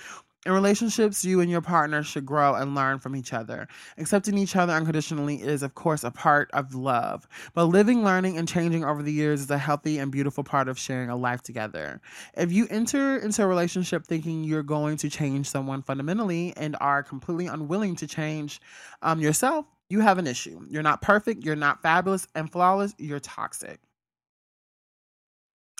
In 0.47 0.53
relationships, 0.53 1.22
you 1.22 1.41
and 1.41 1.51
your 1.51 1.61
partner 1.61 2.03
should 2.03 2.24
grow 2.24 2.55
and 2.55 2.74
learn 2.74 2.99
from 2.99 3.14
each 3.14 3.34
other. 3.34 3.68
Accepting 3.99 4.38
each 4.38 4.57
other 4.57 4.72
unconditionally 4.72 5.43
is, 5.43 5.62
of 5.62 5.74
course, 5.74 6.03
a 6.03 6.11
part 6.11 6.51
of 6.55 6.74
love. 6.74 7.28
But 7.53 7.66
living, 7.66 8.03
learning, 8.05 8.38
and 8.38 8.49
changing 8.49 8.82
over 8.82 9.03
the 9.03 9.12
years 9.12 9.43
is 9.43 9.51
a 9.51 9.59
healthy 9.59 9.99
and 9.99 10.11
beautiful 10.11 10.43
part 10.43 10.68
of 10.68 10.78
sharing 10.78 11.11
a 11.11 11.16
life 11.16 11.43
together. 11.43 12.01
If 12.34 12.53
you 12.53 12.66
enter 12.70 13.18
into 13.18 13.43
a 13.43 13.47
relationship 13.47 14.07
thinking 14.07 14.43
you're 14.43 14.62
going 14.62 14.97
to 14.99 15.11
change 15.11 15.47
someone 15.47 15.82
fundamentally 15.82 16.55
and 16.57 16.74
are 16.80 17.03
completely 17.03 17.47
unwilling 17.47 17.97
to 17.97 18.07
change 18.07 18.62
um, 19.03 19.20
yourself, 19.20 19.66
you 19.91 20.01
have 20.01 20.16
an 20.16 20.26
issue. 20.26 20.64
You're 20.70 20.82
not 20.82 21.03
perfect, 21.03 21.45
you're 21.45 21.55
not 21.55 21.82
fabulous 21.82 22.26
and 22.34 22.51
flawless, 22.51 22.95
you're 22.97 23.20
toxic. 23.20 23.78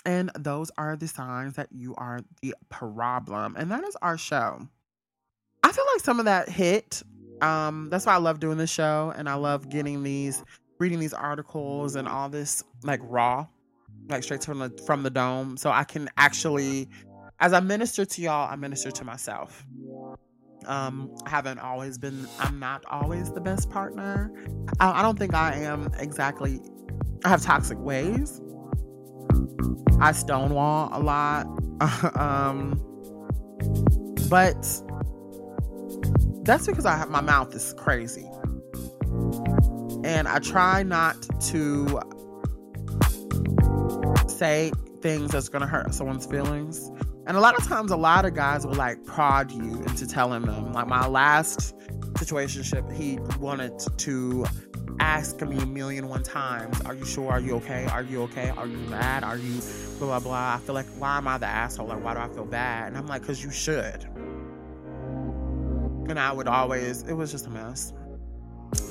And 0.05 0.31
those 0.37 0.71
are 0.77 0.95
the 0.95 1.07
signs 1.07 1.55
that 1.55 1.69
you 1.71 1.93
are 1.95 2.21
the 2.41 2.55
problem. 2.69 3.55
And 3.57 3.71
that 3.71 3.83
is 3.83 3.95
our 4.01 4.17
show. 4.17 4.67
I 5.63 5.71
feel 5.71 5.85
like 5.93 6.01
some 6.01 6.19
of 6.19 6.25
that 6.25 6.49
hit. 6.49 7.03
Um, 7.41 7.89
that's 7.89 8.05
why 8.05 8.13
I 8.13 8.17
love 8.17 8.39
doing 8.39 8.57
this 8.57 8.69
show 8.69 9.13
and 9.15 9.27
I 9.27 9.33
love 9.35 9.69
getting 9.69 10.03
these 10.03 10.43
reading 10.79 10.99
these 10.99 11.13
articles 11.13 11.95
and 11.95 12.07
all 12.07 12.29
this 12.29 12.63
like 12.83 12.99
raw, 13.03 13.47
like 14.09 14.23
straight 14.23 14.43
from 14.43 14.59
the 14.59 14.69
from 14.85 15.03
the 15.03 15.09
dome. 15.09 15.57
So 15.57 15.71
I 15.71 15.83
can 15.83 16.09
actually 16.17 16.87
as 17.39 17.53
I 17.53 17.59
minister 17.59 18.05
to 18.05 18.21
y'all, 18.21 18.51
I 18.51 18.55
minister 18.55 18.91
to 18.91 19.03
myself. 19.03 19.65
Um, 20.67 21.11
I 21.25 21.29
haven't 21.29 21.57
always 21.57 21.97
been 21.97 22.27
I'm 22.39 22.59
not 22.59 22.83
always 22.85 23.31
the 23.31 23.41
best 23.41 23.69
partner. 23.71 24.31
I, 24.79 24.99
I 24.99 25.01
don't 25.01 25.17
think 25.17 25.33
I 25.33 25.55
am 25.55 25.91
exactly 25.99 26.59
I 27.23 27.29
have 27.29 27.41
toxic 27.41 27.79
ways 27.79 28.39
I 30.01 30.11
stonewall 30.13 30.89
a 30.91 30.99
lot. 30.99 31.45
um, 32.19 32.79
but 34.29 34.55
that's 36.43 36.65
because 36.65 36.85
I 36.85 36.97
have 36.97 37.09
my 37.09 37.21
mouth 37.21 37.53
is 37.53 37.73
crazy. 37.77 38.27
And 40.03 40.27
I 40.27 40.39
try 40.39 40.81
not 40.83 41.15
to 41.41 42.01
say 44.27 44.71
things 45.01 45.31
that's 45.31 45.49
gonna 45.49 45.67
hurt 45.67 45.93
someone's 45.93 46.25
feelings. 46.25 46.91
And 47.27 47.37
a 47.37 47.39
lot 47.39 47.55
of 47.55 47.67
times, 47.67 47.91
a 47.91 47.97
lot 47.97 48.25
of 48.25 48.33
guys 48.33 48.65
will 48.65 48.73
like 48.73 49.03
prod 49.05 49.51
you 49.51 49.83
into 49.83 50.07
telling 50.07 50.41
them. 50.43 50.73
Like 50.73 50.87
my 50.87 51.07
last 51.07 51.77
situationship, 52.13 52.91
he 52.91 53.19
wanted 53.39 53.73
to 53.99 54.45
ask 55.01 55.41
me 55.41 55.57
a 55.57 55.65
million 55.65 56.07
one 56.07 56.21
times, 56.21 56.79
Are 56.81 56.93
you 56.93 57.05
sure? 57.05 57.31
Are 57.31 57.39
you 57.39 57.55
okay? 57.55 57.85
Are 57.91 58.03
you 58.03 58.21
okay? 58.23 58.49
Are 58.51 58.67
you 58.67 58.77
mad? 58.77 59.23
Are 59.23 59.35
you 59.35 59.59
blah, 59.97 60.07
blah, 60.07 60.19
blah? 60.19 60.55
I 60.55 60.59
feel 60.59 60.75
like, 60.75 60.85
why 60.97 61.17
am 61.17 61.27
I 61.27 61.39
the 61.39 61.47
asshole? 61.47 61.87
Like, 61.87 62.03
why 62.03 62.13
do 62.13 62.19
I 62.19 62.27
feel 62.29 62.45
bad? 62.45 62.89
And 62.89 62.97
I'm 62.97 63.07
like, 63.07 63.21
Because 63.21 63.43
you 63.43 63.51
should. 63.51 64.07
And 66.07 66.19
I 66.19 66.31
would 66.31 66.47
always, 66.47 67.01
it 67.03 67.13
was 67.13 67.31
just 67.31 67.47
a 67.47 67.49
mess. 67.49 67.93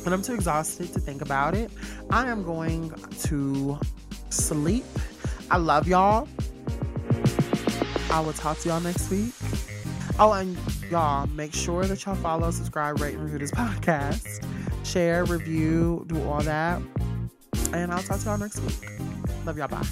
And 0.04 0.12
I'm 0.12 0.22
too 0.22 0.34
exhausted 0.34 0.92
to 0.92 1.00
think 1.00 1.22
about 1.22 1.54
it. 1.54 1.70
I 2.10 2.28
am 2.28 2.42
going 2.42 2.92
to 3.22 3.78
sleep. 4.30 4.84
I 5.50 5.58
love 5.58 5.86
y'all. 5.86 6.28
I 8.10 8.20
will 8.20 8.32
talk 8.32 8.58
to 8.60 8.68
y'all 8.68 8.80
next 8.80 9.10
week. 9.10 9.32
Oh, 10.18 10.32
and 10.32 10.58
y'all, 10.90 11.26
make 11.28 11.54
sure 11.54 11.84
that 11.84 12.04
y'all 12.04 12.16
follow, 12.16 12.50
subscribe, 12.50 13.00
rate, 13.00 13.14
and 13.14 13.22
review 13.22 13.38
this 13.38 13.50
podcast 13.52 14.44
share, 14.84 15.24
review, 15.24 16.04
do 16.08 16.22
all 16.24 16.40
that. 16.42 16.80
And 17.72 17.92
I'll 17.92 18.02
talk 18.02 18.20
to 18.20 18.26
y'all 18.26 18.38
next 18.38 18.60
week. 18.60 18.90
Love 19.44 19.58
y'all. 19.58 19.68
Bye. 19.68 19.86